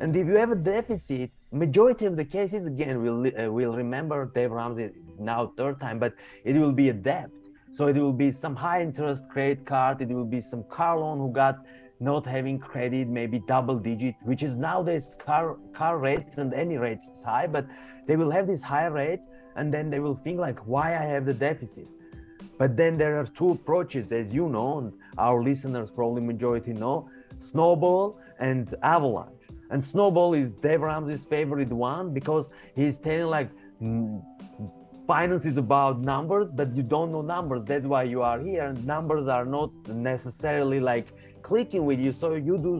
And 0.00 0.16
if 0.16 0.26
you 0.26 0.34
have 0.34 0.50
a 0.50 0.56
deficit, 0.56 1.30
majority 1.52 2.06
of 2.06 2.16
the 2.16 2.24
cases 2.24 2.66
again 2.66 3.00
we'll 3.00 3.20
uh, 3.28 3.48
we'll 3.48 3.76
remember 3.76 4.32
Dave 4.34 4.50
Ramsey 4.50 4.90
now 5.20 5.52
third 5.56 5.78
time, 5.78 6.00
but 6.00 6.14
it 6.42 6.56
will 6.56 6.72
be 6.72 6.88
a 6.88 6.92
debt. 6.92 7.30
So 7.70 7.86
it 7.86 7.96
will 7.96 8.12
be 8.12 8.32
some 8.32 8.56
high 8.56 8.82
interest 8.82 9.28
credit 9.28 9.64
card. 9.66 10.00
It 10.00 10.08
will 10.08 10.30
be 10.36 10.40
some 10.40 10.64
car 10.64 10.98
loan 10.98 11.18
who 11.18 11.32
got 11.32 11.58
not 12.04 12.26
having 12.26 12.58
credit, 12.58 13.08
maybe 13.08 13.38
double 13.40 13.78
digit, 13.78 14.14
which 14.22 14.42
is 14.42 14.56
nowadays 14.56 15.16
car 15.18 15.56
car 15.72 15.98
rates 15.98 16.38
and 16.38 16.52
any 16.52 16.76
rates 16.76 17.06
is 17.06 17.24
high, 17.24 17.46
but 17.46 17.66
they 18.06 18.16
will 18.16 18.30
have 18.30 18.46
these 18.46 18.62
high 18.62 18.86
rates 18.86 19.26
and 19.56 19.72
then 19.72 19.90
they 19.90 20.00
will 20.00 20.16
think 20.24 20.38
like, 20.38 20.58
why 20.60 20.96
I 20.96 21.04
have 21.14 21.24
the 21.24 21.34
deficit? 21.34 21.88
But 22.58 22.76
then 22.76 22.96
there 22.96 23.18
are 23.18 23.26
two 23.26 23.50
approaches, 23.50 24.12
as 24.12 24.32
you 24.32 24.48
know, 24.48 24.78
and 24.78 24.92
our 25.18 25.42
listeners 25.42 25.90
probably 25.90 26.22
majority 26.22 26.72
know, 26.72 27.08
snowball 27.38 28.18
and 28.38 28.74
avalanche. 28.82 29.30
And 29.70 29.82
snowball 29.82 30.34
is 30.34 30.52
Dave 30.52 30.82
Ramsey's 30.82 31.24
favorite 31.24 31.72
one 31.72 32.12
because 32.12 32.48
he's 32.76 32.98
telling 32.98 33.26
like 33.26 33.50
mm, 33.82 34.22
finance 35.06 35.44
is 35.44 35.56
about 35.56 36.00
numbers, 36.00 36.50
but 36.50 36.74
you 36.74 36.82
don't 36.82 37.10
know 37.12 37.22
numbers. 37.22 37.64
That's 37.64 37.86
why 37.86 38.04
you 38.04 38.22
are 38.22 38.38
here. 38.38 38.72
Numbers 38.84 39.28
are 39.28 39.44
not 39.44 39.70
necessarily 39.88 40.80
like 40.80 41.08
clicking 41.44 41.84
with 41.84 42.00
you. 42.00 42.10
So 42.10 42.34
you 42.34 42.56
do 42.58 42.74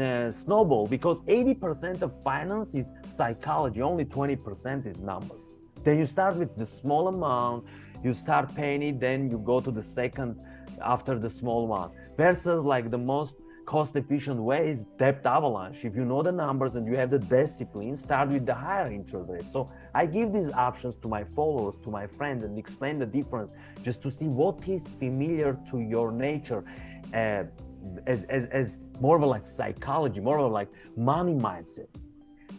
uh, 0.00 0.32
snowball 0.32 0.86
because 0.88 1.20
80% 1.22 2.02
of 2.02 2.10
finance 2.22 2.74
is 2.74 2.90
psychology, 3.06 3.82
only 3.82 4.04
20% 4.04 4.86
is 4.86 5.00
numbers. 5.00 5.44
Then 5.84 5.98
you 5.98 6.06
start 6.06 6.34
with 6.36 6.56
the 6.56 6.66
small 6.66 7.08
amount, 7.08 7.66
you 8.02 8.12
start 8.12 8.54
paying 8.54 8.82
it, 8.82 8.98
then 8.98 9.30
you 9.30 9.38
go 9.38 9.60
to 9.60 9.70
the 9.70 9.82
second 9.82 10.40
after 10.82 11.18
the 11.18 11.30
small 11.30 11.66
one. 11.66 11.90
Versus 12.16 12.64
like 12.64 12.90
the 12.90 12.98
most 12.98 13.36
cost 13.66 13.96
efficient 13.96 14.40
way 14.40 14.70
is 14.70 14.86
debt 14.98 15.20
avalanche. 15.26 15.84
If 15.84 15.94
you 15.94 16.04
know 16.06 16.22
the 16.22 16.32
numbers 16.32 16.74
and 16.76 16.86
you 16.86 16.96
have 16.96 17.10
the 17.10 17.18
discipline, 17.18 17.96
start 17.98 18.30
with 18.30 18.46
the 18.46 18.54
higher 18.54 18.90
interest 18.90 19.28
rate. 19.28 19.46
So 19.46 19.70
I 19.94 20.06
give 20.06 20.32
these 20.32 20.50
options 20.52 20.96
to 21.02 21.08
my 21.08 21.22
followers, 21.22 21.78
to 21.80 21.90
my 21.90 22.06
friends, 22.06 22.44
and 22.44 22.58
explain 22.58 22.98
the 22.98 23.06
difference 23.06 23.52
just 23.82 24.00
to 24.04 24.10
see 24.10 24.26
what 24.26 24.66
is 24.66 24.88
familiar 24.98 25.58
to 25.70 25.80
your 25.80 26.10
nature. 26.10 26.64
Uh, 27.12 27.44
as, 28.06 28.24
as, 28.24 28.46
as 28.46 28.90
more 29.00 29.16
of 29.16 29.22
a 29.22 29.26
like 29.26 29.46
psychology, 29.46 30.20
more 30.20 30.38
of 30.38 30.50
a 30.50 30.54
like 30.54 30.68
money 30.96 31.34
mindset. 31.34 31.88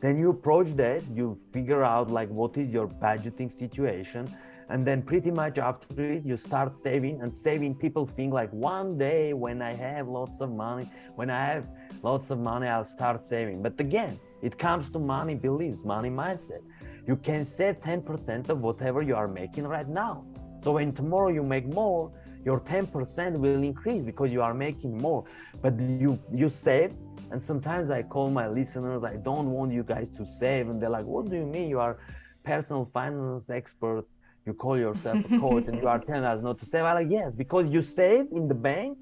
Then 0.02 0.18
you 0.18 0.30
approach 0.30 0.70
that 0.78 1.04
you 1.14 1.38
figure 1.52 1.84
out 1.84 2.10
like 2.10 2.30
what 2.30 2.58
is 2.58 2.72
your 2.74 2.88
budgeting 2.88 3.52
situation 3.52 4.34
and 4.70 4.86
then 4.86 5.02
pretty 5.02 5.32
much 5.32 5.58
after 5.58 6.12
it 6.14 6.24
you 6.26 6.38
start 6.38 6.74
saving 6.74 7.22
and 7.22 7.34
saving 7.34 7.76
people 7.76 8.06
think 8.06 8.32
like 8.32 8.52
one 8.54 8.98
day 8.98 9.34
when 9.34 9.62
i 9.62 9.74
have 9.74 10.08
lots 10.08 10.42
of 10.42 10.52
money 10.52 10.90
when 11.16 11.30
i 11.30 11.44
have 11.44 11.68
lots 12.04 12.30
of 12.30 12.40
money 12.40 12.68
i'll 12.68 12.86
start 12.86 13.22
saving. 13.22 13.62
But 13.62 13.80
again 13.80 14.20
it 14.42 14.58
comes 14.58 14.90
to 14.92 15.00
money 15.00 15.36
beliefs 15.36 15.80
money 15.84 16.10
mindset. 16.10 16.62
You 17.08 17.16
can 17.16 17.44
save 17.44 17.80
10% 17.80 18.50
of 18.50 18.62
whatever 18.62 19.02
you 19.02 19.16
are 19.16 19.28
making 19.28 19.66
right 19.66 19.88
now. 19.88 20.26
So 20.62 20.74
when 20.74 20.94
tomorrow 20.94 21.30
you 21.30 21.44
make 21.44 21.66
more 21.66 22.12
your 22.46 22.60
10% 22.62 23.38
will 23.38 23.64
increase 23.64 24.04
because 24.04 24.32
you 24.32 24.42
are 24.42 24.54
making 24.54 24.98
more 24.98 25.26
but 25.62 25.80
you 25.80 26.20
you 26.32 26.50
save 26.50 26.94
and 27.32 27.42
sometimes 27.42 27.90
I 27.92 28.02
call 28.04 28.30
my 28.32 28.48
listeners, 28.48 29.04
I 29.04 29.16
don't 29.18 29.52
want 29.52 29.72
you 29.72 29.84
guys 29.84 30.10
to 30.12 30.26
save. 30.26 30.70
And 30.70 30.82
they're 30.82 30.90
like, 30.90 31.06
what 31.06 31.30
do 31.30 31.38
you 31.38 31.46
mean? 31.46 31.70
You 31.70 31.80
are 31.80 32.00
personal 32.44 32.90
finance 32.94 33.50
expert. 33.50 34.06
You 34.46 34.54
call 34.54 34.78
yourself 34.80 35.24
a 35.26 35.40
coach 35.40 35.66
and 35.68 35.76
you 35.76 35.88
are 35.88 36.00
telling 36.00 36.24
us 36.24 36.42
not 36.42 36.58
to 36.60 36.66
save. 36.66 36.86
I'm 36.86 36.96
like, 36.96 37.12
yes, 37.12 37.36
because 37.36 37.70
you 37.70 37.84
save 37.84 38.28
in 38.32 38.48
the 38.48 38.56
bank, 38.56 38.98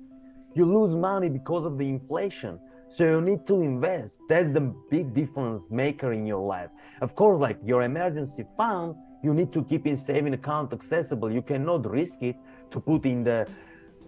you 0.55 0.65
lose 0.65 0.93
money 0.93 1.29
because 1.29 1.65
of 1.65 1.77
the 1.77 1.87
inflation. 1.87 2.59
So 2.89 3.03
you 3.03 3.21
need 3.21 3.45
to 3.47 3.61
invest. 3.61 4.19
That's 4.27 4.51
the 4.51 4.61
big 4.89 5.13
difference 5.13 5.69
maker 5.71 6.11
in 6.11 6.25
your 6.25 6.45
life. 6.45 6.69
Of 7.01 7.15
course, 7.15 7.39
like 7.39 7.59
your 7.63 7.83
emergency 7.83 8.45
fund, 8.57 8.95
you 9.23 9.33
need 9.33 9.53
to 9.53 9.63
keep 9.63 9.87
in 9.87 9.95
saving 9.95 10.33
account 10.33 10.73
accessible. 10.73 11.31
You 11.31 11.41
cannot 11.41 11.89
risk 11.89 12.21
it 12.21 12.35
to 12.71 12.79
put 12.79 13.05
in 13.05 13.23
the 13.23 13.47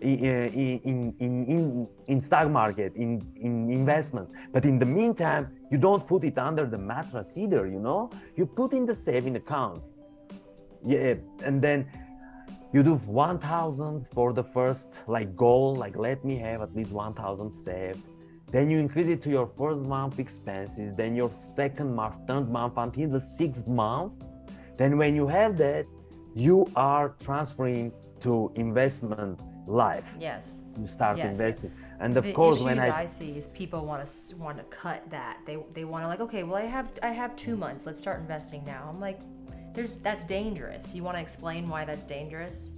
in, 0.02 0.84
in, 0.86 1.16
in, 1.20 1.88
in, 2.08 2.22
stock 2.22 2.50
market, 2.50 2.94
in, 2.96 3.22
in 3.36 3.70
investments. 3.70 4.32
But 4.54 4.66
in 4.66 4.80
the 4.80 4.86
meantime, 4.86 5.52
you 5.72 5.78
don't 5.78 6.08
put 6.08 6.24
it 6.24 6.38
under 6.38 6.66
the 6.66 6.78
mattress 6.78 7.38
either, 7.38 7.68
you 7.68 7.80
know? 7.80 8.10
You 8.36 8.46
put 8.46 8.74
in 8.74 8.86
the 8.86 8.96
saving 8.96 9.36
account. 9.36 9.82
Yeah, 10.86 11.16
and 11.44 11.62
then 11.62 11.88
you 12.72 12.84
do 12.84 12.96
1000 12.96 14.06
for 14.14 14.32
the 14.32 14.44
first 14.44 14.90
like 15.08 15.36
goal, 15.36 15.76
like 15.76 15.98
let 15.98 16.24
me 16.24 16.38
have 16.38 16.62
at 16.62 16.74
least 16.76 16.92
1000 16.92 17.52
saved. 17.52 18.02
Then 18.52 18.72
you 18.72 18.80
increase 18.80 19.08
it 19.08 19.22
to 19.24 19.30
your 19.30 19.48
first 19.58 19.82
month 19.82 20.18
expenses, 20.20 20.94
then 20.94 21.16
your 21.16 21.32
second 21.32 21.94
month, 21.94 22.16
third 22.28 22.50
month 22.50 22.74
until 22.78 23.10
the 23.10 23.20
sixth 23.20 23.68
month. 23.68 24.14
Then 24.78 24.98
when 24.98 25.16
you 25.16 25.28
have 25.28 25.58
that, 25.58 25.86
you 26.34 26.72
are 26.76 27.16
transferring 27.20 27.92
to 28.22 28.52
investment 28.56 29.40
life. 29.68 30.16
Yes. 30.20 30.64
You 30.80 30.88
start 30.88 31.18
yes. 31.18 31.28
investing. 31.28 31.72
And 32.00 32.18
of 32.18 32.24
the 32.24 32.34
course 32.34 32.60
when 32.60 32.80
I, 32.80 33.02
I 33.02 33.06
see 33.06 33.32
is 33.38 33.48
people 33.48 33.86
want 33.86 34.06
to 34.06 34.36
want 34.38 34.58
to 34.58 34.64
cut 34.64 35.10
that. 35.10 35.38
They 35.46 35.58
they 35.74 35.86
want 35.86 36.04
to 36.04 36.08
like, 36.08 36.22
okay, 36.22 36.44
well 36.44 36.62
I 36.62 36.66
have 36.66 36.92
I 37.04 37.12
have 37.12 37.36
2 37.36 37.56
months. 37.56 37.86
Let's 37.86 38.00
start 38.00 38.20
investing 38.20 38.64
now. 38.66 38.88
I'm 38.90 39.00
like 39.00 39.20
there's 39.74 39.98
that's 39.98 40.26
dangerous. 40.26 40.96
You 40.96 41.04
want 41.04 41.18
to 41.18 41.22
explain 41.22 41.70
why 41.70 41.86
that's 41.86 42.06
dangerous? 42.06 42.74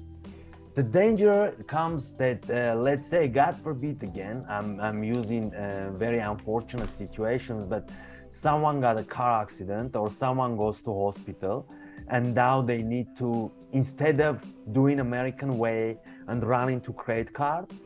The 0.74 0.84
danger 0.84 1.54
comes 1.68 2.16
that 2.16 2.50
uh, 2.50 2.76
let's 2.76 3.06
say 3.06 3.28
God 3.28 3.54
forbid 3.64 4.04
again, 4.04 4.46
I'm 4.50 4.80
I'm 4.80 5.04
using 5.04 5.54
uh, 5.54 5.92
very 6.06 6.20
unfortunate 6.20 6.92
situations 6.92 7.66
but 7.66 7.90
someone 8.32 8.80
got 8.80 8.98
a 8.98 9.04
car 9.04 9.42
accident 9.42 9.96
or 9.96 10.10
someone 10.10 10.56
goes 10.56 10.82
to 10.84 10.92
hospital 11.06 11.68
and 12.08 12.34
now 12.34 12.62
they 12.62 12.82
need 12.82 13.08
to 13.18 13.52
instead 13.72 14.22
of 14.22 14.46
doing 14.74 15.00
american 15.00 15.58
way 15.58 15.98
and 16.28 16.44
running 16.44 16.80
to 16.82 16.94
credit 16.94 17.34
cards 17.34 17.82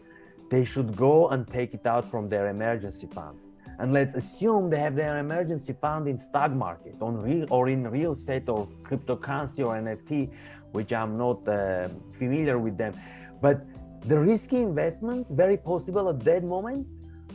they 0.50 0.63
should 0.63 0.95
go 0.95 1.30
and 1.30 1.48
take 1.48 1.74
it 1.74 1.86
out 1.86 2.10
from 2.10 2.30
their 2.30 2.48
emergency 2.48 3.08
fund. 3.08 3.39
And 3.80 3.91
let's 3.91 4.15
assume 4.15 4.69
they 4.69 4.80
have 4.80 4.95
their 4.95 5.17
emergency 5.17 5.74
fund 5.74 6.08
in 6.08 6.17
stock 6.17 6.52
market 6.52 6.95
on 7.02 7.17
real 7.17 7.48
or 7.50 7.67
in 7.67 7.88
real 7.88 8.13
estate 8.13 8.48
or 8.48 8.67
cryptocurrency 8.84 9.65
or 9.65 9.76
nft 9.76 10.32
which 10.71 10.91
i'm 10.93 11.17
not 11.17 11.45
uh, 11.48 11.89
familiar 12.17 12.58
with 12.60 12.78
them. 12.78 12.93
But 13.41 13.65
the 14.02 14.19
risky 14.19 14.58
investments 14.58 15.32
very 15.32 15.58
possible 15.58 16.10
at 16.10 16.19
that 16.21 16.43
moment 16.43 16.88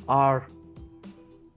are 0.09 0.47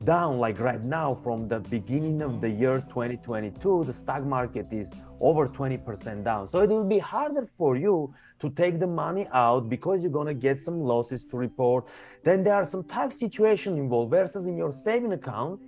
down. 0.04 0.38
Like 0.38 0.60
right 0.60 0.84
now 0.84 1.16
from 1.24 1.48
the 1.48 1.60
beginning 1.60 2.22
of 2.22 2.42
the 2.42 2.50
year 2.50 2.84
2022 2.90 3.86
the 3.86 3.94
stock 3.94 4.24
market 4.24 4.68
is 4.72 4.94
over 5.24 5.48
20% 5.48 6.24
down. 6.26 6.46
So 6.48 6.60
it 6.60 6.70
will 6.70 6.84
be 6.84 7.00
harder 7.00 7.48
for 7.58 7.78
you 7.78 8.14
to 8.42 8.50
take 8.50 8.80
the 8.80 8.88
money 8.88 9.26
out 9.34 9.70
because 9.70 10.02
you're 10.02 10.12
going 10.20 10.28
to 10.28 10.34
get 10.34 10.60
some 10.60 10.82
losses 10.82 11.24
to 11.26 11.38
report. 11.38 11.88
Then 12.26 12.44
there 12.44 12.56
are 12.56 12.66
some 12.66 12.84
tax 12.84 13.18
situation 13.18 13.78
involved 13.78 14.12
versus 14.12 14.48
in 14.48 14.58
your 14.58 14.74
saving 14.74 15.14
account 15.14 15.62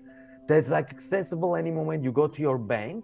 that's 0.46 0.70
like 0.70 0.92
accessible 0.92 1.56
any 1.56 1.72
moment 1.72 2.04
you 2.04 2.12
go 2.12 2.28
to 2.28 2.42
your 2.42 2.58
bank. 2.58 3.04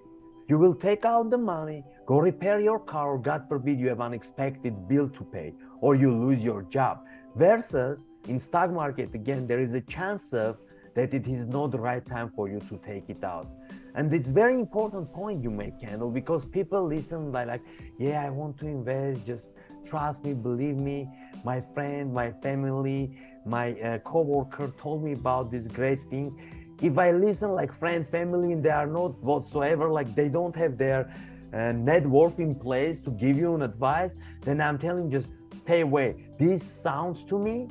You 0.49 0.59
will 0.59 0.75
take 0.75 1.05
out 1.05 1.29
the 1.29 1.37
money 1.37 1.85
go 2.05 2.17
repair 2.19 2.59
your 2.59 2.77
car 2.77 3.11
or 3.13 3.17
god 3.17 3.47
forbid 3.47 3.79
you 3.79 3.87
have 3.87 4.01
an 4.01 4.07
unexpected 4.07 4.73
bill 4.89 5.07
to 5.07 5.23
pay 5.23 5.53
or 5.79 5.95
you 5.95 6.13
lose 6.13 6.43
your 6.43 6.63
job. 6.63 7.05
Versus 7.37 8.09
in 8.27 8.37
stock 8.37 8.69
market 8.69 9.15
again 9.15 9.47
there 9.47 9.61
is 9.61 9.73
a 9.73 9.79
chance 9.79 10.33
of 10.33 10.57
that 10.95 11.13
it 11.13 11.25
is 11.25 11.47
not 11.47 11.71
the 11.71 11.79
right 11.79 12.05
time 12.05 12.29
for 12.35 12.49
you 12.49 12.59
to 12.67 12.77
take 12.85 13.09
it 13.09 13.23
out. 13.23 13.47
And 13.95 14.13
it's 14.13 14.29
very 14.29 14.55
important 14.55 15.11
point 15.11 15.43
you 15.43 15.49
make, 15.49 15.79
Kendall, 15.79 16.11
because 16.11 16.45
people 16.45 16.85
listen 16.85 17.31
by 17.31 17.43
like, 17.43 17.61
yeah, 17.97 18.23
I 18.25 18.29
want 18.29 18.57
to 18.59 18.67
invest, 18.67 19.25
just 19.25 19.49
trust 19.85 20.23
me, 20.23 20.33
believe 20.33 20.77
me. 20.77 21.09
My 21.43 21.59
friend, 21.59 22.13
my 22.13 22.31
family, 22.31 23.17
my 23.45 23.73
uh, 23.81 23.97
coworker 23.99 24.71
told 24.79 25.03
me 25.03 25.13
about 25.13 25.51
this 25.51 25.67
great 25.67 26.01
thing. 26.03 26.39
If 26.81 26.97
I 26.97 27.11
listen 27.11 27.51
like 27.51 27.77
friend, 27.77 28.07
family, 28.07 28.53
and 28.53 28.63
they 28.63 28.69
are 28.69 28.87
not 28.87 29.21
whatsoever, 29.21 29.89
like 29.89 30.15
they 30.15 30.29
don't 30.29 30.55
have 30.55 30.77
their 30.77 31.13
uh, 31.53 31.73
net 31.73 32.07
worth 32.07 32.39
in 32.39 32.55
place 32.55 33.01
to 33.01 33.11
give 33.11 33.37
you 33.37 33.53
an 33.55 33.61
advice, 33.61 34.15
then 34.41 34.61
I'm 34.61 34.77
telling 34.79 35.11
just 35.11 35.33
stay 35.53 35.81
away. 35.81 36.15
This 36.39 36.63
sounds 36.63 37.23
to 37.25 37.37
me, 37.37 37.67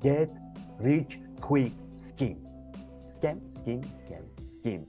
get 0.00 0.30
rich 0.80 1.18
quick 1.40 1.72
scheme 1.96 2.48
scam, 3.08 3.40
scheme, 3.50 3.82
scam, 3.94 4.22
scheme. 4.52 4.86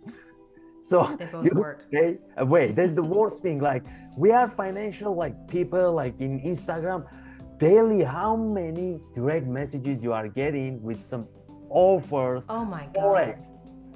So 0.90 0.98
They 1.20 1.26
both 1.26 1.54
work. 1.54 1.80
stay 1.90 2.18
away. 2.38 2.66
Uh, 2.70 2.74
that's 2.78 2.94
the 3.02 3.04
worst 3.18 3.38
thing. 3.46 3.60
Like 3.72 3.84
we 4.18 4.32
are 4.32 4.48
financial 4.50 5.12
like 5.24 5.36
people 5.48 5.94
like 6.02 6.16
in 6.20 6.32
Instagram 6.42 7.06
daily 7.60 8.02
how 8.18 8.36
many 8.36 9.00
direct 9.14 9.46
messages 9.60 10.02
you 10.06 10.12
are 10.14 10.28
getting 10.42 10.82
with 10.82 11.00
some 11.12 11.28
offers, 11.70 12.44
Oh 12.50 12.66
my 12.66 12.86
god. 12.94 13.04
forex, 13.04 13.40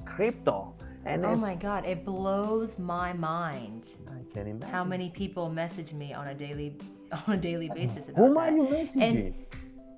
crypto. 0.06 0.76
And 1.06 1.26
Oh 1.26 1.36
my 1.36 1.56
god, 1.56 1.82
it 1.86 2.06
blows 2.06 2.78
my 2.80 3.12
mind 3.14 3.82
I 4.08 4.22
can 4.34 4.48
imagine. 4.48 4.70
how 4.76 4.84
many 4.84 5.10
people 5.10 5.50
message 5.50 5.92
me 5.94 6.14
on 6.14 6.28
a 6.28 6.36
daily 6.46 6.78
on 7.28 7.34
a 7.36 7.38
daily 7.38 7.70
basis 7.70 8.08
about 8.10 8.18
Whom 8.22 8.34
that. 8.36 8.54
are 8.54 8.56
you 8.56 8.64
messaging? 8.78 9.34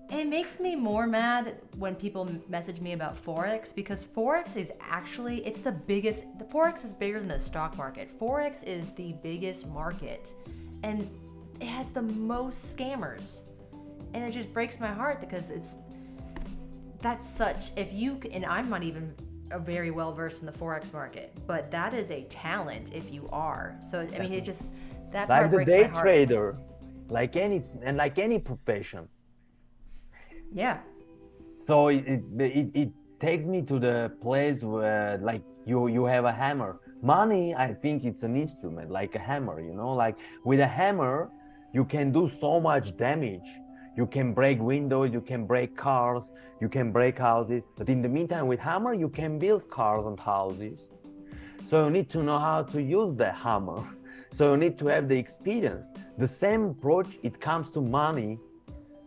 It 0.10 0.28
makes 0.28 0.60
me 0.60 0.76
more 0.76 1.08
mad 1.08 1.58
when 1.78 1.95
people 1.95 2.30
message 2.47 2.80
me 2.80 2.93
about 2.93 3.22
forex 3.22 3.74
because 3.74 4.06
forex 4.06 4.56
is 4.56 4.72
actually 4.80 5.45
it's 5.45 5.60
the 5.60 5.72
biggest 5.72 6.24
the 6.38 6.45
forex 6.45 6.86
is 6.86 6.93
bigger 6.93 7.20
than 7.20 7.28
the 7.28 7.39
stock 7.39 7.76
market. 7.76 8.18
Forex 8.20 8.64
is 8.64 8.91
the 8.91 9.14
biggest 9.24 9.68
market 9.68 10.34
and 10.84 11.10
it 11.60 11.68
has 11.68 11.89
the 11.89 12.01
most 12.01 12.78
scammers. 12.78 13.41
And 14.14 14.24
it 14.24 14.32
just 14.32 14.53
breaks 14.53 14.80
my 14.80 14.91
heart 14.91 15.20
because 15.20 15.49
it's 15.49 15.70
that's 16.99 17.28
such 17.28 17.72
if 17.76 17.91
you 17.91 18.20
and 18.32 18.45
I'm 18.45 18.70
not 18.70 18.84
even 18.84 19.14
very 19.60 19.91
well 19.91 20.14
versed 20.14 20.41
in 20.41 20.45
the 20.45 20.51
forex 20.51 20.93
market, 20.93 21.36
but 21.47 21.72
that 21.72 21.93
is 21.93 22.12
a 22.12 22.24
talent 22.26 22.93
if 22.93 23.12
you 23.12 23.28
are. 23.32 23.76
So 23.82 24.08
I 24.16 24.20
mean 24.20 24.34
it 24.34 24.43
just 24.43 24.74
that 25.12 25.30
like 25.30 25.49
the 25.49 25.66
day 25.66 25.88
trader, 25.88 26.56
like 27.10 27.36
any 27.36 27.64
and 27.82 27.97
like 27.97 28.20
any 28.20 28.38
profession. 28.38 29.08
Yeah. 30.56 30.78
So 31.68 31.89
it, 31.89 32.24
it, 32.39 32.70
it, 32.74 32.89
takes 33.18 33.47
me 33.47 33.62
to 33.62 33.80
the 33.80 34.12
place 34.22 34.62
where 34.62 35.18
like 35.20 35.41
you 35.66 35.88
you 35.88 36.03
have 36.06 36.26
a 36.26 36.32
hammer. 36.32 36.80
Money, 37.01 37.56
I 37.56 37.74
think 37.74 38.03
it's 38.03 38.24
an 38.24 38.36
instrument, 38.36 38.91
like 38.91 39.16
a 39.16 39.20
hammer, 39.20 39.62
you 39.62 39.74
know, 39.74 39.93
like 39.93 40.18
with 40.43 40.60
a 40.60 40.68
hammer, 40.68 41.32
you 41.74 41.86
can 41.86 42.12
do 42.12 42.30
so 42.30 42.60
much 42.60 42.95
damage. 42.97 43.49
You 43.97 44.06
can 44.06 44.34
break 44.34 44.62
windows, 44.62 45.12
you 45.12 45.22
can 45.22 45.45
break 45.45 45.76
cars, 45.78 46.32
you 46.60 46.68
can 46.68 46.91
break 46.91 47.18
houses. 47.18 47.68
But 47.78 47.88
in 47.89 48.01
the 48.01 48.10
meantime, 48.10 48.47
with 48.47 48.60
hammer, 48.60 48.93
you 48.93 49.10
can 49.10 49.39
build 49.39 49.70
cars 49.70 50.06
and 50.06 50.20
houses. 50.20 50.80
So 51.66 51.86
you 51.86 51.91
need 51.91 52.10
to 52.12 52.22
know 52.22 52.38
how 52.38 52.64
to 52.64 52.82
use 52.82 53.16
the 53.16 53.32
hammer. 53.32 53.84
So 54.32 54.51
you 54.51 54.58
need 54.58 54.78
to 54.80 54.88
have 54.88 55.08
the 55.08 55.18
experience. 55.18 55.88
The 56.18 56.28
same 56.28 56.66
approach, 56.72 57.08
it 57.24 57.39
comes 57.39 57.70
to 57.70 57.80
money. 57.80 58.38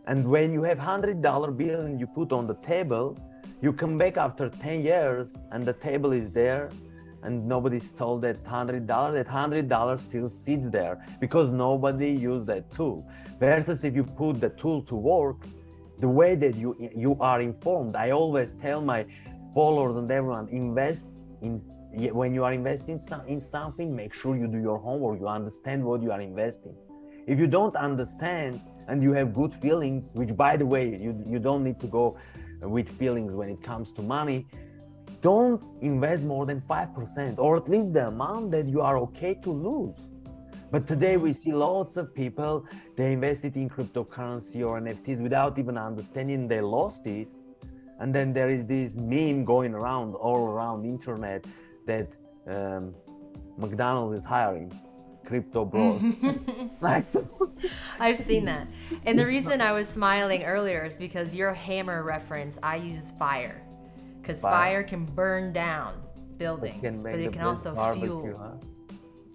And 0.09 0.27
when 0.27 0.53
you 0.53 0.63
have 0.63 0.79
hundred 0.79 1.21
dollar 1.21 1.51
bill 1.51 1.81
and 1.81 1.99
you 1.99 2.07
put 2.07 2.31
on 2.31 2.47
the 2.47 2.55
table, 2.55 3.15
you 3.61 3.71
come 3.71 3.95
back 3.95 4.17
after 4.17 4.49
10 4.49 4.81
years 4.81 5.37
and 5.51 5.63
the 5.63 5.73
table 5.73 6.13
is 6.13 6.31
there 6.31 6.71
and 7.21 7.47
nobody 7.47 7.79
stole 7.79 8.17
that 8.21 8.43
hundred 8.43 8.87
dollar. 8.87 9.11
That 9.11 9.27
hundred 9.27 9.69
dollars 9.69 10.01
still 10.01 10.27
sits 10.27 10.67
there 10.71 11.05
because 11.19 11.51
nobody 11.51 12.09
used 12.09 12.47
that 12.47 12.73
tool. 12.73 13.07
Versus 13.39 13.83
if 13.83 13.93
you 13.95 14.03
put 14.03 14.41
the 14.41 14.49
tool 14.49 14.81
to 14.83 14.95
work, 14.95 15.37
the 15.99 16.09
way 16.09 16.33
that 16.33 16.55
you 16.55 16.75
you 16.95 17.15
are 17.19 17.39
informed. 17.39 17.95
I 17.95 18.09
always 18.09 18.55
tell 18.55 18.81
my 18.81 19.05
followers 19.53 19.95
and 19.97 20.09
everyone 20.11 20.49
invest 20.49 21.05
in 21.43 21.61
when 22.21 22.33
you 22.33 22.43
are 22.43 22.53
investing 22.53 22.99
in 23.27 23.39
something, 23.39 23.95
make 23.95 24.13
sure 24.15 24.35
you 24.35 24.47
do 24.47 24.59
your 24.59 24.79
homework. 24.79 25.19
You 25.19 25.27
understand 25.27 25.83
what 25.83 26.01
you 26.01 26.11
are 26.11 26.21
investing. 26.21 26.75
If 27.27 27.37
you 27.37 27.45
don't 27.45 27.75
understand 27.75 28.59
and 28.89 29.03
you 29.03 29.13
have 29.13 29.33
good 29.33 29.53
feelings, 29.53 30.13
which 30.15 30.35
by 30.35 30.57
the 30.57 30.65
way, 30.65 30.89
you, 30.89 31.23
you 31.25 31.39
don't 31.39 31.63
need 31.63 31.79
to 31.79 31.87
go 31.87 32.17
with 32.61 32.89
feelings 32.89 33.33
when 33.33 33.49
it 33.49 33.61
comes 33.61 33.91
to 33.93 34.01
money, 34.01 34.47
don't 35.21 35.61
invest 35.81 36.25
more 36.25 36.45
than 36.45 36.61
5% 36.61 37.37
or 37.37 37.57
at 37.57 37.69
least 37.69 37.93
the 37.93 38.07
amount 38.07 38.51
that 38.51 38.67
you 38.67 38.81
are 38.81 38.97
okay 38.97 39.35
to 39.35 39.51
lose. 39.51 39.97
But 40.71 40.87
today 40.87 41.17
we 41.17 41.33
see 41.33 41.51
lots 41.51 41.97
of 41.97 42.13
people, 42.13 42.65
they 42.95 43.13
invested 43.13 43.55
in 43.57 43.69
cryptocurrency 43.69 44.65
or 44.65 44.79
NFTs 44.79 45.19
without 45.21 45.57
even 45.57 45.77
understanding 45.77 46.47
they 46.47 46.61
lost 46.61 47.05
it. 47.05 47.27
And 47.99 48.13
then 48.13 48.33
there 48.33 48.49
is 48.49 48.65
this 48.65 48.95
meme 48.95 49.45
going 49.45 49.73
around 49.73 50.15
all 50.15 50.47
around 50.47 50.85
internet 50.85 51.45
that 51.85 52.07
um, 52.47 52.95
McDonald's 53.57 54.19
is 54.19 54.25
hiring 54.25 54.71
crypto 55.29 55.63
bros. 55.63 56.01
like 56.81 57.03
so, 57.05 57.21
I've 57.99 58.17
seen 58.17 58.45
that. 58.45 58.67
And 59.05 59.17
the 59.17 59.25
reason 59.25 59.61
I 59.61 59.71
was 59.71 59.87
smiling 59.87 60.43
earlier 60.43 60.83
is 60.85 60.97
because 60.97 61.35
your 61.35 61.53
hammer 61.53 62.03
reference, 62.03 62.57
I 62.63 62.77
use 62.77 63.11
fire. 63.19 63.61
Because 64.19 64.41
Fire. 64.41 64.53
fire. 64.53 64.83
can 64.83 65.05
burn 65.05 65.53
down 65.53 66.01
buildings, 66.37 66.81
can 66.81 67.03
but 67.03 67.15
it 67.19 67.31
can 67.31 67.41
also 67.41 67.73
barbecue, 67.75 68.21
fuel. 68.23 68.37
huh? 68.37 68.55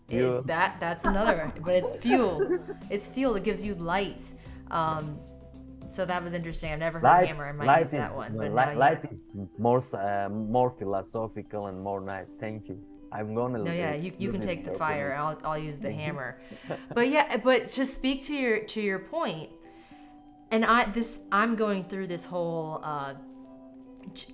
It- 0.08 0.46
that 0.48 0.76
that's 0.80 1.04
another, 1.04 1.52
but 1.64 1.74
it's 1.80 1.94
fuel. 2.04 2.58
It's 2.90 3.06
fuel. 3.06 3.36
It 3.36 3.44
gives 3.44 3.64
you 3.64 3.74
light. 3.76 4.22
Um, 4.70 5.18
so 5.88 6.04
that 6.10 6.20
was 6.24 6.32
interesting. 6.34 6.72
I've 6.72 6.78
never 6.88 6.98
heard 6.98 7.04
Light, 7.04 7.28
hammer. 7.28 7.46
I 7.46 7.52
might 7.52 7.66
light 7.66 7.80
use 7.82 7.92
is, 7.92 7.98
that 7.98 8.14
one. 8.22 8.36
But 8.36 8.52
light, 8.52 8.76
light 8.76 9.04
is 9.04 9.18
more 9.58 9.80
uh, 9.94 10.28
more 10.28 10.70
philosophical 10.80 11.66
and 11.68 11.76
more 11.88 12.00
nice. 12.00 12.34
Thank 12.34 12.68
you. 12.68 12.78
I'm 13.14 13.32
gonna. 13.32 13.58
No, 13.58 13.72
yeah, 13.72 13.94
you, 13.94 14.12
you 14.18 14.32
can 14.32 14.40
take 14.40 14.64
the 14.64 14.72
fire. 14.72 15.14
I'll, 15.16 15.38
I'll 15.44 15.58
use 15.58 15.78
the 15.78 15.92
hammer. 16.02 16.38
But 16.92 17.08
yeah, 17.08 17.36
but 17.36 17.68
to 17.70 17.86
speak 17.86 18.24
to 18.24 18.34
your 18.34 18.58
to 18.58 18.80
your 18.80 18.98
point, 18.98 19.50
and 20.50 20.64
I 20.64 20.86
this 20.86 21.20
I'm 21.30 21.54
going 21.54 21.84
through 21.84 22.08
this 22.08 22.24
whole. 22.24 22.80
Uh, 22.82 23.14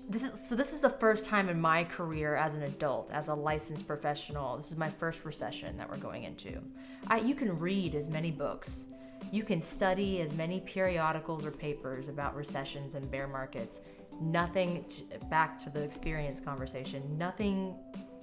this 0.08 0.24
is 0.24 0.32
so. 0.46 0.56
This 0.56 0.72
is 0.72 0.80
the 0.80 0.90
first 0.90 1.26
time 1.26 1.50
in 1.50 1.60
my 1.60 1.84
career 1.84 2.36
as 2.36 2.54
an 2.54 2.62
adult, 2.62 3.10
as 3.12 3.28
a 3.28 3.34
licensed 3.34 3.86
professional. 3.86 4.56
This 4.56 4.70
is 4.70 4.78
my 4.78 4.88
first 4.88 5.26
recession 5.26 5.76
that 5.76 5.88
we're 5.88 5.98
going 5.98 6.24
into. 6.24 6.60
I 7.06 7.18
you 7.18 7.34
can 7.34 7.58
read 7.58 7.94
as 7.94 8.08
many 8.08 8.30
books, 8.30 8.86
you 9.30 9.44
can 9.44 9.60
study 9.60 10.22
as 10.22 10.32
many 10.32 10.60
periodicals 10.60 11.44
or 11.44 11.50
papers 11.50 12.08
about 12.08 12.34
recessions 12.34 12.94
and 12.94 13.10
bear 13.10 13.28
markets. 13.28 13.80
Nothing 14.20 14.84
to, 14.88 15.02
back 15.26 15.58
to 15.64 15.70
the 15.70 15.82
experience 15.82 16.40
conversation. 16.40 17.02
Nothing 17.16 17.74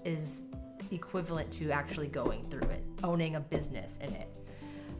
is 0.07 0.41
equivalent 0.91 1.51
to 1.51 1.69
actually 1.71 2.07
going 2.07 2.43
through 2.49 2.69
it, 2.69 2.83
owning 3.03 3.35
a 3.35 3.39
business 3.39 3.99
in 4.01 4.13
it, 4.13 4.29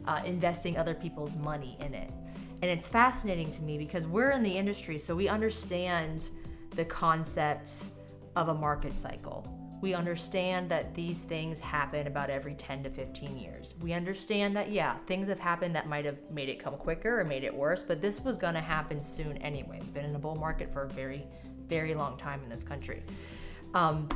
uh, 0.06 0.20
investing 0.24 0.76
other 0.76 0.94
people's 0.94 1.34
money 1.36 1.76
in 1.80 1.94
it. 1.94 2.12
And 2.60 2.70
it's 2.70 2.86
fascinating 2.86 3.50
to 3.52 3.62
me 3.62 3.78
because 3.78 4.06
we're 4.06 4.30
in 4.32 4.42
the 4.42 4.50
industry, 4.50 4.98
so 4.98 5.14
we 5.14 5.28
understand 5.28 6.28
the 6.74 6.84
concept 6.84 7.70
of 8.36 8.48
a 8.48 8.54
market 8.54 8.96
cycle. 8.96 9.46
We 9.80 9.94
understand 9.94 10.68
that 10.72 10.92
these 10.94 11.22
things 11.22 11.58
happen 11.60 12.08
about 12.08 12.30
every 12.30 12.54
10 12.54 12.82
to 12.82 12.90
15 12.90 13.38
years. 13.38 13.74
We 13.80 13.92
understand 13.92 14.56
that, 14.56 14.72
yeah, 14.72 14.96
things 15.06 15.28
have 15.28 15.38
happened 15.38 15.74
that 15.76 15.88
might 15.88 16.04
have 16.04 16.18
made 16.32 16.48
it 16.48 16.62
come 16.62 16.74
quicker 16.76 17.20
or 17.20 17.24
made 17.24 17.44
it 17.44 17.54
worse, 17.54 17.84
but 17.84 18.02
this 18.02 18.20
was 18.20 18.36
to 18.36 18.52
happen 18.54 19.02
soon 19.04 19.36
anyway. 19.38 19.78
We've 19.80 19.94
been 19.94 20.04
in 20.04 20.16
a 20.16 20.18
bull 20.18 20.34
market 20.34 20.72
for 20.72 20.82
a 20.82 20.88
very, 20.88 21.24
very 21.68 21.94
long 21.94 22.18
time 22.18 22.42
in 22.42 22.48
this 22.48 22.64
country. 22.64 23.04
Um, 23.72 24.08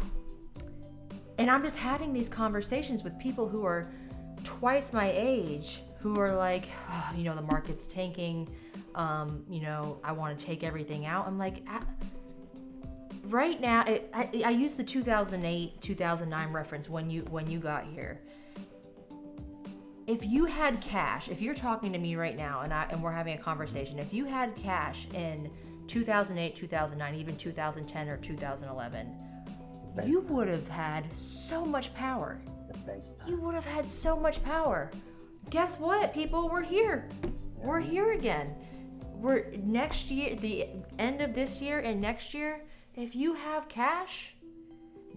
and 1.38 1.50
I'm 1.50 1.62
just 1.62 1.76
having 1.76 2.12
these 2.12 2.28
conversations 2.28 3.02
with 3.02 3.18
people 3.18 3.48
who 3.48 3.64
are 3.64 3.88
twice 4.44 4.92
my 4.92 5.10
age 5.14 5.82
who 5.98 6.18
are 6.18 6.34
like, 6.34 6.68
oh, 6.90 7.12
you 7.16 7.24
know, 7.24 7.34
the 7.34 7.42
market's 7.42 7.86
tanking. 7.86 8.48
Um, 8.94 9.44
you 9.48 9.60
know, 9.60 9.98
I 10.02 10.12
want 10.12 10.38
to 10.38 10.44
take 10.44 10.64
everything 10.64 11.06
out. 11.06 11.26
I'm 11.26 11.38
like, 11.38 11.62
"Ah, 11.68 11.82
right 13.28 13.60
now, 13.60 13.84
it, 13.84 14.10
I, 14.12 14.28
I 14.44 14.50
use 14.50 14.74
the 14.74 14.84
2008, 14.84 15.80
2009 15.80 16.52
reference 16.52 16.88
when 16.88 17.08
you 17.08 17.22
when 17.30 17.50
you 17.50 17.58
got 17.58 17.84
here. 17.84 18.20
If 20.06 20.26
you 20.26 20.44
had 20.44 20.80
cash, 20.80 21.28
if 21.28 21.40
you're 21.40 21.54
talking 21.54 21.92
to 21.92 21.98
me 21.98 22.16
right 22.16 22.36
now 22.36 22.62
and 22.62 22.74
I 22.74 22.86
and 22.90 23.02
we're 23.02 23.12
having 23.12 23.38
a 23.38 23.42
conversation, 23.42 23.98
if 23.98 24.12
you 24.12 24.24
had 24.24 24.54
cash 24.56 25.06
in 25.14 25.50
2008, 25.86 26.54
2009, 26.54 27.14
even 27.14 27.36
2010 27.36 28.08
or 28.08 28.16
2011, 28.16 29.16
Best 29.94 30.08
you 30.08 30.20
would 30.22 30.48
have 30.48 30.68
had 30.68 31.12
so 31.12 31.64
much 31.64 31.94
power. 31.94 32.40
Time. 32.84 33.28
You 33.28 33.36
would 33.40 33.54
have 33.54 33.64
had 33.64 33.88
so 33.88 34.16
much 34.16 34.42
power. 34.42 34.90
Guess 35.50 35.78
what, 35.78 36.12
people? 36.12 36.48
We're 36.48 36.62
here. 36.62 37.08
We're 37.56 37.80
here 37.80 38.12
again. 38.12 38.54
We're 39.14 39.46
next 39.62 40.10
year, 40.10 40.34
the 40.34 40.66
end 40.98 41.20
of 41.20 41.32
this 41.32 41.60
year 41.60 41.78
and 41.78 42.00
next 42.00 42.34
year, 42.34 42.62
if 42.96 43.14
you 43.14 43.34
have 43.34 43.68
cash, 43.68 44.34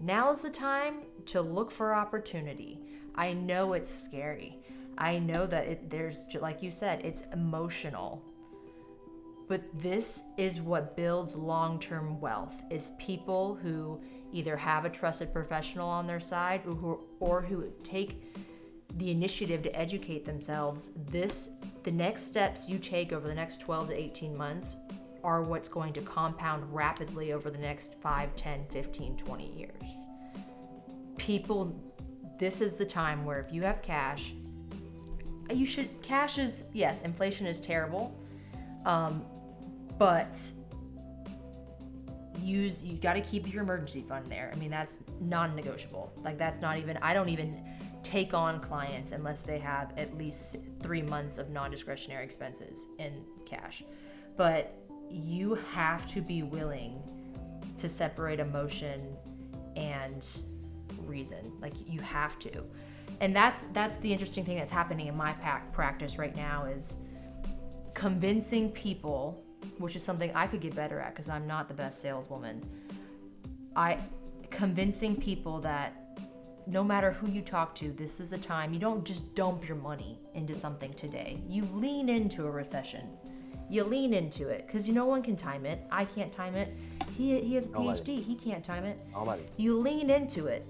now's 0.00 0.42
the 0.42 0.50
time 0.50 0.98
to 1.26 1.40
look 1.40 1.72
for 1.72 1.92
opportunity. 1.92 2.78
I 3.16 3.32
know 3.32 3.72
it's 3.72 3.92
scary. 3.92 4.58
I 4.96 5.18
know 5.18 5.46
that 5.46 5.66
it, 5.66 5.90
there's, 5.90 6.26
like 6.40 6.62
you 6.62 6.70
said, 6.70 7.04
it's 7.04 7.22
emotional. 7.32 8.22
But 9.48 9.62
this 9.74 10.22
is 10.36 10.60
what 10.60 10.96
builds 10.96 11.34
long-term 11.34 12.20
wealth 12.20 12.54
is 12.70 12.92
people 12.98 13.56
who 13.56 14.00
either 14.32 14.56
have 14.56 14.84
a 14.84 14.90
trusted 14.90 15.32
professional 15.32 15.88
on 15.88 16.06
their 16.06 16.20
side 16.20 16.62
or 16.66 16.74
who, 16.74 17.00
or 17.20 17.42
who 17.42 17.70
take 17.84 18.22
the 18.96 19.10
initiative 19.10 19.62
to 19.62 19.76
educate 19.76 20.24
themselves. 20.24 20.90
This 21.10 21.50
the 21.82 21.92
next 21.92 22.26
steps 22.26 22.68
you 22.68 22.78
take 22.78 23.12
over 23.12 23.28
the 23.28 23.34
next 23.34 23.60
12 23.60 23.90
to 23.90 23.94
18 23.94 24.36
months 24.36 24.76
are 25.22 25.42
what's 25.42 25.68
going 25.68 25.92
to 25.92 26.00
compound 26.00 26.64
rapidly 26.72 27.32
over 27.32 27.50
the 27.50 27.58
next 27.58 27.94
5, 28.00 28.34
10, 28.36 28.64
15, 28.70 29.16
20 29.16 29.58
years. 29.58 29.72
People, 31.16 31.74
this 32.38 32.60
is 32.60 32.76
the 32.76 32.84
time 32.84 33.24
where 33.24 33.40
if 33.40 33.52
you 33.52 33.62
have 33.62 33.82
cash, 33.82 34.34
you 35.52 35.66
should, 35.66 36.00
cash 36.02 36.38
is, 36.38 36.64
yes, 36.72 37.02
inflation 37.02 37.46
is 37.46 37.60
terrible, 37.60 38.16
um, 38.84 39.24
but 39.98 40.38
use 42.38 42.82
you 42.82 42.96
got 42.96 43.14
to 43.14 43.20
keep 43.20 43.52
your 43.52 43.62
emergency 43.62 44.04
fund 44.08 44.26
there. 44.26 44.50
I 44.54 44.58
mean, 44.58 44.70
that's 44.70 44.98
non-negotiable. 45.20 46.12
Like 46.24 46.38
that's 46.38 46.60
not 46.60 46.78
even 46.78 46.96
I 46.98 47.14
don't 47.14 47.28
even 47.28 47.62
take 48.02 48.34
on 48.34 48.60
clients 48.60 49.12
unless 49.12 49.42
they 49.42 49.58
have 49.58 49.92
at 49.98 50.16
least 50.16 50.56
3 50.82 51.02
months 51.02 51.38
of 51.38 51.50
non-discretionary 51.50 52.24
expenses 52.24 52.86
in 52.98 53.24
cash. 53.44 53.82
But 54.36 54.74
you 55.10 55.54
have 55.72 56.06
to 56.08 56.20
be 56.20 56.42
willing 56.42 57.02
to 57.78 57.88
separate 57.88 58.40
emotion 58.40 59.16
and 59.76 60.26
reason. 61.04 61.52
Like 61.60 61.74
you 61.88 62.00
have 62.00 62.38
to. 62.40 62.62
And 63.20 63.34
that's 63.34 63.64
that's 63.72 63.96
the 63.98 64.12
interesting 64.12 64.44
thing 64.44 64.58
that's 64.58 64.70
happening 64.70 65.06
in 65.06 65.16
my 65.16 65.32
pack 65.32 65.72
practice 65.72 66.18
right 66.18 66.36
now 66.36 66.64
is 66.64 66.98
convincing 67.94 68.70
people 68.72 69.42
which 69.78 69.96
is 69.96 70.02
something 70.02 70.30
I 70.34 70.46
could 70.46 70.60
get 70.60 70.74
better 70.74 71.00
at 71.00 71.14
because 71.14 71.28
I'm 71.28 71.46
not 71.46 71.68
the 71.68 71.74
best 71.74 72.00
saleswoman. 72.00 72.62
I 73.74 73.98
convincing 74.50 75.16
people 75.16 75.60
that 75.60 76.06
no 76.66 76.82
matter 76.82 77.12
who 77.12 77.30
you 77.30 77.42
talk 77.42 77.74
to, 77.76 77.92
this 77.92 78.18
is 78.20 78.32
a 78.32 78.38
time 78.38 78.74
you 78.74 78.80
don't 78.80 79.04
just 79.04 79.34
dump 79.34 79.68
your 79.68 79.76
money 79.76 80.18
into 80.34 80.54
something 80.54 80.92
today. 80.94 81.40
You 81.48 81.68
lean 81.74 82.08
into 82.08 82.46
a 82.46 82.50
recession. 82.50 83.08
You 83.68 83.84
lean 83.84 84.14
into 84.14 84.48
it 84.48 84.66
because 84.66 84.86
you 84.86 84.94
no 84.94 85.06
one 85.06 85.22
can 85.22 85.36
time 85.36 85.66
it. 85.66 85.80
I 85.90 86.04
can't 86.04 86.32
time 86.32 86.54
it. 86.54 86.76
He, 87.16 87.40
he 87.40 87.54
has 87.54 87.66
a 87.66 87.70
Nobody. 87.70 88.00
PhD. 88.00 88.24
He 88.24 88.34
can't 88.34 88.64
time 88.64 88.84
it. 88.84 88.98
Nobody. 89.12 89.42
You 89.56 89.78
lean 89.78 90.10
into 90.10 90.46
it. 90.46 90.66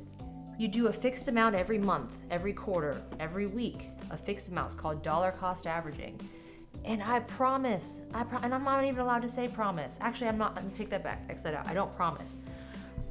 You 0.59 0.69
do 0.69 0.87
a 0.87 0.93
fixed 0.93 1.29
amount 1.29 1.55
every 1.55 1.79
month, 1.79 2.17
every 2.31 2.55
quarter, 2.55 3.03
every 3.21 3.47
week. 3.47 3.91
A 4.11 4.17
fixed 4.17 4.49
amount. 4.49 4.67
It's 4.67 4.75
called 4.75 5.03
dollar 5.03 5.33
cost 5.33 5.67
averaging. 5.67 6.19
And 6.87 7.03
I 7.03 7.19
promise, 7.21 8.03
I 8.15 8.23
pro- 8.23 8.39
and 8.39 8.55
I'm 8.55 8.63
not 8.63 8.85
even 8.85 9.01
allowed 9.01 9.23
to 9.23 9.29
say 9.29 9.49
promise. 9.49 9.99
Actually, 10.01 10.29
I'm 10.29 10.39
not. 10.39 10.65
Me 10.65 10.71
take 10.73 10.89
that 10.91 11.03
back. 11.03 11.21
I 11.29 11.35
said 11.35 11.55
I 11.55 11.75
don't 11.75 11.95
promise. 11.97 12.39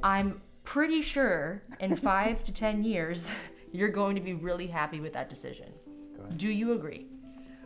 I'm 0.02 0.40
pretty 0.64 1.02
sure 1.02 1.62
in 1.80 1.94
five 2.10 2.42
to 2.44 2.52
ten 2.52 2.82
years, 2.82 3.30
you're 3.72 3.90
going 3.90 4.14
to 4.16 4.22
be 4.22 4.32
really 4.32 4.66
happy 4.66 5.00
with 5.00 5.12
that 5.12 5.28
decision. 5.28 5.70
Correct. 6.16 6.38
Do 6.38 6.48
you 6.48 6.72
agree? 6.72 7.06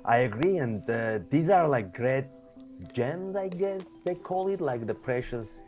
I 0.04 0.18
agree, 0.18 0.56
and 0.56 0.88
uh, 0.90 1.20
these 1.30 1.48
are 1.48 1.68
like 1.68 1.94
great 1.94 2.26
gems, 2.92 3.36
I 3.36 3.48
guess 3.48 3.96
they 4.04 4.14
call 4.14 4.48
it, 4.48 4.60
like 4.60 4.86
the 4.86 4.94
precious 4.94 5.62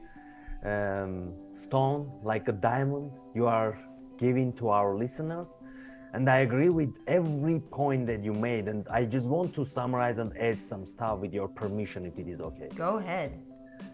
um, 0.65 1.33
stone, 1.53 2.11
like 2.23 2.49
a 2.49 2.53
diamond 2.53 3.13
you 3.35 3.47
are 3.47 3.79
giving 4.19 4.53
to 4.55 4.71
our 4.71 4.97
listeners. 4.97 5.59
And 6.15 6.29
I 6.29 6.39
agree 6.39 6.69
with 6.69 6.95
every 7.07 7.61
point 7.61 8.07
that 8.07 8.23
you 8.23 8.35
made. 8.35 8.69
And 8.69 8.87
I 8.89 9.05
just 9.05 9.27
want 9.27 9.55
to 9.55 9.65
summarize 9.65 10.19
and 10.19 10.37
add 10.37 10.63
some 10.63 10.85
stuff 10.85 11.19
with 11.21 11.33
your 11.33 11.49
permission, 11.49 12.05
if 12.05 12.19
it 12.19 12.29
is 12.29 12.41
okay. 12.41 12.69
Go 12.75 12.99
ahead. 12.99 13.41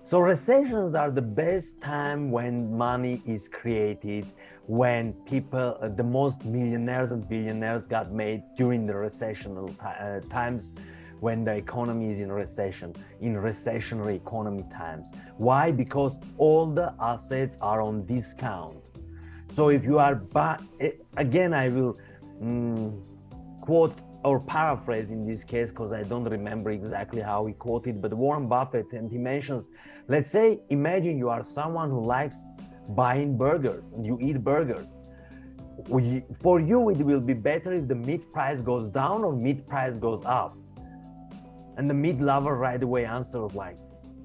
So, 0.02 0.20
recessions 0.20 0.94
are 0.94 1.10
the 1.10 1.22
best 1.22 1.80
time 1.80 2.30
when 2.30 2.76
money 2.76 3.22
is 3.24 3.48
created, 3.48 4.26
when 4.66 5.12
people, 5.26 5.78
uh, 5.80 5.88
the 5.88 6.04
most 6.04 6.44
millionaires 6.44 7.10
and 7.10 7.28
billionaires 7.28 7.86
got 7.86 8.10
made 8.12 8.42
during 8.56 8.86
the 8.86 8.96
recessional 8.96 9.74
uh, 9.80 10.20
times 10.30 10.74
when 11.20 11.44
the 11.44 11.54
economy 11.54 12.10
is 12.10 12.20
in 12.20 12.30
recession, 12.30 12.94
in 13.20 13.34
recessionary 13.34 14.16
economy 14.16 14.64
times. 14.72 15.12
Why? 15.36 15.72
Because 15.72 16.16
all 16.36 16.66
the 16.66 16.94
assets 17.00 17.58
are 17.60 17.80
on 17.80 18.06
discount. 18.06 18.76
So 19.48 19.70
if 19.70 19.84
you 19.84 19.98
are, 19.98 20.14
but 20.14 20.62
eh, 20.80 20.92
again, 21.16 21.54
I 21.54 21.68
will 21.68 21.98
mm, 22.42 23.00
quote 23.60 24.00
or 24.24 24.40
paraphrase 24.40 25.10
in 25.10 25.26
this 25.26 25.44
case 25.44 25.70
because 25.70 25.92
I 25.92 26.02
don't 26.02 26.24
remember 26.24 26.70
exactly 26.70 27.20
how 27.20 27.46
he 27.46 27.52
quoted, 27.52 28.02
but 28.02 28.12
Warren 28.12 28.48
Buffett, 28.48 28.92
and 28.92 29.10
he 29.10 29.18
mentions, 29.18 29.68
let's 30.08 30.30
say, 30.30 30.60
imagine 30.70 31.18
you 31.18 31.28
are 31.28 31.44
someone 31.44 31.90
who 31.90 32.02
likes 32.04 32.46
buying 32.90 33.36
burgers 33.36 33.92
and 33.92 34.04
you 34.04 34.18
eat 34.20 34.42
burgers. 34.42 34.98
We, 35.88 36.24
for 36.42 36.58
you, 36.60 36.90
it 36.90 36.98
will 36.98 37.20
be 37.20 37.34
better 37.34 37.72
if 37.72 37.86
the 37.86 37.94
meat 37.94 38.32
price 38.32 38.60
goes 38.60 38.90
down 38.90 39.22
or 39.22 39.32
meat 39.32 39.68
price 39.68 39.94
goes 39.94 40.22
up. 40.24 40.56
And 41.76 41.88
the 41.88 41.94
meat 41.94 42.20
lover 42.20 42.56
right 42.56 42.82
away 42.82 43.04
answers 43.04 43.54
like, 43.54 43.76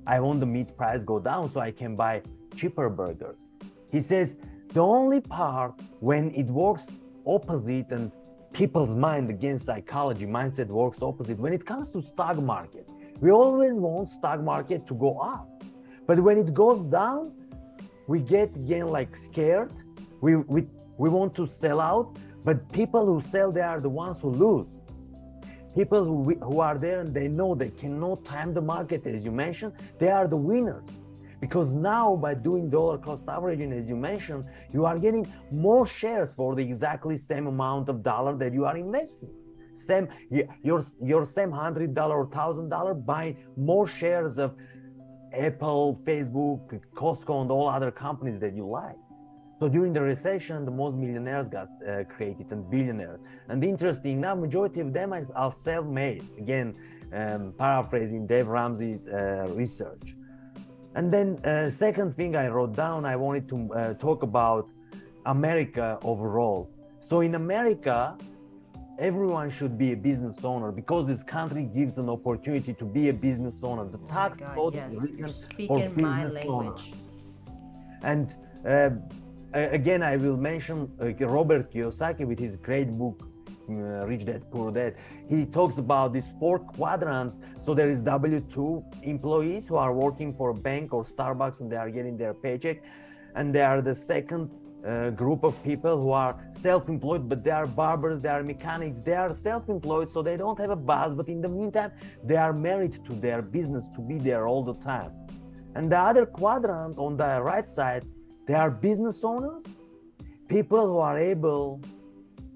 I 0.08 0.20
want 0.20 0.40
the 0.40 0.48
meat 0.48 0.76
price 0.76 1.04
go 1.04 1.20
down 1.20 1.50
so 1.50 1.60
I 1.60 1.72
can 1.72 1.96
buy 1.96 2.24
cheaper 2.56 2.90
burgers. 2.90 3.54
He 3.92 4.02
says 4.02 4.38
the 4.74 4.82
only 4.82 5.22
part 5.22 5.80
when 6.00 6.34
it 6.34 6.48
works 6.48 6.88
opposite 7.26 7.92
and 7.92 8.12
people's 8.54 8.96
mind 8.96 9.30
against 9.30 9.66
psychology 9.66 10.26
mindset 10.26 10.68
works 10.68 11.02
opposite. 11.02 11.40
When 11.40 11.54
it 11.54 11.66
comes 11.66 11.92
to 11.94 12.02
stock 12.02 12.38
market 12.42 12.88
we 13.20 13.32
always 13.32 13.76
want 13.76 14.10
stock 14.10 14.42
market 14.42 14.86
to 14.88 14.94
go 14.96 15.18
up. 15.20 15.64
But 16.06 16.20
when 16.20 16.38
it 16.38 16.54
goes 16.54 16.86
down 16.86 17.32
we 18.08 18.20
get 18.20 18.56
again 18.56 18.88
like 18.88 19.16
scared. 19.16 19.74
We 20.22 20.36
we, 20.36 20.68
we 20.98 21.10
want 21.10 21.36
to 21.36 21.48
sell 21.48 21.80
out 21.80 22.18
but 22.44 22.72
people 22.72 23.06
who 23.06 23.22
sell 23.22 23.52
they 23.52 23.62
are 23.62 23.80
the 23.80 23.90
ones 23.90 24.20
who 24.20 24.30
lose. 24.30 24.82
People 25.74 26.04
who, 26.06 26.36
who 26.36 26.60
are 26.60 26.78
there 26.78 27.00
and 27.00 27.14
they 27.14 27.28
know 27.28 27.56
they 27.56 27.70
cannot 27.70 28.24
time 28.26 28.54
the 28.54 28.62
market 28.62 29.08
as 29.08 29.24
you 29.26 29.32
mentioned 29.32 29.74
they 30.00 30.10
are 30.10 30.28
the 30.28 30.38
winners 30.38 31.03
because 31.44 31.74
now 31.74 32.16
by 32.16 32.34
doing 32.34 32.70
dollar 32.70 32.98
cost 32.98 33.26
averaging 33.28 33.72
as 33.80 33.86
you 33.92 33.98
mentioned 33.98 34.44
you 34.76 34.86
are 34.90 34.98
getting 35.06 35.26
more 35.52 35.86
shares 35.86 36.30
for 36.40 36.50
the 36.56 36.64
exactly 36.72 37.18
same 37.18 37.48
amount 37.56 37.86
of 37.90 37.96
dollar 38.02 38.34
that 38.44 38.52
you 38.58 38.64
are 38.70 38.78
investing. 38.78 39.34
Same 39.74 40.06
your 40.70 40.82
your 41.12 41.24
same 41.38 41.52
hundred 41.64 41.90
dollar 42.00 42.16
or 42.24 42.28
thousand 42.40 42.68
dollar 42.76 42.94
buy 42.94 43.26
more 43.72 43.88
shares 44.00 44.34
of 44.46 44.50
apple 45.48 45.86
facebook 46.08 46.64
costco 47.02 47.34
and 47.42 47.50
all 47.56 47.68
other 47.78 47.92
companies 48.06 48.38
that 48.44 48.54
you 48.60 48.66
like. 48.82 49.02
So 49.60 49.68
during 49.76 49.92
the 49.98 50.04
recession 50.14 50.58
the 50.70 50.76
most 50.82 50.96
millionaires 51.04 51.48
got 51.58 51.68
uh, 51.74 52.04
created 52.14 52.48
and 52.54 52.62
billionaires. 52.74 53.22
And 53.50 53.58
interesting 53.74 54.16
now 54.26 54.34
majority 54.48 54.80
of 54.86 54.90
them 54.98 55.08
are 55.44 55.52
self-made. 55.52 56.24
Again 56.44 56.68
um, 57.20 57.54
paraphrasing 57.64 58.22
dave 58.34 58.48
ramsey's 58.48 59.04
uh, 59.08 59.48
research 59.64 60.08
and 60.96 61.12
then 61.12 61.40
uh, 61.44 61.70
second 61.70 62.16
thing 62.16 62.36
I 62.36 62.48
wrote 62.48 62.76
down, 62.76 63.06
I 63.06 63.16
wanted 63.16 63.50
to 63.50 63.74
uh, 63.74 63.94
talk 63.96 64.24
about 64.24 64.70
America 65.26 65.98
overall. 66.04 66.70
So 67.00 67.22
in 67.22 67.36
America, 67.36 68.18
everyone 69.00 69.50
should 69.50 69.78
be 69.78 69.94
a 69.94 69.98
business 69.98 70.44
owner 70.46 70.72
because 70.72 71.08
this 71.08 71.24
country 71.24 71.64
gives 71.64 71.98
an 71.98 72.10
opportunity 72.10 72.74
to 72.74 72.86
be 72.86 73.10
a 73.10 73.14
business 73.14 73.64
owner. 73.64 73.86
The 73.86 73.98
oh 73.98 74.06
tax 74.06 74.40
God, 74.40 74.56
code 74.56 74.76
yes. 74.76 74.94
is 74.94 75.02
written 75.58 75.68
for 75.68 75.90
business 75.90 76.36
owners. 76.46 76.84
And 78.04 78.36
uh, 78.66 78.92
again, 79.54 80.04
I 80.04 80.18
will 80.18 80.38
mention 80.38 80.92
uh, 81.02 81.14
Robert 81.26 81.72
Kiyosaki 81.72 82.26
with 82.28 82.40
his 82.40 82.56
great 82.58 82.92
book 82.92 83.28
Rich 83.68 84.26
Dad 84.26 84.50
Poor 84.52 84.72
Dad. 84.72 84.96
He 85.30 85.46
talks 85.46 85.78
about 85.78 86.14
these 86.14 86.30
four 86.40 86.60
quadrants. 86.60 87.40
So 87.60 87.74
there 87.74 87.90
is 87.90 88.02
W 88.02 88.40
two 88.42 88.84
employees 89.04 89.68
who 89.68 89.76
are 89.76 89.94
working 89.94 90.34
for 90.34 90.50
a 90.50 90.54
bank 90.54 90.94
or 90.94 91.04
Starbucks 91.04 91.62
and 91.62 91.72
they 91.72 91.78
are 91.78 91.90
getting 91.90 92.18
their 92.18 92.34
paycheck, 92.34 92.84
and 93.36 93.54
they 93.54 93.62
are 93.62 93.82
the 93.82 93.96
second 93.96 94.50
uh, 94.86 95.10
group 95.12 95.44
of 95.44 95.62
people 95.64 96.02
who 96.02 96.12
are 96.12 96.36
self-employed, 96.52 97.30
but 97.30 97.44
they 97.44 97.52
are 97.52 97.66
barbers, 97.66 98.20
they 98.20 98.30
are 98.30 98.44
mechanics, 98.44 99.02
they 99.02 99.16
are 99.16 99.34
self-employed, 99.34 100.10
so 100.10 100.22
they 100.22 100.36
don't 100.36 100.60
have 100.60 100.72
a 100.72 100.76
boss. 100.76 101.14
But 101.14 101.30
in 101.30 101.42
the 101.42 101.48
meantime, 101.48 101.92
they 102.24 102.36
are 102.36 102.52
married 102.52 103.04
to 103.06 103.14
their 103.14 103.42
business 103.42 103.88
to 103.96 104.02
be 104.02 104.18
there 104.18 104.46
all 104.46 104.64
the 104.64 104.74
time. 104.76 105.12
And 105.76 105.92
the 105.92 105.98
other 105.98 106.26
quadrant 106.26 106.98
on 106.98 107.16
the 107.16 107.42
right 107.42 107.68
side, 107.68 108.06
they 108.46 108.56
are 108.56 108.70
business 108.70 109.24
owners, 109.24 109.74
people 110.50 110.86
who 110.86 110.98
are 110.98 111.18
able 111.18 111.80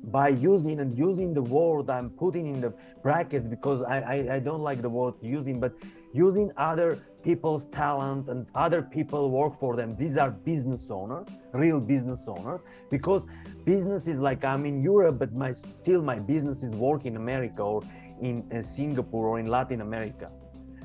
by 0.08 0.30
using 0.30 0.80
and 0.80 0.98
using 0.98 1.34
the 1.34 1.42
word 1.42 1.90
I'm 1.90 2.10
putting 2.10 2.48
in 2.48 2.62
the 2.62 2.74
brackets 3.04 3.48
because 3.48 3.82
I, 3.82 4.00
I, 4.00 4.36
I, 4.36 4.40
don't 4.40 4.62
like 4.62 4.82
the 4.82 4.90
word 4.90 5.16
using, 5.22 5.60
but 5.60 5.74
using 6.14 6.52
other 6.56 7.00
people's 7.24 7.68
talent 7.68 8.30
and 8.30 8.48
other 8.56 8.82
people 8.82 9.30
work 9.30 9.60
for 9.60 9.76
them. 9.76 9.98
These 9.98 10.18
are 10.18 10.32
business 10.32 10.90
owners, 10.90 11.28
real 11.52 11.82
business 11.82 12.26
owners, 12.28 12.62
because 12.90 13.26
business 13.66 14.08
is 14.08 14.22
like 14.22 14.46
I'm 14.46 14.66
in 14.66 14.82
Europe, 14.82 15.20
but 15.20 15.34
my 15.34 15.52
still 15.52 16.02
my 16.02 16.20
business 16.20 16.64
is 16.64 16.72
work 16.74 17.06
in 17.06 17.18
America 17.18 17.62
or 17.62 17.82
in 18.22 18.50
uh, 18.54 18.62
Singapore 18.62 19.28
or 19.28 19.40
in 19.40 19.48
Latin 19.48 19.82
America. 19.82 20.32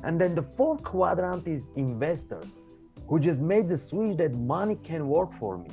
And 0.02 0.20
then 0.20 0.34
the 0.34 0.42
fourth 0.42 0.82
quadrant 0.82 1.46
is 1.46 1.70
investors 1.76 2.58
who 3.06 3.20
just 3.20 3.40
made 3.40 3.68
the 3.68 3.76
switch 3.76 4.16
that 4.16 4.34
money 4.34 4.76
can 4.82 5.06
work 5.06 5.32
for 5.32 5.58
me 5.58 5.70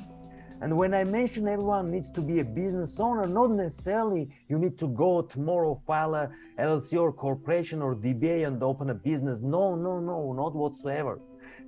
And 0.62 0.76
when 0.78 0.94
I 0.94 1.04
mention 1.06 1.48
everyone 1.48 1.90
needs 1.90 2.12
to 2.12 2.22
be 2.22 2.40
a 2.40 2.46
business 2.46 3.00
owner, 3.00 3.28
not 3.28 3.52
necessarily 3.52 4.30
you 4.50 4.58
need 4.58 4.78
to 4.80 4.88
go 4.90 5.22
tomorrow, 5.22 5.82
file 5.88 6.16
a 6.16 6.30
LLC 6.60 7.00
or 7.00 7.14
corporation 7.14 7.82
or 7.82 7.96
DBA 7.96 8.46
and 8.46 8.62
open 8.62 8.90
a 8.90 8.94
business. 8.94 9.40
No, 9.40 9.76
no, 9.76 10.00
no, 10.00 10.34
not 10.34 10.54
whatsoever. 10.54 11.22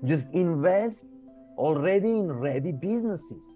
Just 0.04 0.28
invest 0.34 1.08
already 1.58 2.10
in 2.10 2.32
ready 2.32 2.74
businesses. 2.74 3.56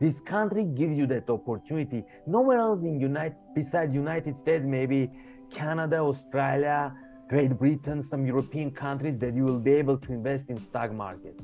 This 0.00 0.20
country 0.20 0.64
gives 0.64 0.98
you 0.98 1.06
that 1.06 1.30
opportunity. 1.30 2.02
Nowhere 2.26 2.58
else 2.58 2.82
in 2.82 2.98
United 2.98 3.36
besides 3.54 3.94
United 3.94 4.34
States, 4.34 4.64
maybe 4.64 5.10
Canada, 5.48 5.98
Australia, 5.98 6.92
Great 7.28 7.56
Britain, 7.56 8.02
some 8.02 8.26
European 8.26 8.72
countries 8.72 9.16
that 9.18 9.34
you 9.34 9.44
will 9.44 9.60
be 9.60 9.74
able 9.74 9.96
to 9.98 10.12
invest 10.12 10.50
in 10.50 10.58
stock 10.58 10.92
market. 10.92 11.38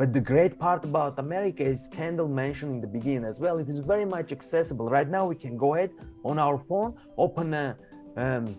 But 0.00 0.14
the 0.14 0.20
great 0.34 0.58
part 0.58 0.82
about 0.86 1.18
America 1.18 1.62
is 1.62 1.86
Kendall 1.92 2.26
mentioned 2.26 2.72
in 2.76 2.80
the 2.80 2.86
beginning 2.86 3.26
as 3.26 3.38
well. 3.38 3.58
It 3.58 3.68
is 3.68 3.80
very 3.80 4.06
much 4.06 4.32
accessible. 4.32 4.88
Right 4.88 5.06
now, 5.06 5.26
we 5.26 5.34
can 5.34 5.58
go 5.58 5.74
ahead 5.74 5.90
on 6.24 6.38
our 6.38 6.56
phone, 6.56 6.94
open 7.18 7.52
a 7.52 7.76
um, 8.16 8.56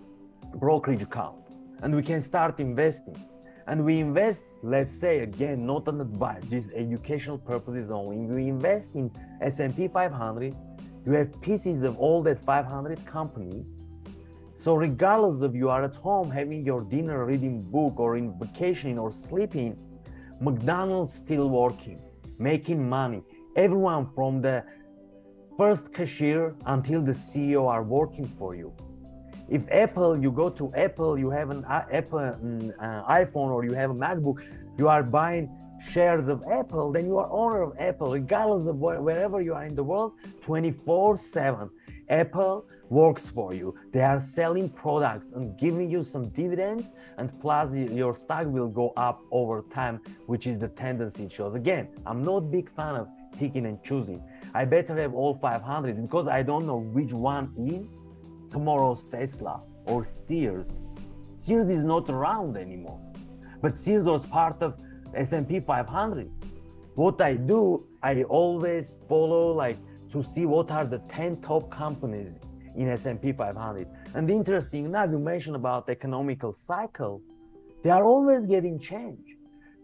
brokerage 0.57 1.01
account, 1.01 1.41
and 1.81 1.95
we 1.95 2.03
can 2.03 2.21
start 2.21 2.59
investing. 2.59 3.17
And 3.65 3.83
we 3.83 3.97
invest, 3.97 4.43
let's 4.61 4.93
say 4.93 5.21
again, 5.21 5.65
not 5.65 5.87
an 5.87 5.99
advice, 5.99 6.43
just 6.47 6.73
educational 6.73 7.39
purposes 7.39 7.89
only. 7.89 8.17
We 8.17 8.47
invest 8.47 8.93
in 8.93 9.11
S&P 9.41 9.87
500. 9.87 10.55
You 11.07 11.11
have 11.13 11.41
pieces 11.41 11.81
of 11.81 11.97
all 11.97 12.21
that 12.21 12.37
500 12.37 13.03
companies. 13.07 13.79
So 14.53 14.75
regardless 14.75 15.41
of 15.41 15.55
you 15.55 15.71
are 15.71 15.85
at 15.85 15.95
home 15.95 16.29
having 16.29 16.63
your 16.63 16.81
dinner, 16.83 17.25
reading 17.25 17.63
book, 17.63 17.99
or 17.99 18.15
in 18.15 18.37
vacation 18.37 18.99
or 18.99 19.11
sleeping, 19.11 19.75
McDonald's 20.41 21.13
still 21.13 21.49
working, 21.49 22.01
making 22.39 22.87
money. 22.87 23.21
Everyone 23.55 24.09
from 24.15 24.41
the 24.41 24.63
first 25.57 25.93
cashier 25.93 26.55
until 26.65 27.01
the 27.01 27.11
CEO 27.11 27.67
are 27.67 27.83
working 27.83 28.25
for 28.25 28.55
you. 28.55 28.73
If 29.49 29.69
Apple, 29.69 30.17
you 30.17 30.31
go 30.31 30.49
to 30.49 30.73
Apple, 30.73 31.19
you 31.19 31.29
have 31.29 31.51
an 31.51 31.63
uh, 31.65 31.85
Apple 31.91 32.19
uh, 32.19 33.03
iPhone 33.21 33.51
or 33.51 33.63
you 33.63 33.73
have 33.73 33.91
a 33.91 33.93
MacBook, 33.93 34.41
you 34.77 34.87
are 34.87 35.03
buying 35.03 35.49
shares 35.91 36.27
of 36.27 36.43
Apple, 36.49 36.91
then 36.91 37.05
you 37.05 37.17
are 37.17 37.29
owner 37.31 37.61
of 37.61 37.73
Apple, 37.77 38.11
regardless 38.11 38.67
of 38.67 38.77
wh- 38.77 39.03
wherever 39.03 39.41
you 39.41 39.53
are 39.53 39.65
in 39.65 39.75
the 39.75 39.83
world, 39.83 40.13
24/7. 40.45 41.69
Apple 42.11 42.65
works 42.89 43.25
for 43.25 43.53
you. 43.53 43.73
They 43.93 44.01
are 44.01 44.19
selling 44.19 44.69
products 44.69 45.31
and 45.31 45.57
giving 45.57 45.89
you 45.89 46.03
some 46.03 46.27
dividends, 46.29 46.93
and 47.17 47.31
plus 47.39 47.73
your 47.73 48.13
stock 48.13 48.47
will 48.47 48.67
go 48.67 48.93
up 48.97 49.21
over 49.31 49.63
time, 49.73 50.01
which 50.27 50.45
is 50.45 50.59
the 50.59 50.67
tendency 50.67 51.23
it 51.23 51.31
shows. 51.31 51.55
Again, 51.55 51.87
I'm 52.05 52.21
not 52.21 52.51
big 52.51 52.69
fan 52.69 52.95
of 52.95 53.07
picking 53.39 53.65
and 53.65 53.81
choosing. 53.81 54.21
I 54.53 54.65
better 54.65 54.93
have 54.97 55.13
all 55.13 55.37
500s 55.37 56.01
because 56.01 56.27
I 56.27 56.43
don't 56.43 56.67
know 56.67 56.79
which 56.79 57.13
one 57.13 57.53
is 57.57 57.97
tomorrow's 58.51 59.05
Tesla 59.05 59.61
or 59.85 60.03
Sears. 60.03 60.81
Sears 61.37 61.69
is 61.69 61.85
not 61.85 62.09
around 62.09 62.57
anymore, 62.57 62.99
but 63.61 63.77
Sears 63.77 64.03
was 64.03 64.25
part 64.25 64.61
of 64.61 64.77
S&P 65.13 65.61
500. 65.61 66.29
What 66.95 67.21
I 67.21 67.35
do, 67.35 67.87
I 68.03 68.23
always 68.23 68.99
follow 69.07 69.53
like 69.53 69.77
to 70.11 70.23
see 70.23 70.45
what 70.45 70.71
are 70.71 70.85
the 70.85 70.99
10 71.09 71.41
top 71.41 71.69
companies 71.69 72.39
in 72.75 72.87
S&P 72.87 73.31
500. 73.33 73.87
And 74.13 74.29
interesting 74.29 74.85
enough, 74.85 75.09
you 75.11 75.19
mentioned 75.19 75.55
about 75.55 75.89
economical 75.89 76.53
cycle. 76.53 77.21
They 77.83 77.89
are 77.89 78.05
always 78.05 78.45
getting 78.45 78.79
change. 78.79 79.37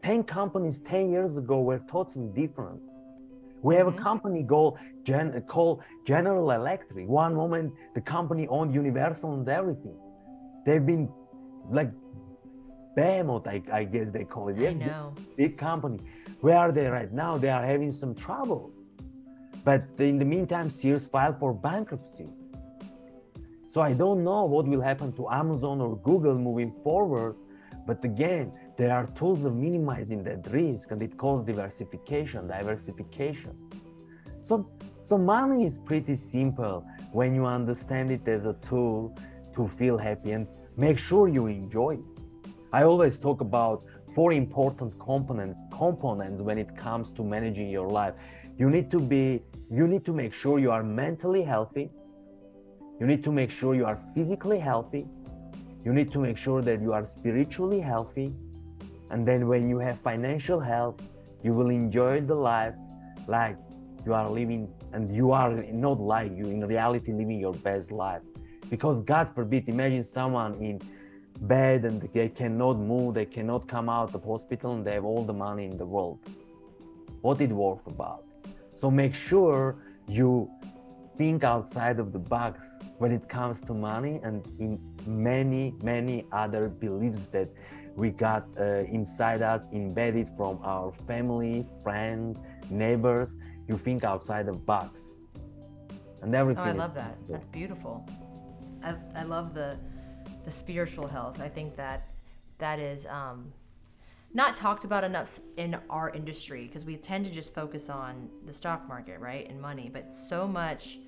10 0.04 0.24
companies 0.24 0.80
10 0.80 1.10
years 1.10 1.38
ago 1.38 1.62
were 1.62 1.82
totally 1.90 2.30
different. 2.30 2.80
We 3.62 3.76
have 3.76 3.88
mm-hmm. 3.88 4.00
a 4.00 4.04
company 4.04 4.44
called, 4.44 4.78
Gen- 5.04 5.42
called 5.48 5.84
General 6.06 6.52
Electric. 6.52 7.08
One 7.08 7.36
moment, 7.36 7.74
the 7.96 8.02
company 8.02 8.48
owned 8.48 8.74
Universal 8.76 9.34
and 9.34 9.50
everything. 9.50 9.98
They've 10.66 10.86
been 10.86 11.10
like 11.70 11.92
behemoth, 12.96 13.48
I, 13.48 13.62
I 13.72 13.84
guess 13.84 14.12
they 14.12 14.24
call 14.24 14.50
it. 14.50 14.58
Yes, 14.58 14.76
I 14.76 14.86
know. 14.86 15.14
Big, 15.16 15.36
big 15.38 15.58
company. 15.58 16.00
Where 16.42 16.58
are 16.58 16.72
they 16.72 16.88
right 16.88 17.12
now? 17.12 17.38
They 17.38 17.50
are 17.50 17.64
having 17.64 17.92
some 17.92 18.14
trouble. 18.14 18.72
But 19.64 19.86
in 20.00 20.18
the 20.18 20.26
meantime, 20.26 20.70
Sears 20.70 21.06
filed 21.06 21.40
for 21.40 21.54
bankruptcy. 21.54 22.28
So 23.68 23.82
I 23.82 23.94
don't 23.94 24.24
know 24.24 24.46
what 24.46 24.66
will 24.68 24.82
happen 24.82 25.12
to 25.14 25.30
Amazon 25.30 25.82
or 25.82 25.98
Google 25.98 26.38
moving 26.38 26.74
forward. 26.84 27.36
But 27.86 28.04
again, 28.04 28.52
there 28.78 28.94
are 28.94 29.08
tools 29.08 29.46
of 29.46 29.56
minimizing 29.56 30.24
that 30.24 30.48
risk 30.52 30.92
and 30.92 31.02
it 31.02 31.18
calls 31.18 31.44
diversification, 31.44 32.48
diversification. 32.48 33.56
So, 34.42 34.70
so 35.00 35.18
money 35.18 35.66
is 35.66 35.78
pretty 35.78 36.16
simple 36.16 36.86
when 37.12 37.36
you 37.36 37.46
understand 37.46 38.12
it 38.12 38.28
as 38.28 38.46
a 38.46 38.54
tool 38.54 39.18
to 39.56 39.68
feel 39.68 39.98
happy 39.98 40.32
and 40.32 40.48
make 40.78 40.98
sure 40.98 41.28
you 41.28 41.48
enjoy 41.48 41.96
it. 41.96 42.54
I 42.72 42.84
always 42.84 43.20
talk 43.20 43.42
about 43.42 43.84
four 44.14 44.34
important 44.34 44.98
components 45.00 45.60
components 45.72 46.42
when 46.42 46.58
it 46.58 46.76
comes 46.76 47.12
to 47.14 47.24
managing 47.24 47.70
your 47.70 47.88
life. 47.88 48.16
You 48.58 48.70
need 48.70 48.90
to 48.92 49.00
be 49.00 49.44
you 49.70 49.88
need 49.88 50.06
to 50.06 50.14
make 50.14 50.34
sure 50.34 50.60
you 50.60 50.72
are 50.72 50.84
mentally 50.84 51.44
healthy. 51.44 51.92
You 53.00 53.06
need 53.06 53.24
to 53.26 53.32
make 53.32 53.52
sure 53.52 53.76
you 53.76 53.86
are 53.86 54.00
physically 54.16 54.60
healthy. 54.60 55.06
You 55.84 55.94
need 55.94 56.12
to 56.14 56.20
make 56.20 56.38
sure 56.38 56.62
that 56.62 56.82
you 56.82 56.94
are 56.94 57.06
spiritually 57.06 57.80
healthy. 57.80 58.34
And 59.10 59.28
then 59.28 59.48
when 59.48 59.70
you 59.70 59.78
have 59.80 60.00
financial 60.00 60.60
health, 60.60 61.02
you 61.44 61.54
will 61.54 61.70
enjoy 61.70 62.22
the 62.22 62.36
life 62.36 62.74
like 63.28 63.58
you 64.06 64.14
are 64.14 64.30
living 64.30 64.74
and 64.94 65.14
you 65.14 65.32
are 65.32 65.52
not 65.72 66.00
like 66.00 66.32
you 66.36 66.46
in 66.46 66.66
reality 66.66 67.12
living 67.12 67.40
your 67.40 67.54
best 67.54 67.92
life. 67.92 68.22
Because 68.70 69.02
God 69.02 69.34
forbid, 69.36 69.70
imagine 69.70 70.04
someone 70.04 70.56
in 70.56 70.82
bed 71.42 71.86
and 71.86 72.02
they 72.02 72.30
cannot 72.30 72.80
move, 72.80 73.16
they 73.16 73.26
cannot 73.26 73.68
come 73.68 73.88
out 73.90 74.16
of 74.16 74.24
hospital 74.24 74.74
and 74.74 74.86
they 74.86 74.94
have 74.94 75.06
all 75.06 75.24
the 75.24 75.34
money 75.34 75.66
in 75.66 75.78
the 75.78 75.86
world. 75.86 76.20
What 77.22 77.42
it 77.42 77.52
worth 77.52 77.86
about? 77.88 78.27
So 78.78 78.92
make 78.92 79.16
sure 79.16 79.78
you 80.08 80.52
think 81.18 81.44
outside 81.44 82.00
of 82.00 82.14
the 82.14 82.20
box 82.20 82.62
when 83.00 83.12
it 83.12 83.28
comes 83.28 83.60
to 83.62 83.74
money 83.74 84.20
and 84.22 84.46
in 84.60 84.80
many, 85.08 85.74
many 85.82 86.28
other 86.32 86.70
beliefs 86.70 87.26
that 87.28 87.50
we 87.96 88.12
got 88.12 88.46
uh, 88.60 88.86
inside 88.98 89.42
us, 89.42 89.68
embedded 89.74 90.30
from 90.38 90.60
our 90.64 90.92
family, 91.08 91.66
friends, 91.82 92.38
neighbors. 92.70 93.38
You 93.68 93.80
think 93.80 94.04
outside 94.04 94.46
the 94.46 94.54
box. 94.54 95.10
And 96.22 96.36
everything. 96.36 96.64
Oh, 96.64 96.68
I 96.68 96.74
love 96.74 96.94
that. 96.94 97.18
That's 97.28 97.48
beautiful. 97.48 98.08
I, 98.84 98.94
I 99.16 99.24
love 99.24 99.56
the 99.56 99.80
the 100.46 100.52
spiritual 100.52 101.08
health. 101.08 101.42
I 101.42 101.50
think 101.50 101.76
that 101.76 102.04
that 102.60 102.80
is 102.80 103.08
um, 103.08 103.52
not 104.34 104.56
talked 104.56 104.84
about 104.84 105.04
enough 105.04 105.40
in 105.58 105.78
our 105.90 106.10
industry 106.10 106.68
because 106.68 106.86
we 106.86 106.98
tend 106.98 107.26
to 107.26 107.32
just 107.32 107.54
focus 107.54 107.90
on 107.90 108.30
the 108.46 108.54
stock 108.54 108.88
market, 108.88 109.20
right, 109.20 109.50
and 109.50 109.60
money. 109.60 109.90
But 109.92 110.14
so 110.14 110.48
much, 110.48 111.00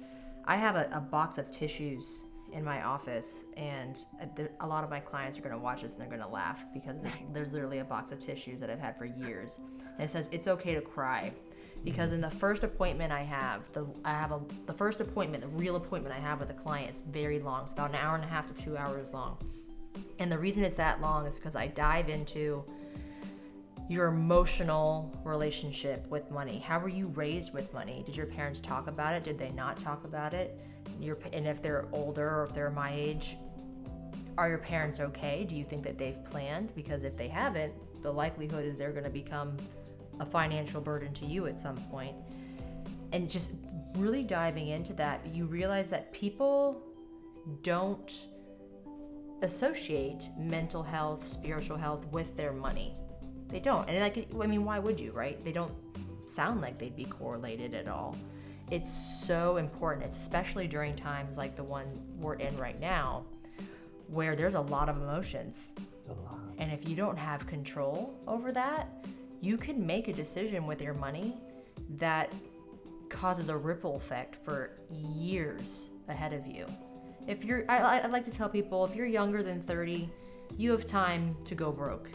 I 0.45 0.55
have 0.55 0.75
a, 0.75 0.89
a 0.93 0.99
box 0.99 1.37
of 1.37 1.51
tissues 1.51 2.23
in 2.51 2.63
my 2.63 2.83
office, 2.83 3.43
and 3.57 4.03
uh, 4.21 4.25
a, 4.61 4.65
a 4.65 4.67
lot 4.67 4.83
of 4.83 4.89
my 4.89 4.99
clients 4.99 5.37
are 5.37 5.41
going 5.41 5.53
to 5.53 5.59
watch 5.59 5.81
this 5.81 5.93
and 5.93 6.01
they're 6.01 6.07
going 6.07 6.21
to 6.21 6.27
laugh 6.27 6.65
because 6.73 6.95
there's 7.33 7.53
literally 7.53 7.79
a 7.79 7.83
box 7.83 8.11
of 8.11 8.19
tissues 8.19 8.59
that 8.59 8.69
I've 8.69 8.79
had 8.79 8.97
for 8.97 9.05
years, 9.05 9.59
and 9.79 10.03
it 10.03 10.09
says 10.09 10.27
it's 10.31 10.47
okay 10.47 10.73
to 10.73 10.81
cry. 10.81 11.31
Because 11.85 12.11
in 12.11 12.19
the 12.19 12.29
first 12.29 12.65
appointment 12.65 13.13
I 13.13 13.23
have, 13.23 13.61
the 13.71 13.85
I 14.03 14.11
have 14.11 14.33
a 14.33 14.41
the 14.65 14.73
first 14.73 14.99
appointment, 14.99 15.41
the 15.41 15.49
real 15.49 15.77
appointment 15.77 16.13
I 16.13 16.19
have 16.19 16.41
with 16.41 16.49
a 16.49 16.53
client 16.53 16.89
is 16.91 17.01
very 17.09 17.39
long. 17.39 17.63
It's 17.63 17.71
about 17.71 17.91
an 17.91 17.95
hour 17.95 18.15
and 18.15 18.23
a 18.23 18.27
half 18.27 18.53
to 18.53 18.61
two 18.61 18.75
hours 18.75 19.13
long. 19.13 19.37
And 20.19 20.29
the 20.29 20.37
reason 20.37 20.63
it's 20.63 20.75
that 20.75 20.99
long 20.99 21.25
is 21.25 21.35
because 21.35 21.55
I 21.55 21.67
dive 21.67 22.09
into 22.09 22.65
your 23.89 24.05
emotional 24.07 25.11
relationship 25.23 26.07
with 26.09 26.29
money. 26.29 26.59
How 26.59 26.79
were 26.79 26.89
you 26.89 27.07
raised 27.07 27.53
with 27.53 27.73
money? 27.73 28.03
Did 28.05 28.15
your 28.15 28.27
parents 28.27 28.61
talk 28.61 28.85
about 28.85 29.15
it? 29.15 29.23
Did 29.23 29.39
they 29.39 29.49
not 29.49 29.77
talk 29.79 30.05
about 30.05 30.35
it? 30.35 30.59
Your, 31.01 31.17
and 31.33 31.47
if 31.47 31.61
they're 31.61 31.87
older 31.91 32.29
or 32.29 32.43
if 32.43 32.53
they're 32.53 32.69
my 32.69 32.93
age, 32.93 33.35
are 34.37 34.47
your 34.47 34.59
parents 34.59 34.99
okay? 34.99 35.43
Do 35.43 35.55
you 35.55 35.63
think 35.63 35.83
that 35.83 35.97
they've 35.97 36.23
planned? 36.25 36.73
Because 36.75 37.03
if 37.03 37.17
they 37.17 37.27
haven't, 37.27 37.73
the 38.03 38.13
likelihood 38.13 38.63
is 38.63 38.77
they're 38.77 38.91
going 38.91 39.05
to 39.05 39.09
become 39.09 39.57
a 40.19 40.25
financial 40.25 40.81
burden 40.81 41.11
to 41.15 41.25
you 41.25 41.47
at 41.47 41.59
some 41.59 41.75
point. 41.75 42.15
And 43.11 43.27
just 43.27 43.49
really 43.97 44.23
diving 44.23 44.67
into 44.67 44.93
that, 44.93 45.25
you 45.33 45.45
realize 45.45 45.87
that 45.87 46.13
people 46.13 46.83
don't 47.63 48.27
associate 49.41 50.29
mental 50.37 50.83
health, 50.83 51.25
spiritual 51.25 51.77
health 51.77 52.05
with 52.11 52.37
their 52.37 52.53
money. 52.53 52.93
They 53.49 53.59
don't. 53.59 53.89
And 53.89 53.99
like 53.99 54.27
I 54.39 54.47
mean, 54.47 54.63
why 54.63 54.79
would 54.79 54.99
you, 54.99 55.11
right? 55.11 55.43
They 55.43 55.51
don't 55.51 55.73
sound 56.27 56.61
like 56.61 56.77
they'd 56.77 56.95
be 56.95 57.05
correlated 57.05 57.73
at 57.73 57.87
all. 57.87 58.15
It's 58.71 58.91
so 58.91 59.57
important, 59.57 60.07
especially 60.13 60.67
during 60.67 60.95
times 60.95 61.37
like 61.37 61.55
the 61.55 61.63
one 61.63 61.87
we're 62.19 62.35
in 62.35 62.55
right 62.57 62.79
now, 62.79 63.25
where 64.07 64.35
there's 64.35 64.53
a 64.53 64.61
lot 64.61 64.89
of 64.89 64.97
emotions. 64.97 65.73
And 66.59 66.71
if 66.71 66.87
you 66.87 66.95
don't 66.95 67.17
have 67.17 67.47
control 67.47 68.13
over 68.27 68.51
that, 68.51 68.87
you 69.41 69.57
can 69.57 69.85
make 69.85 70.07
a 70.07 70.13
decision 70.13 70.67
with 70.67 70.81
your 70.81 70.93
money 70.93 71.37
that 71.97 72.31
causes 73.07 73.49
a 73.49 73.57
ripple 73.57 73.95
effect 73.95 74.35
for 74.43 74.71
years 74.91 75.89
ahead 76.07 76.33
of 76.33 76.45
you. 76.45 76.65
If 77.27 77.43
you're, 77.43 77.63
I, 77.69 78.01
I 78.01 78.07
like 78.07 78.25
to 78.25 78.31
tell 78.31 78.49
people, 78.49 78.85
if 78.85 78.95
you're 78.95 79.07
younger 79.07 79.41
than 79.41 79.61
30, 79.63 80.09
you 80.57 80.71
have 80.71 80.85
time 80.85 81.35
to 81.45 81.55
go 81.55 81.71
broke. 81.71 82.09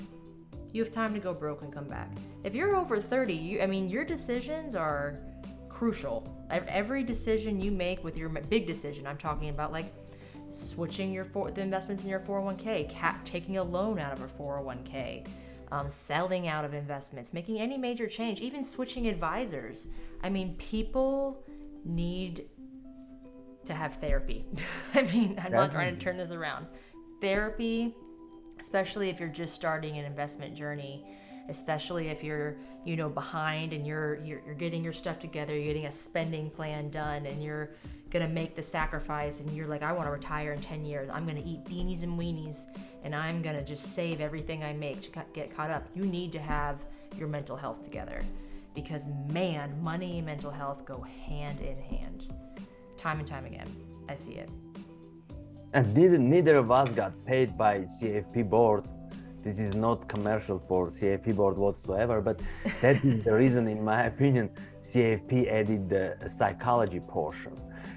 You 0.75 0.83
have 0.83 0.93
time 0.93 1.15
to 1.15 1.21
go 1.21 1.33
broke 1.33 1.63
and 1.63 1.73
come 1.73 1.85
back. 1.85 2.11
If 2.43 2.53
you're 2.53 2.75
over 2.75 3.01
30, 3.01 3.33
you, 3.33 3.61
I 3.61 3.67
mean, 3.67 3.89
your 3.89 4.05
decisions 4.05 4.75
are 4.75 5.21
crucial. 5.69 6.29
Every 6.51 7.05
decision 7.05 7.61
you 7.61 7.71
make 7.71 8.03
with 8.03 8.17
your 8.17 8.29
big 8.29 8.67
decision, 8.67 9.07
I'm 9.07 9.17
talking 9.17 9.51
about 9.51 9.71
like 9.71 9.95
switching 10.51 11.13
your 11.13 11.25
for, 11.25 11.53
the 11.53 11.61
investments 11.61 12.03
in 12.03 12.11
your 12.11 12.19
401k, 12.19 12.91
cap, 12.91 13.25
taking 13.25 13.59
a 13.59 13.63
loan 13.63 14.01
out 14.01 14.15
of 14.15 14.23
a 14.23 14.27
401k, 14.27 15.29
um, 15.71 15.89
selling 15.89 16.49
out 16.49 16.65
of 16.65 16.75
investments, 16.75 17.33
making 17.33 17.61
any 17.61 17.79
major 17.79 18.09
change, 18.09 18.41
even 18.41 18.65
switching 18.65 19.07
advisors. 19.07 19.87
I 20.25 20.29
mean, 20.29 20.57
people 20.57 21.41
need 21.85 22.49
to 23.65 23.75
have 23.75 23.95
therapy. 24.01 24.45
I 24.95 25.03
mean, 25.03 25.39
I'm 25.41 25.53
not 25.53 25.71
trying 25.71 25.97
to 25.97 26.01
turn 26.01 26.17
this 26.17 26.33
around. 26.33 26.67
Therapy, 27.21 27.95
especially 28.65 29.11
if 29.11 29.21
you're 29.21 29.29
just 29.29 29.55
starting 29.55 29.99
an 29.99 30.07
investment 30.07 30.55
journey, 30.55 31.05
especially 31.51 32.09
if 32.09 32.25
you're, 32.25 32.57
you 32.87 32.97
know, 32.97 33.11
behind 33.11 33.75
and 33.75 33.87
you're, 33.87 34.15
you're 34.25 34.41
you're 34.47 34.55
getting 34.55 34.83
your 34.83 34.93
stuff 34.93 35.19
together, 35.19 35.55
you're 35.55 35.67
getting 35.67 35.85
a 35.85 35.91
spending 35.91 36.49
plan 36.49 36.89
done 36.89 37.27
and 37.27 37.45
you're 37.45 37.69
gonna 38.11 38.27
make 38.27 38.57
the 38.57 38.63
sacrifice 38.63 39.41
and 39.41 39.55
you're 39.55 39.67
like, 39.67 39.83
I 39.83 39.93
want 39.93 40.07
to 40.07 40.11
retire 40.11 40.53
in 40.53 40.63
10 40.63 40.83
years. 40.87 41.11
I'm 41.13 41.27
gonna 41.27 41.43
eat 41.45 41.63
beanies 41.65 42.05
and 42.05 42.19
weenies 42.19 42.65
and 43.03 43.15
I'm 43.15 43.43
gonna 43.43 43.63
just 43.63 43.95
save 43.95 44.23
everything 44.23 44.65
I 44.65 44.73
make 44.73 45.03
to 45.03 45.25
get 45.35 45.55
caught 45.55 45.71
up. 45.71 45.87
You 45.95 46.07
need 46.07 46.33
to 46.33 46.39
have 46.39 46.79
your 47.19 47.29
mental 47.29 47.59
health 47.59 47.83
together 47.83 48.23
because 48.75 49.05
man, 49.31 49.79
money 49.83 50.17
and 50.17 50.27
mental 50.27 50.51
health 50.51 50.87
go 50.87 51.05
hand 51.27 51.61
in 51.61 51.79
hand. 51.83 52.33
Time 52.97 53.19
and 53.19 53.29
time 53.29 53.45
again, 53.45 53.69
I 54.09 54.17
see 54.17 54.37
it. 54.37 54.49
And 55.75 55.93
neither, 55.93 56.55
of 56.55 56.71
us 56.71 56.89
got 56.91 57.13
paid 57.27 57.59
by 57.59 57.81
CFP 57.81 58.49
board. 58.49 58.85
This 59.43 59.59
is 59.59 59.75
not 59.75 60.09
commercial 60.09 60.61
for 60.69 60.87
CFP 60.87 61.35
board 61.35 61.57
whatsoever, 61.57 62.23
but 62.23 62.41
that 62.81 63.05
is 63.05 63.25
the 63.25 63.35
reason, 63.35 63.67
in 63.67 63.83
my 63.83 64.05
opinion, 64.05 64.51
CFP 64.81 65.49
added 65.49 65.89
the 65.89 66.17
psychology 66.29 67.01
portion. 67.01 67.53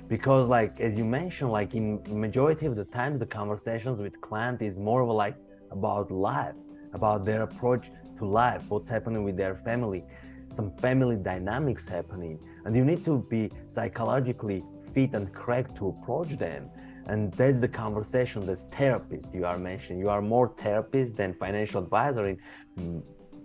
Because 0.07 0.47
like 0.47 0.80
as 0.80 0.97
you 0.97 1.05
mentioned 1.05 1.51
like 1.51 1.75
in 1.75 2.01
majority 2.09 2.65
of 2.65 2.75
the 2.75 2.86
time 2.86 3.19
the 3.19 3.25
conversations 3.25 3.99
with 3.99 4.19
client 4.21 4.61
is 4.61 4.80
more 4.80 5.01
of 5.01 5.09
like 5.09 5.36
about 5.69 6.09
life 6.09 6.55
about 6.93 7.25
their 7.25 7.41
approach 7.43 7.91
to 8.17 8.25
life 8.25 8.63
what's 8.69 8.88
happening 8.88 9.23
with 9.25 9.36
their 9.36 9.55
family 9.55 10.05
some 10.47 10.71
family 10.78 11.17
dynamics 11.17 11.88
happening. 11.88 12.39
And 12.65 12.75
you 12.75 12.86
need 12.86 13.03
to 13.05 13.25
be 13.30 13.51
psychologically 13.67 14.63
fit 14.93 15.13
and 15.13 15.32
correct 15.34 15.75
to 15.78 15.89
approach 15.89 16.38
them 16.38 16.69
and 17.08 17.34
that's 17.34 17.60
the 17.60 17.68
conversation 17.68 18.45
that's 18.45 18.66
therapist 18.66 19.34
you 19.34 19.45
are 19.45 19.58
mentioning 19.58 19.99
you 19.99 20.10
are 20.10 20.22
more 20.22 20.53
therapist 20.58 21.16
than 21.16 21.34
financial 21.34 21.82
advisor 21.82 22.28
in 22.28 22.38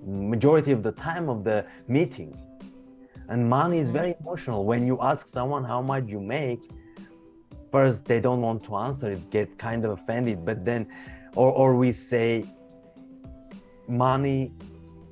majority 0.04 0.72
of 0.72 0.82
the 0.82 0.92
time 0.92 1.28
of 1.28 1.44
the 1.44 1.64
meeting. 1.88 2.36
And 3.28 3.48
money 3.48 3.78
is 3.78 3.88
very 3.88 4.14
emotional. 4.20 4.64
When 4.64 4.86
you 4.86 4.98
ask 5.00 5.28
someone 5.28 5.64
how 5.64 5.80
much 5.80 6.08
you 6.08 6.20
make? 6.20 6.62
first 7.70 8.04
they 8.04 8.20
don't 8.20 8.42
want 8.42 8.62
to 8.62 8.76
answer. 8.76 9.10
It's 9.10 9.26
get 9.26 9.58
kind 9.58 9.86
of 9.86 9.92
offended. 9.92 10.44
But 10.44 10.62
then 10.62 10.86
or, 11.34 11.50
or 11.52 11.74
we 11.74 11.90
say 11.92 12.44
money 13.88 14.52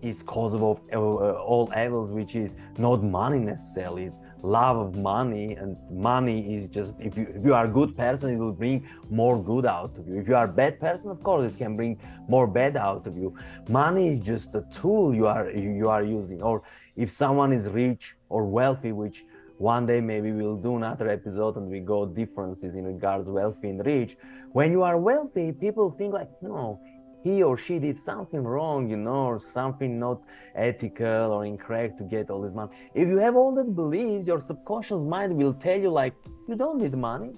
is 0.02 0.22
cause 0.22 0.54
of 0.54 0.62
uh, 0.62 0.98
all 0.98 1.72
evils 1.76 2.10
which 2.10 2.34
is 2.36 2.56
not 2.78 3.02
money 3.02 3.38
necessarily 3.38 4.04
it's 4.04 4.18
love 4.42 4.76
of 4.76 4.96
money 4.96 5.54
and 5.54 5.76
money 5.90 6.54
is 6.54 6.68
just 6.68 6.94
if 7.00 7.16
you 7.16 7.26
if 7.34 7.44
you 7.44 7.54
are 7.54 7.66
a 7.66 7.68
good 7.68 7.96
person 7.96 8.30
it 8.30 8.38
will 8.38 8.52
bring 8.52 8.86
more 9.10 9.42
good 9.42 9.66
out 9.66 9.96
of 9.98 10.08
you. 10.08 10.18
If 10.18 10.28
you 10.28 10.34
are 10.34 10.44
a 10.44 10.54
bad 10.62 10.80
person 10.80 11.10
of 11.10 11.22
course 11.22 11.44
it 11.52 11.58
can 11.58 11.76
bring 11.76 11.98
more 12.28 12.46
bad 12.46 12.76
out 12.76 13.06
of 13.06 13.16
you. 13.16 13.34
Money 13.68 14.14
is 14.14 14.20
just 14.20 14.54
a 14.54 14.64
tool 14.72 15.14
you 15.14 15.26
are 15.26 15.50
you 15.50 15.88
are 15.88 16.02
using. 16.02 16.42
Or 16.42 16.62
if 16.96 17.10
someone 17.10 17.52
is 17.52 17.68
rich 17.68 18.16
or 18.28 18.44
wealthy 18.44 18.92
which 18.92 19.24
one 19.58 19.84
day 19.84 20.00
maybe 20.00 20.32
we'll 20.32 20.56
do 20.56 20.76
another 20.76 21.08
episode 21.08 21.56
and 21.56 21.68
we 21.70 21.80
go 21.80 22.06
differences 22.06 22.74
in 22.76 22.84
regards 22.84 23.28
wealthy 23.28 23.68
and 23.68 23.84
rich. 23.84 24.16
When 24.52 24.72
you 24.72 24.82
are 24.82 24.98
wealthy 24.98 25.52
people 25.52 25.90
think 25.90 26.14
like 26.14 26.30
no 26.40 26.80
he 27.22 27.42
or 27.42 27.56
she 27.56 27.78
did 27.78 27.98
something 27.98 28.42
wrong, 28.42 28.88
you 28.88 28.96
know, 28.96 29.26
or 29.26 29.38
something 29.38 29.98
not 29.98 30.22
ethical 30.54 31.32
or 31.32 31.44
incorrect 31.44 31.98
to 31.98 32.04
get 32.04 32.30
all 32.30 32.40
this 32.40 32.54
money. 32.54 32.70
If 32.94 33.08
you 33.08 33.18
have 33.18 33.36
all 33.36 33.54
that 33.54 33.74
beliefs, 33.74 34.26
your 34.26 34.40
subconscious 34.40 35.02
mind 35.02 35.36
will 35.36 35.52
tell 35.52 35.78
you, 35.78 35.90
like, 35.90 36.14
you 36.48 36.54
don't 36.56 36.78
need 36.78 36.94
money. 36.94 37.32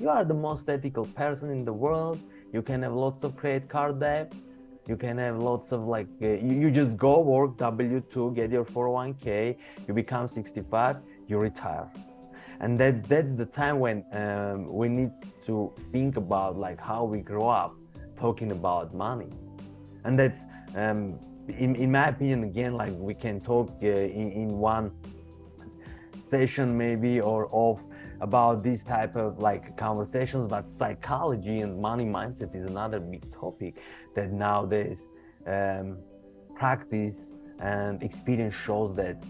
You 0.00 0.10
are 0.10 0.24
the 0.24 0.34
most 0.34 0.68
ethical 0.68 1.06
person 1.06 1.50
in 1.50 1.64
the 1.64 1.72
world. 1.72 2.20
You 2.52 2.62
can 2.62 2.82
have 2.82 2.92
lots 2.92 3.24
of 3.24 3.36
credit 3.36 3.68
card 3.68 4.00
debt. 4.00 4.32
You 4.86 4.96
can 4.96 5.18
have 5.18 5.38
lots 5.38 5.72
of 5.72 5.86
like, 5.86 6.06
uh, 6.22 6.28
you, 6.28 6.54
you 6.60 6.70
just 6.70 6.96
go 6.96 7.18
work 7.18 7.56
W 7.56 8.00
2, 8.00 8.32
get 8.32 8.52
your 8.52 8.64
401k, 8.64 9.56
you 9.88 9.94
become 9.94 10.28
65, 10.28 10.98
you 11.26 11.38
retire. 11.38 11.90
And 12.60 12.78
that, 12.78 13.08
that's 13.08 13.34
the 13.34 13.46
time 13.46 13.80
when 13.80 14.04
um, 14.12 14.72
we 14.72 14.88
need 14.88 15.10
to 15.46 15.72
think 15.90 16.16
about 16.16 16.56
like 16.56 16.80
how 16.80 17.02
we 17.04 17.20
grow 17.20 17.48
up 17.48 17.74
talking 18.16 18.52
about 18.52 18.94
money 18.94 19.28
and 20.04 20.18
that's 20.18 20.44
um, 20.74 21.18
in, 21.48 21.76
in 21.76 21.90
my 21.92 22.08
opinion 22.08 22.44
again 22.44 22.74
like 22.74 22.92
we 22.96 23.14
can 23.14 23.40
talk 23.40 23.70
uh, 23.82 23.86
in, 23.86 24.32
in 24.32 24.48
one 24.58 24.90
session 26.18 26.76
maybe 26.76 27.20
or 27.20 27.48
off 27.52 27.80
about 28.20 28.62
this 28.62 28.82
type 28.82 29.14
of 29.16 29.38
like 29.38 29.76
conversations 29.76 30.46
but 30.46 30.66
psychology 30.66 31.60
and 31.60 31.78
money 31.80 32.04
mindset 32.04 32.54
is 32.54 32.64
another 32.64 32.98
big 32.98 33.22
topic 33.32 33.78
that 34.14 34.32
nowadays 34.32 35.08
um, 35.46 35.98
practice 36.54 37.34
and 37.60 38.02
experience 38.02 38.54
shows 38.54 38.94
that 38.94 39.22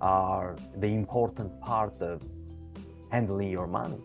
are 0.00 0.56
the 0.78 0.88
important 0.88 1.48
part 1.60 1.96
of 2.02 2.20
handling 3.10 3.48
your 3.48 3.66
money 3.66 4.00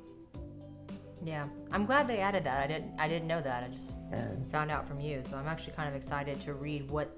yeah, 1.24 1.48
I'm 1.72 1.86
glad 1.86 2.08
they 2.08 2.20
added 2.20 2.44
that. 2.46 2.64
I 2.64 2.68
didn't 2.68 2.92
I 3.00 3.08
didn't 3.08 3.28
know 3.28 3.42
that. 3.42 3.64
I 3.64 3.68
just 3.68 3.94
yeah. 4.12 4.28
found 4.52 4.72
out 4.72 4.88
from 4.88 5.00
you. 5.00 5.22
So 5.24 5.38
I'm 5.38 5.48
actually 5.48 5.74
kind 5.74 5.90
of 5.90 5.96
excited 5.96 6.40
to 6.42 6.54
read 6.54 6.90
what 6.90 7.16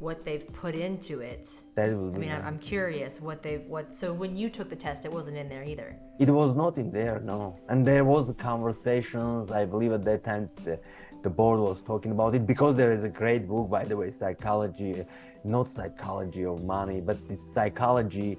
what 0.00 0.24
they've 0.24 0.50
put 0.54 0.74
into 0.74 1.20
it. 1.20 1.50
That 1.74 1.90
I 1.90 1.92
mean, 1.92 2.32
I'm 2.32 2.58
curious 2.58 3.20
what 3.20 3.42
they've 3.42 3.64
what. 3.66 3.94
So 3.94 4.12
when 4.12 4.34
you 4.34 4.48
took 4.48 4.70
the 4.70 4.76
test, 4.76 5.04
it 5.04 5.12
wasn't 5.12 5.36
in 5.36 5.48
there 5.48 5.62
either. 5.62 5.94
It 6.18 6.30
was 6.30 6.56
not 6.56 6.78
in 6.78 6.90
there, 6.90 7.20
no. 7.20 7.58
And 7.68 7.86
there 7.86 8.04
was 8.04 8.32
conversations. 8.38 9.50
I 9.50 9.66
believe 9.66 9.92
at 9.92 10.04
that 10.04 10.24
time 10.24 10.48
the, 10.64 10.80
the 11.22 11.28
board 11.28 11.60
was 11.60 11.82
talking 11.82 12.12
about 12.12 12.34
it 12.34 12.46
because 12.46 12.76
there 12.76 12.92
is 12.92 13.04
a 13.04 13.10
great 13.10 13.46
book, 13.46 13.68
by 13.68 13.84
the 13.84 13.96
way, 13.96 14.10
psychology, 14.10 15.04
not 15.44 15.68
psychology 15.68 16.46
of 16.46 16.64
money, 16.64 17.02
but 17.02 17.18
it's 17.28 17.52
psychology, 17.52 18.38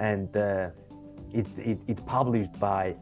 and 0.00 0.36
uh, 0.36 0.70
it, 1.32 1.46
it 1.56 1.78
it 1.86 2.04
published 2.06 2.58
by 2.58 2.96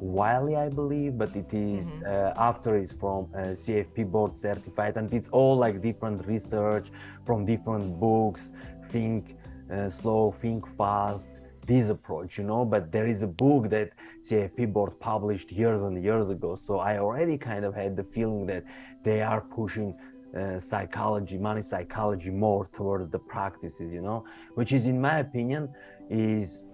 Wiley, 0.00 0.56
I 0.56 0.68
believe, 0.70 1.18
but 1.18 1.36
it 1.36 1.52
is, 1.52 1.96
mm-hmm. 1.96 2.04
uh, 2.06 2.48
after 2.48 2.76
it's 2.76 2.92
from 2.92 3.28
uh, 3.34 3.38
CFP 3.62 4.10
board 4.10 4.34
certified, 4.34 4.96
and 4.96 5.12
it's 5.12 5.28
all 5.28 5.56
like 5.56 5.82
different 5.82 6.26
research 6.26 6.90
from 7.26 7.44
different 7.44 8.00
books. 8.00 8.52
Think 8.88 9.36
uh, 9.70 9.88
slow, 9.90 10.32
think 10.32 10.66
fast. 10.66 11.28
This 11.66 11.90
approach, 11.90 12.38
you 12.38 12.44
know. 12.44 12.64
But 12.64 12.90
there 12.90 13.06
is 13.06 13.22
a 13.22 13.28
book 13.28 13.70
that 13.70 13.90
CFP 14.22 14.72
board 14.72 14.98
published 14.98 15.52
years 15.52 15.82
and 15.82 16.02
years 16.02 16.30
ago, 16.30 16.56
so 16.56 16.78
I 16.78 16.98
already 16.98 17.38
kind 17.38 17.64
of 17.64 17.74
had 17.74 17.96
the 17.96 18.02
feeling 18.02 18.46
that 18.46 18.64
they 19.04 19.22
are 19.22 19.42
pushing 19.42 19.94
uh, 20.36 20.58
psychology, 20.58 21.36
money 21.36 21.62
psychology 21.62 22.30
more 22.30 22.66
towards 22.66 23.08
the 23.08 23.18
practices, 23.18 23.92
you 23.92 24.00
know, 24.00 24.24
which 24.54 24.72
is, 24.72 24.86
in 24.86 25.00
my 25.00 25.18
opinion, 25.18 25.68
is 26.08 26.66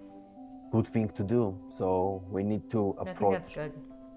good 0.71 0.87
thing 0.87 1.09
to 1.09 1.23
do. 1.23 1.57
So 1.69 2.23
we 2.29 2.43
need 2.43 2.69
to 2.71 2.95
approach 2.99 3.57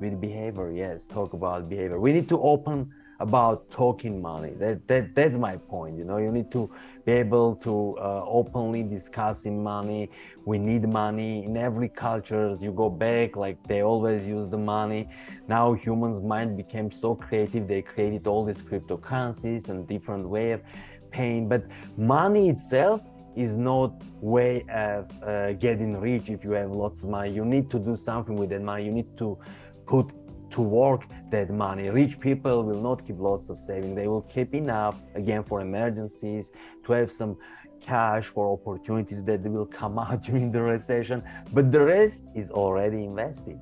with 0.00 0.20
behavior. 0.20 0.70
Yes, 0.72 1.06
talk 1.06 1.32
about 1.34 1.68
behavior. 1.68 2.00
We 2.00 2.12
need 2.12 2.28
to 2.30 2.40
open 2.40 2.90
about 3.20 3.70
talking 3.70 4.20
money. 4.20 4.54
That, 4.58 4.88
that 4.88 5.14
that's 5.14 5.36
my 5.36 5.56
point. 5.56 5.98
You 5.98 6.04
know, 6.04 6.16
you 6.16 6.32
need 6.32 6.50
to 6.52 6.70
be 7.04 7.12
able 7.12 7.54
to 7.56 7.96
uh, 7.98 8.24
openly 8.26 8.82
discussing 8.82 9.62
money. 9.62 10.10
We 10.46 10.58
need 10.58 10.88
money 10.88 11.44
in 11.44 11.56
every 11.56 11.90
culture. 11.90 12.54
You 12.58 12.72
go 12.72 12.88
back, 12.88 13.36
like 13.36 13.58
they 13.68 13.82
always 13.82 14.26
use 14.26 14.48
the 14.48 14.58
money. 14.58 15.08
Now 15.48 15.74
humans' 15.74 16.20
mind 16.20 16.56
became 16.56 16.90
so 16.90 17.14
creative. 17.14 17.68
They 17.68 17.82
created 17.82 18.26
all 18.26 18.44
these 18.44 18.62
cryptocurrencies 18.62 19.68
and 19.68 19.86
different 19.86 20.26
way 20.26 20.52
of 20.52 20.62
paying. 21.10 21.46
But 21.46 21.64
money 21.98 22.48
itself 22.48 23.02
is 23.42 23.56
not 23.56 23.92
way 24.20 24.64
of 24.68 25.10
uh, 25.22 25.52
getting 25.54 25.98
rich 25.98 26.28
if 26.28 26.44
you 26.44 26.52
have 26.52 26.70
lots 26.70 27.02
of 27.02 27.10
money. 27.10 27.30
You 27.30 27.44
need 27.44 27.70
to 27.70 27.78
do 27.78 27.96
something 27.96 28.36
with 28.36 28.50
that 28.50 28.62
money. 28.62 28.84
You 28.84 28.92
need 28.92 29.16
to 29.18 29.38
put 29.86 30.12
to 30.50 30.60
work 30.60 31.02
that 31.30 31.50
money. 31.50 31.88
Rich 31.88 32.20
people 32.20 32.64
will 32.64 32.80
not 32.80 33.06
keep 33.06 33.18
lots 33.18 33.50
of 33.50 33.58
saving 33.58 33.94
they 33.94 34.08
will 34.08 34.22
keep 34.22 34.54
enough 34.54 34.96
again 35.14 35.42
for 35.44 35.60
emergencies 35.60 36.52
to 36.84 36.92
have 36.92 37.10
some 37.10 37.36
cash 37.80 38.26
for 38.26 38.52
opportunities 38.58 39.24
that 39.24 39.42
will 39.42 39.66
come 39.66 39.98
out 40.04 40.22
during 40.22 40.50
the 40.52 40.60
recession. 40.60 41.22
But 41.52 41.72
the 41.72 41.82
rest 41.84 42.24
is 42.34 42.50
already 42.50 43.04
invested. 43.04 43.58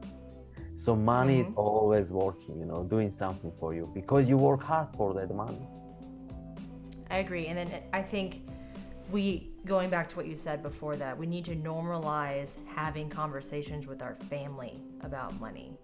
So 0.74 0.94
money 0.94 1.34
mm-hmm. 1.34 1.42
is 1.42 1.52
always 1.56 2.10
working 2.10 2.58
you 2.58 2.66
know 2.66 2.84
doing 2.84 3.10
something 3.10 3.52
for 3.60 3.74
you 3.74 3.90
because 3.94 4.28
you 4.28 4.36
work 4.36 4.62
hard 4.62 4.88
for 4.96 5.12
that 5.14 5.34
money. 5.34 5.66
I 7.10 7.18
agree. 7.18 7.46
And 7.46 7.58
then 7.58 7.82
i 7.92 8.02
think 8.02 8.42
we 9.10 9.50
going 9.66 9.90
back 9.90 10.08
to 10.08 10.16
what 10.16 10.26
you 10.26 10.36
said 10.36 10.62
before 10.62 10.96
that 10.96 11.16
we 11.16 11.26
need 11.26 11.44
to 11.44 11.56
normalize 11.56 12.56
having 12.66 13.08
conversations 13.08 13.86
with 13.86 14.02
our 14.02 14.14
family 14.28 14.80
about 15.02 15.38
money 15.40 15.76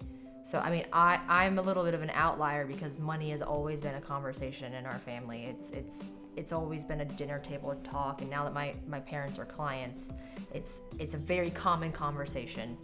so 0.45 0.59
I 0.59 0.71
mean, 0.71 0.85
I 0.93 1.19
I'm 1.27 1.59
a 1.59 1.63
little 1.63 1.83
bit 1.85 1.95
of 1.95 2.03
an 2.03 2.11
outlier 2.11 2.67
because 2.67 2.99
money 2.99 3.31
has 3.31 3.41
always 3.41 3.81
been 3.81 3.95
a 3.95 4.01
conversation 4.01 4.75
in 4.75 4.85
our 4.85 4.99
family. 4.99 5.45
It's 5.45 5.71
it's 5.71 6.11
it's 6.37 6.53
always 6.53 6.85
been 6.85 7.01
a 7.01 7.05
dinner 7.07 7.39
table 7.39 7.75
talk, 7.83 8.21
and 8.21 8.29
now 8.29 8.45
that 8.45 8.53
my 8.53 8.75
my 8.87 9.01
parents 9.01 9.39
are 9.39 9.47
clients, 9.47 10.13
it's 10.53 10.83
it's 10.99 11.15
a 11.15 11.19
very 11.19 11.49
common 11.51 11.93
conversation 11.93 12.77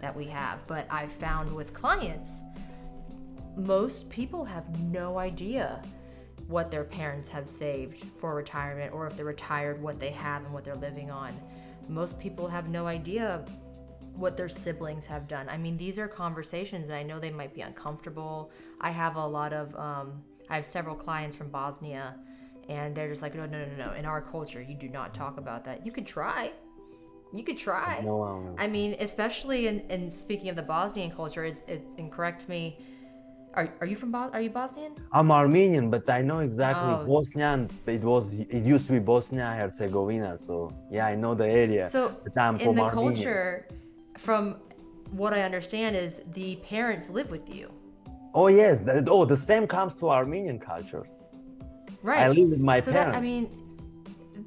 that 0.00 0.14
we 0.14 0.26
have. 0.26 0.64
But 0.68 0.86
I've 0.90 1.10
found 1.10 1.52
with 1.52 1.74
clients, 1.74 2.44
most 3.56 4.08
people 4.10 4.44
have 4.44 4.78
no 4.80 5.18
idea 5.18 5.82
what 6.48 6.70
their 6.70 6.84
parents 6.84 7.28
have 7.28 7.48
saved 7.48 8.04
for 8.18 8.34
retirement 8.34 8.92
or 8.92 9.06
if 9.06 9.16
they're 9.16 9.24
retired 9.24 9.80
what 9.80 10.00
they 10.00 10.10
have 10.10 10.44
and 10.44 10.52
what 10.52 10.64
they're 10.64 10.74
living 10.74 11.10
on 11.10 11.32
most 11.88 12.18
people 12.18 12.46
have 12.46 12.68
no 12.68 12.86
idea 12.86 13.44
what 14.14 14.36
their 14.36 14.48
siblings 14.48 15.06
have 15.06 15.28
done. 15.28 15.48
I 15.48 15.56
mean, 15.56 15.76
these 15.76 15.98
are 15.98 16.08
conversations 16.08 16.88
that 16.88 16.96
I 16.96 17.02
know 17.02 17.18
they 17.20 17.30
might 17.30 17.54
be 17.54 17.60
uncomfortable. 17.60 18.50
I 18.80 18.90
have 18.90 19.16
a 19.16 19.26
lot 19.26 19.52
of, 19.52 19.74
um, 19.76 20.22
I 20.50 20.56
have 20.56 20.66
several 20.66 20.96
clients 20.96 21.36
from 21.36 21.48
Bosnia, 21.50 22.16
and 22.68 22.94
they're 22.94 23.08
just 23.08 23.22
like, 23.22 23.34
no, 23.34 23.46
no, 23.46 23.64
no, 23.64 23.84
no. 23.84 23.92
In 23.94 24.04
our 24.04 24.20
culture, 24.20 24.60
you 24.60 24.74
do 24.74 24.88
not 24.88 25.14
talk 25.14 25.38
about 25.38 25.64
that. 25.64 25.86
You 25.86 25.92
could 25.92 26.06
try. 26.06 26.52
You 27.32 27.44
could 27.44 27.56
try. 27.56 28.00
No, 28.04 28.22
um, 28.22 28.54
I 28.58 28.66
mean, 28.66 28.96
especially 29.00 29.68
in, 29.68 29.80
in 29.90 30.10
speaking 30.10 30.48
of 30.48 30.56
the 30.56 30.62
Bosnian 30.62 31.10
culture, 31.10 31.44
it's, 31.44 31.62
it's 31.68 31.94
and 31.94 32.10
correct 32.10 32.48
me. 32.48 32.78
Are, 33.58 33.68
are 33.80 33.88
you 33.88 33.96
from 33.96 34.12
Bos- 34.12 34.30
Are 34.32 34.40
you 34.40 34.50
Bosnian? 34.50 34.92
I'm 35.12 35.32
Armenian, 35.32 35.90
but 35.90 36.08
I 36.08 36.22
know 36.22 36.38
exactly 36.38 36.92
oh. 36.92 37.04
Bosnian. 37.04 37.68
It 37.86 38.04
was 38.12 38.24
it 38.32 38.62
used 38.74 38.86
to 38.86 38.92
be 38.92 39.00
Bosnia 39.00 39.48
Herzegovina, 39.60 40.38
so 40.38 40.54
yeah, 40.92 41.06
I 41.12 41.16
know 41.16 41.34
the 41.34 41.48
area. 41.64 41.84
So 41.88 42.02
in 42.24 42.32
the 42.34 42.40
Armenian. 42.40 42.90
culture, 42.90 43.66
from 44.16 44.42
what 45.10 45.32
I 45.32 45.42
understand 45.42 45.96
is 45.96 46.20
the 46.34 46.50
parents 46.74 47.10
live 47.10 47.30
with 47.30 47.52
you. 47.52 47.66
Oh 48.32 48.46
yes, 48.46 48.74
oh 49.08 49.24
the 49.24 49.40
same 49.50 49.66
comes 49.66 49.96
to 49.96 50.04
Armenian 50.08 50.60
culture. 50.60 51.04
Right. 52.00 52.20
I 52.20 52.28
live 52.28 52.50
with 52.50 52.60
my 52.60 52.78
so 52.78 52.92
parents. 52.92 53.12
That, 53.12 53.18
I 53.18 53.20
mean, 53.20 53.44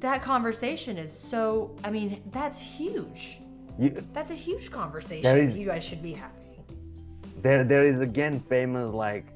that 0.06 0.22
conversation 0.22 0.96
is 0.96 1.12
so. 1.12 1.76
I 1.84 1.90
mean, 1.90 2.22
that's 2.30 2.58
huge. 2.58 3.22
You, 3.78 3.90
that's 4.14 4.30
a 4.30 4.40
huge 4.48 4.70
conversation 4.70 5.36
is, 5.36 5.54
you 5.54 5.66
guys 5.66 5.84
should 5.84 6.02
be 6.02 6.14
having. 6.14 6.41
There, 7.42 7.64
there 7.64 7.84
is 7.84 8.00
again 8.00 8.38
famous 8.38 8.94
like, 8.94 9.26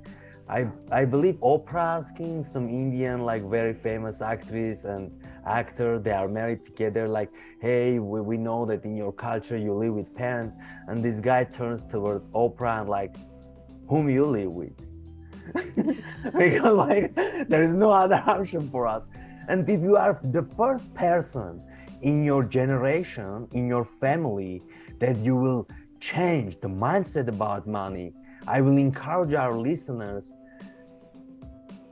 I, 0.49 0.69
I 0.93 1.05
believe 1.05 1.35
Oprah 1.41 1.99
asking 1.99 2.45
some 2.45 2.69
Indian 2.69 3.25
like 3.25 3.43
very 3.43 3.75
famous 3.75 4.23
actress 4.23 4.85
and 4.85 5.11
actor. 5.45 5.99
They 5.99 6.13
are 6.13 6.29
married 6.29 6.65
together 6.65 7.09
like 7.09 7.33
hey 7.61 7.99
we, 7.99 8.21
we 8.21 8.37
know 8.37 8.65
that 8.67 8.85
in 8.85 8.97
your 8.97 9.13
culture 9.13 9.57
you 9.57 9.75
live 9.75 9.95
with 9.95 10.15
parents. 10.15 10.57
And 10.87 11.05
this 11.05 11.19
guy 11.19 11.43
turns 11.43 11.85
towards 11.85 12.25
oprah 12.27 12.83
and 12.83 12.89
like 12.89 13.17
whom 13.89 14.09
you 14.09 14.25
live 14.25 14.53
with? 14.53 14.77
Because 16.39 16.77
like 16.77 17.13
there 17.49 17.65
is 17.65 17.73
no 17.73 17.91
other 17.91 18.23
option 18.27 18.71
for 18.71 18.87
us. 18.87 19.09
And 19.49 19.69
if 19.69 19.81
you 19.81 19.97
are 19.97 20.21
the 20.23 20.45
first 20.57 20.95
person 20.95 21.61
in 22.03 22.23
your 22.23 22.45
generation 22.45 23.49
in 23.53 23.67
your 23.67 23.85
family 23.85 24.63
that 25.01 25.17
you 25.17 25.35
will 25.35 25.67
change 26.01 26.61
the 26.61 26.69
mindset 26.69 27.29
about 27.29 27.67
money 27.67 28.13
i 28.47 28.61
will 28.61 28.77
encourage 28.77 29.35
our 29.35 29.57
listeners 29.57 30.37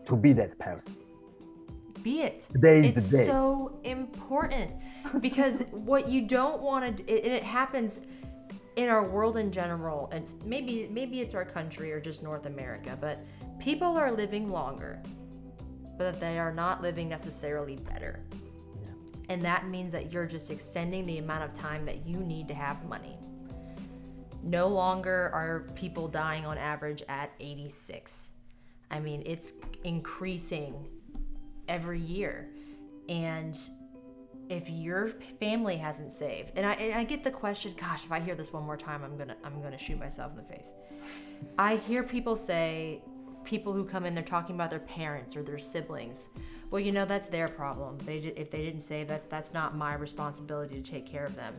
to 0.07 0.17
be 0.17 0.33
that 0.33 0.59
person 0.59 0.97
be 2.05 2.21
it. 2.21 2.47
Today 2.53 2.81
is 2.81 2.91
it's 2.91 3.11
the 3.11 3.17
day. 3.17 3.27
so 3.27 3.81
important 3.83 4.71
because 5.21 5.63
what 5.73 6.09
you 6.09 6.21
don't 6.21 6.61
want 6.61 6.99
to, 6.99 7.03
and 7.09 7.33
it 7.33 7.43
happens 7.43 7.99
in 8.77 8.89
our 8.89 9.09
world 9.09 9.39
in 9.39 9.51
general, 9.51 10.09
and 10.13 10.33
maybe 10.45 10.89
maybe 10.93 11.21
it's 11.21 11.35
our 11.35 11.45
country 11.45 11.91
or 11.91 12.01
just 12.01 12.23
North 12.23 12.47
America, 12.47 12.97
but 13.01 13.25
people 13.59 13.97
are 13.97 14.13
living 14.13 14.51
longer, 14.51 15.03
but 15.97 16.21
they 16.21 16.39
are 16.39 16.53
not 16.53 16.83
living 16.83 17.09
necessarily 17.09 17.77
better. 17.77 18.21
Yeah. 18.83 18.89
And 19.31 19.43
that 19.43 19.69
means 19.69 19.91
that 19.93 20.13
you're 20.13 20.27
just 20.27 20.51
extending 20.51 21.07
the 21.07 21.19
amount 21.19 21.45
of 21.45 21.55
time 21.55 21.87
that 21.87 22.07
you 22.07 22.19
need 22.19 22.49
to 22.49 22.55
have 22.55 22.85
money. 22.85 23.19
No 24.45 24.69
longer 24.69 25.31
are 25.33 25.65
people 25.75 26.07
dying 26.07 26.45
on 26.45 26.59
average 26.59 27.03
at 27.09 27.33
86. 27.41 28.31
I 28.91 29.01
mean, 29.01 29.23
it's 29.25 29.55
increasing 29.85 30.87
every 31.67 31.99
year. 31.99 32.51
And 33.09 33.59
if 34.51 34.69
your 34.69 35.13
family 35.41 35.77
hasn't 35.77 36.13
saved, 36.13 36.53
and 36.57 36.67
I, 36.67 36.73
and 36.75 36.95
I 36.95 37.05
get 37.05 37.25
the 37.25 37.31
question, 37.31 37.75
gosh, 37.81 38.05
if 38.05 38.13
I 38.13 38.21
hear 38.21 38.35
this 38.35 38.53
one 38.53 38.65
more 38.65 38.77
time, 38.77 39.03
I'm 39.03 39.17
gonna 39.17 39.37
I'm 39.43 39.63
gonna 39.63 39.79
shoot 39.79 39.99
myself 39.99 40.33
in 40.33 40.37
the 40.37 40.43
face. 40.43 40.73
I 41.59 41.77
hear 41.77 42.03
people 42.03 42.37
say, 42.37 43.03
people 43.45 43.73
who 43.73 43.85
come 43.85 44.05
in, 44.05 44.15
they're 44.15 44.23
talking 44.23 44.55
about 44.55 44.71
their 44.71 44.81
parents 44.81 45.37
or 45.37 45.43
their 45.43 45.59
siblings. 45.59 46.29
Well, 46.71 46.81
you 46.81 46.93
know 46.93 47.07
that's 47.07 47.29
their 47.29 47.49
problem. 47.49 47.97
They 48.05 48.19
if 48.37 48.51
they 48.51 48.63
didn't 48.63 48.83
save, 48.83 49.09
that's 49.09 49.25
that's 49.25 49.55
not 49.55 49.75
my 49.75 49.95
responsibility 49.95 50.83
to 50.83 50.91
take 50.91 51.07
care 51.07 51.25
of 51.25 51.35
them. 51.35 51.55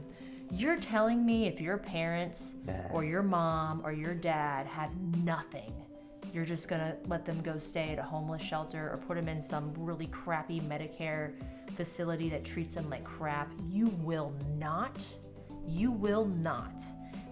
You're 0.52 0.78
telling 0.78 1.26
me 1.26 1.48
if 1.48 1.60
your 1.60 1.78
parents 1.78 2.56
or 2.92 3.04
your 3.04 3.24
mom 3.24 3.82
or 3.84 3.92
your 3.92 4.14
dad 4.14 4.68
have 4.68 4.92
nothing 5.24 5.74
you're 6.36 6.44
just 6.44 6.68
gonna 6.68 6.98
let 7.08 7.26
them 7.26 7.42
go 7.42 7.58
stay 7.58 7.94
at 7.94 7.98
a 7.98 8.04
homeless 8.04 8.42
shelter 8.42 8.90
or 8.92 8.98
put 8.98 9.16
them 9.16 9.30
in 9.30 9.42
some 9.42 9.74
really 9.78 10.08
crappy 10.08 10.60
Medicare 10.60 11.32
facility 11.78 12.28
that 12.28 12.44
treats 12.44 12.76
them 12.76 12.90
like 12.90 13.06
crap. 13.06 13.50
You 13.70 13.88
will 14.02 14.34
not. 14.58 15.06
You 15.66 15.92
will 15.92 16.26
not. 16.26 16.82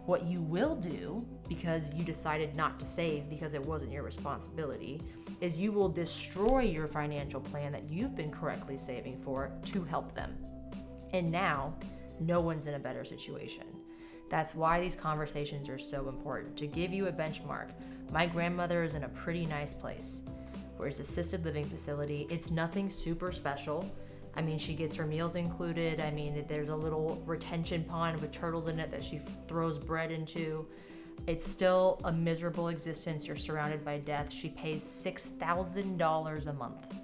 What 0.05 0.23
you 0.23 0.39
will 0.39 0.77
do, 0.77 1.25
because 1.49 1.93
you 1.93 2.05
decided 2.05 2.55
not 2.55 2.79
to 2.79 2.85
save 2.85 3.29
because 3.29 3.53
it 3.53 3.65
wasn't 3.65 3.91
your 3.91 4.03
responsibility, 4.03 5.01
is 5.41 5.59
you 5.59 5.73
will 5.73 5.89
destroy 5.89 6.61
your 6.61 6.87
financial 6.87 7.41
plan 7.41 7.73
that 7.73 7.83
you've 7.89 8.15
been 8.15 8.31
correctly 8.31 8.77
saving 8.77 9.19
for 9.21 9.51
to 9.65 9.83
help 9.83 10.15
them. 10.15 10.33
And 11.11 11.29
now, 11.29 11.73
no 12.25 12.41
one's 12.41 12.67
in 12.67 12.73
a 12.73 12.79
better 12.79 13.05
situation. 13.05 13.65
That's 14.29 14.55
why 14.55 14.81
these 14.81 14.95
conversations 14.95 15.69
are 15.69 15.77
so 15.77 16.09
important 16.09 16.57
to 16.57 16.67
give 16.67 16.91
you 16.91 17.07
a 17.07 17.11
benchmark 17.11 17.69
my 18.13 18.27
grandmother 18.27 18.83
is 18.83 18.93
in 18.93 19.05
a 19.05 19.09
pretty 19.09 19.47
nice 19.47 19.73
place 19.73 20.21
where 20.77 20.87
it's 20.87 20.99
assisted 20.99 21.43
living 21.43 21.65
facility. 21.65 22.27
It's 22.29 22.51
nothing 22.51 22.87
super 22.87 23.31
special. 23.31 23.91
I 24.35 24.41
mean, 24.41 24.59
she 24.59 24.75
gets 24.75 24.95
her 24.95 25.05
meals 25.07 25.35
included. 25.35 25.99
I 25.99 26.11
mean, 26.11 26.45
there's 26.47 26.69
a 26.69 26.75
little 26.75 27.21
retention 27.25 27.83
pond 27.83 28.21
with 28.21 28.31
turtles 28.31 28.67
in 28.67 28.79
it 28.79 28.91
that 28.91 29.03
she 29.03 29.19
throws 29.47 29.79
bread 29.79 30.11
into. 30.11 30.67
It's 31.25 31.49
still 31.49 31.99
a 32.03 32.11
miserable 32.11 32.67
existence. 32.67 33.25
You're 33.25 33.35
surrounded 33.35 33.83
by 33.83 33.97
death. 33.97 34.31
She 34.31 34.49
pays 34.49 34.83
$6,000 34.83 36.47
a 36.47 36.53
month. 36.53 36.95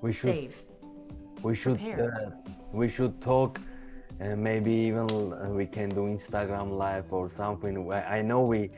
We 0.00 0.12
should 0.12 0.30
save. 0.30 0.62
We 1.44 1.54
should 1.54 1.78
uh, 2.00 2.30
we 2.72 2.88
should 2.88 3.20
talk 3.20 3.60
and 4.18 4.42
maybe 4.42 4.72
even 4.72 5.06
uh, 5.10 5.50
we 5.50 5.66
can 5.66 5.90
do 5.90 6.04
Instagram 6.06 6.78
live 6.78 7.12
or 7.12 7.28
something. 7.28 7.92
I 7.92 8.22
know 8.22 8.40
we 8.46 8.70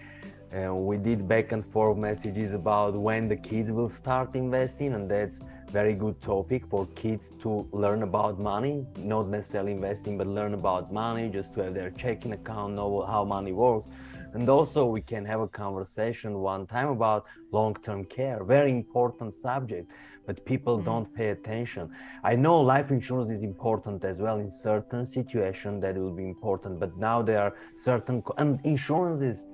uh, 0.53 0.75
we 0.75 0.97
did 0.97 1.29
back 1.29 1.53
and 1.53 1.65
forth 1.65 1.97
messages 1.97 2.55
about 2.55 2.95
when 2.95 3.29
the 3.29 3.37
kids 3.37 3.71
will 3.71 3.89
start 3.89 4.35
investing, 4.35 4.95
and 4.95 5.09
that's 5.09 5.43
very 5.71 5.95
good 5.95 6.21
topic 6.21 6.67
for 6.67 6.87
kids 6.97 7.31
to 7.43 7.69
learn 7.71 8.03
about 8.03 8.41
money, 8.41 8.85
not 8.99 9.29
necessarily 9.29 9.73
investing, 9.73 10.19
but 10.19 10.27
learn 10.27 10.55
about 10.55 10.93
money, 10.93 11.29
just 11.29 11.55
to 11.55 11.63
have 11.63 11.75
their 11.75 11.91
checking 11.91 12.33
account, 12.33 12.75
know 12.75 13.03
how 13.03 13.25
money 13.25 13.53
works. 13.53 13.89
And 14.33 14.49
also, 14.49 14.87
we 14.87 15.01
can 15.01 15.25
have 15.25 15.41
a 15.41 15.49
conversation 15.49 16.39
one 16.41 16.67
time 16.67 16.89
about 16.89 17.27
long 17.53 17.75
term 17.75 18.05
care, 18.05 18.45
very 18.45 18.71
important 18.71 19.35
subject, 19.35 19.91
but 20.27 20.45
people 20.45 20.77
mm-hmm. 20.77 20.87
don't 20.87 21.15
pay 21.15 21.29
attention. 21.31 21.91
I 22.25 22.37
know 22.37 22.61
life 22.61 22.91
insurance 22.91 23.31
is 23.31 23.43
important 23.43 24.05
as 24.05 24.19
well 24.19 24.39
in 24.39 24.51
certain 24.51 25.07
situations 25.07 25.83
that 25.83 25.97
will 25.97 26.13
be 26.13 26.29
important, 26.29 26.81
but 26.81 26.97
now 26.97 27.23
there 27.23 27.41
are 27.41 27.55
certain, 27.77 28.23
and 28.37 28.61
insurance 28.65 29.21
is 29.21 29.49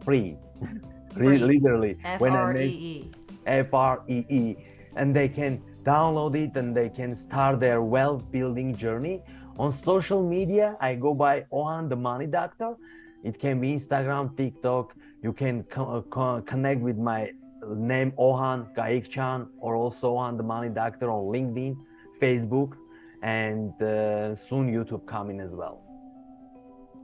free, 0.03 0.37
free. 1.13 1.37
literally 1.37 1.97
F-R-E-E. 2.03 2.17
when 2.19 2.35
i 2.35 2.53
make 2.53 3.15
f-r-e-e 3.45 4.55
and 4.95 5.15
they 5.15 5.29
can 5.29 5.61
download 5.83 6.35
it 6.35 6.55
and 6.57 6.75
they 6.75 6.89
can 6.89 7.15
start 7.15 7.59
their 7.59 7.81
wealth 7.81 8.29
building 8.31 8.75
journey 8.75 9.21
on 9.57 9.71
social 9.71 10.21
media, 10.21 10.75
I 10.81 10.95
go 10.95 11.13
by 11.13 11.45
Ohan 11.51 11.87
the 11.87 11.95
Money 11.95 12.27
Doctor. 12.27 12.75
It 13.23 13.39
can 13.39 13.61
be 13.61 13.73
Instagram, 13.75 14.35
TikTok. 14.35 14.93
You 15.23 15.31
can 15.31 15.63
co- 15.63 15.97
uh, 15.97 16.01
co- 16.01 16.41
connect 16.41 16.81
with 16.81 16.97
my 16.97 17.31
name 17.73 18.13
Ohan 18.17 18.67
Gaikchan 18.75 19.47
or 19.59 19.75
also 19.75 20.15
Ohan 20.17 20.35
the 20.37 20.43
Money 20.43 20.69
Doctor 20.69 21.09
on 21.09 21.23
LinkedIn, 21.33 21.77
Facebook, 22.21 22.77
and 23.21 23.79
uh, 23.81 24.35
soon 24.35 24.71
YouTube 24.71 25.05
coming 25.05 25.39
as 25.39 25.55
well. 25.55 25.81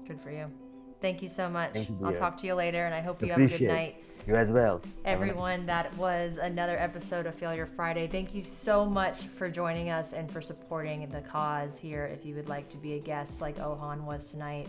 Good 0.08 0.22
for 0.22 0.32
you. 0.32 0.52
Thank 1.02 1.24
you 1.24 1.30
so 1.30 1.50
much. 1.50 1.76
You, 1.76 2.00
I'll 2.04 2.14
talk 2.14 2.38
to 2.38 2.48
you 2.48 2.54
later, 2.54 2.86
and 2.86 2.94
I 2.94 3.02
hope 3.02 3.22
you 3.22 3.32
Appreciate 3.32 3.52
have 3.52 3.62
a 3.62 3.66
good 3.66 3.74
night. 3.74 4.04
You 4.28 4.36
as 4.36 4.52
well. 4.52 4.84
Everyone, 5.04 5.66
that 5.66 5.96
was 5.98 6.38
another 6.38 6.78
episode 6.78 7.26
of 7.26 7.34
Failure 7.34 7.66
Friday. 7.66 8.06
Thank 8.08 8.36
you 8.36 8.44
so 8.44 8.86
much 8.86 9.24
for 9.24 9.50
joining 9.50 9.90
us 9.90 10.14
and 10.14 10.32
for 10.32 10.42
supporting 10.42 11.10
the 11.10 11.22
cause 11.22 11.80
here. 11.80 12.06
If 12.06 12.24
you 12.24 12.36
would 12.36 12.48
like 12.48 12.70
to 12.70 12.78
be 12.78 12.94
a 12.94 13.00
guest 13.00 13.42
like 13.42 13.60
Ohan 13.60 14.06
was 14.06 14.30
tonight, 14.30 14.68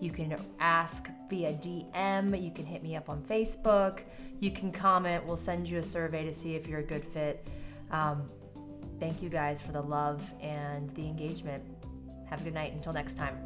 you 0.00 0.10
can 0.10 0.36
ask 0.60 1.08
via 1.30 1.54
DM. 1.54 2.42
You 2.42 2.50
can 2.50 2.66
hit 2.66 2.82
me 2.82 2.94
up 2.94 3.08
on 3.08 3.22
Facebook. 3.22 4.00
You 4.40 4.50
can 4.50 4.70
comment. 4.70 5.24
We'll 5.24 5.38
send 5.38 5.66
you 5.66 5.78
a 5.78 5.82
survey 5.82 6.24
to 6.26 6.32
see 6.32 6.54
if 6.54 6.66
you're 6.66 6.80
a 6.80 6.84
good 6.84 7.06
fit. 7.06 7.46
Um, 7.90 8.28
Thank 9.00 9.22
you 9.22 9.28
guys 9.28 9.60
for 9.60 9.72
the 9.72 9.82
love 9.82 10.22
and 10.40 10.94
the 10.94 11.02
engagement. 11.02 11.62
Have 12.28 12.40
a 12.40 12.44
good 12.44 12.54
night. 12.54 12.72
Until 12.72 12.92
next 12.92 13.16
time. 13.16 13.42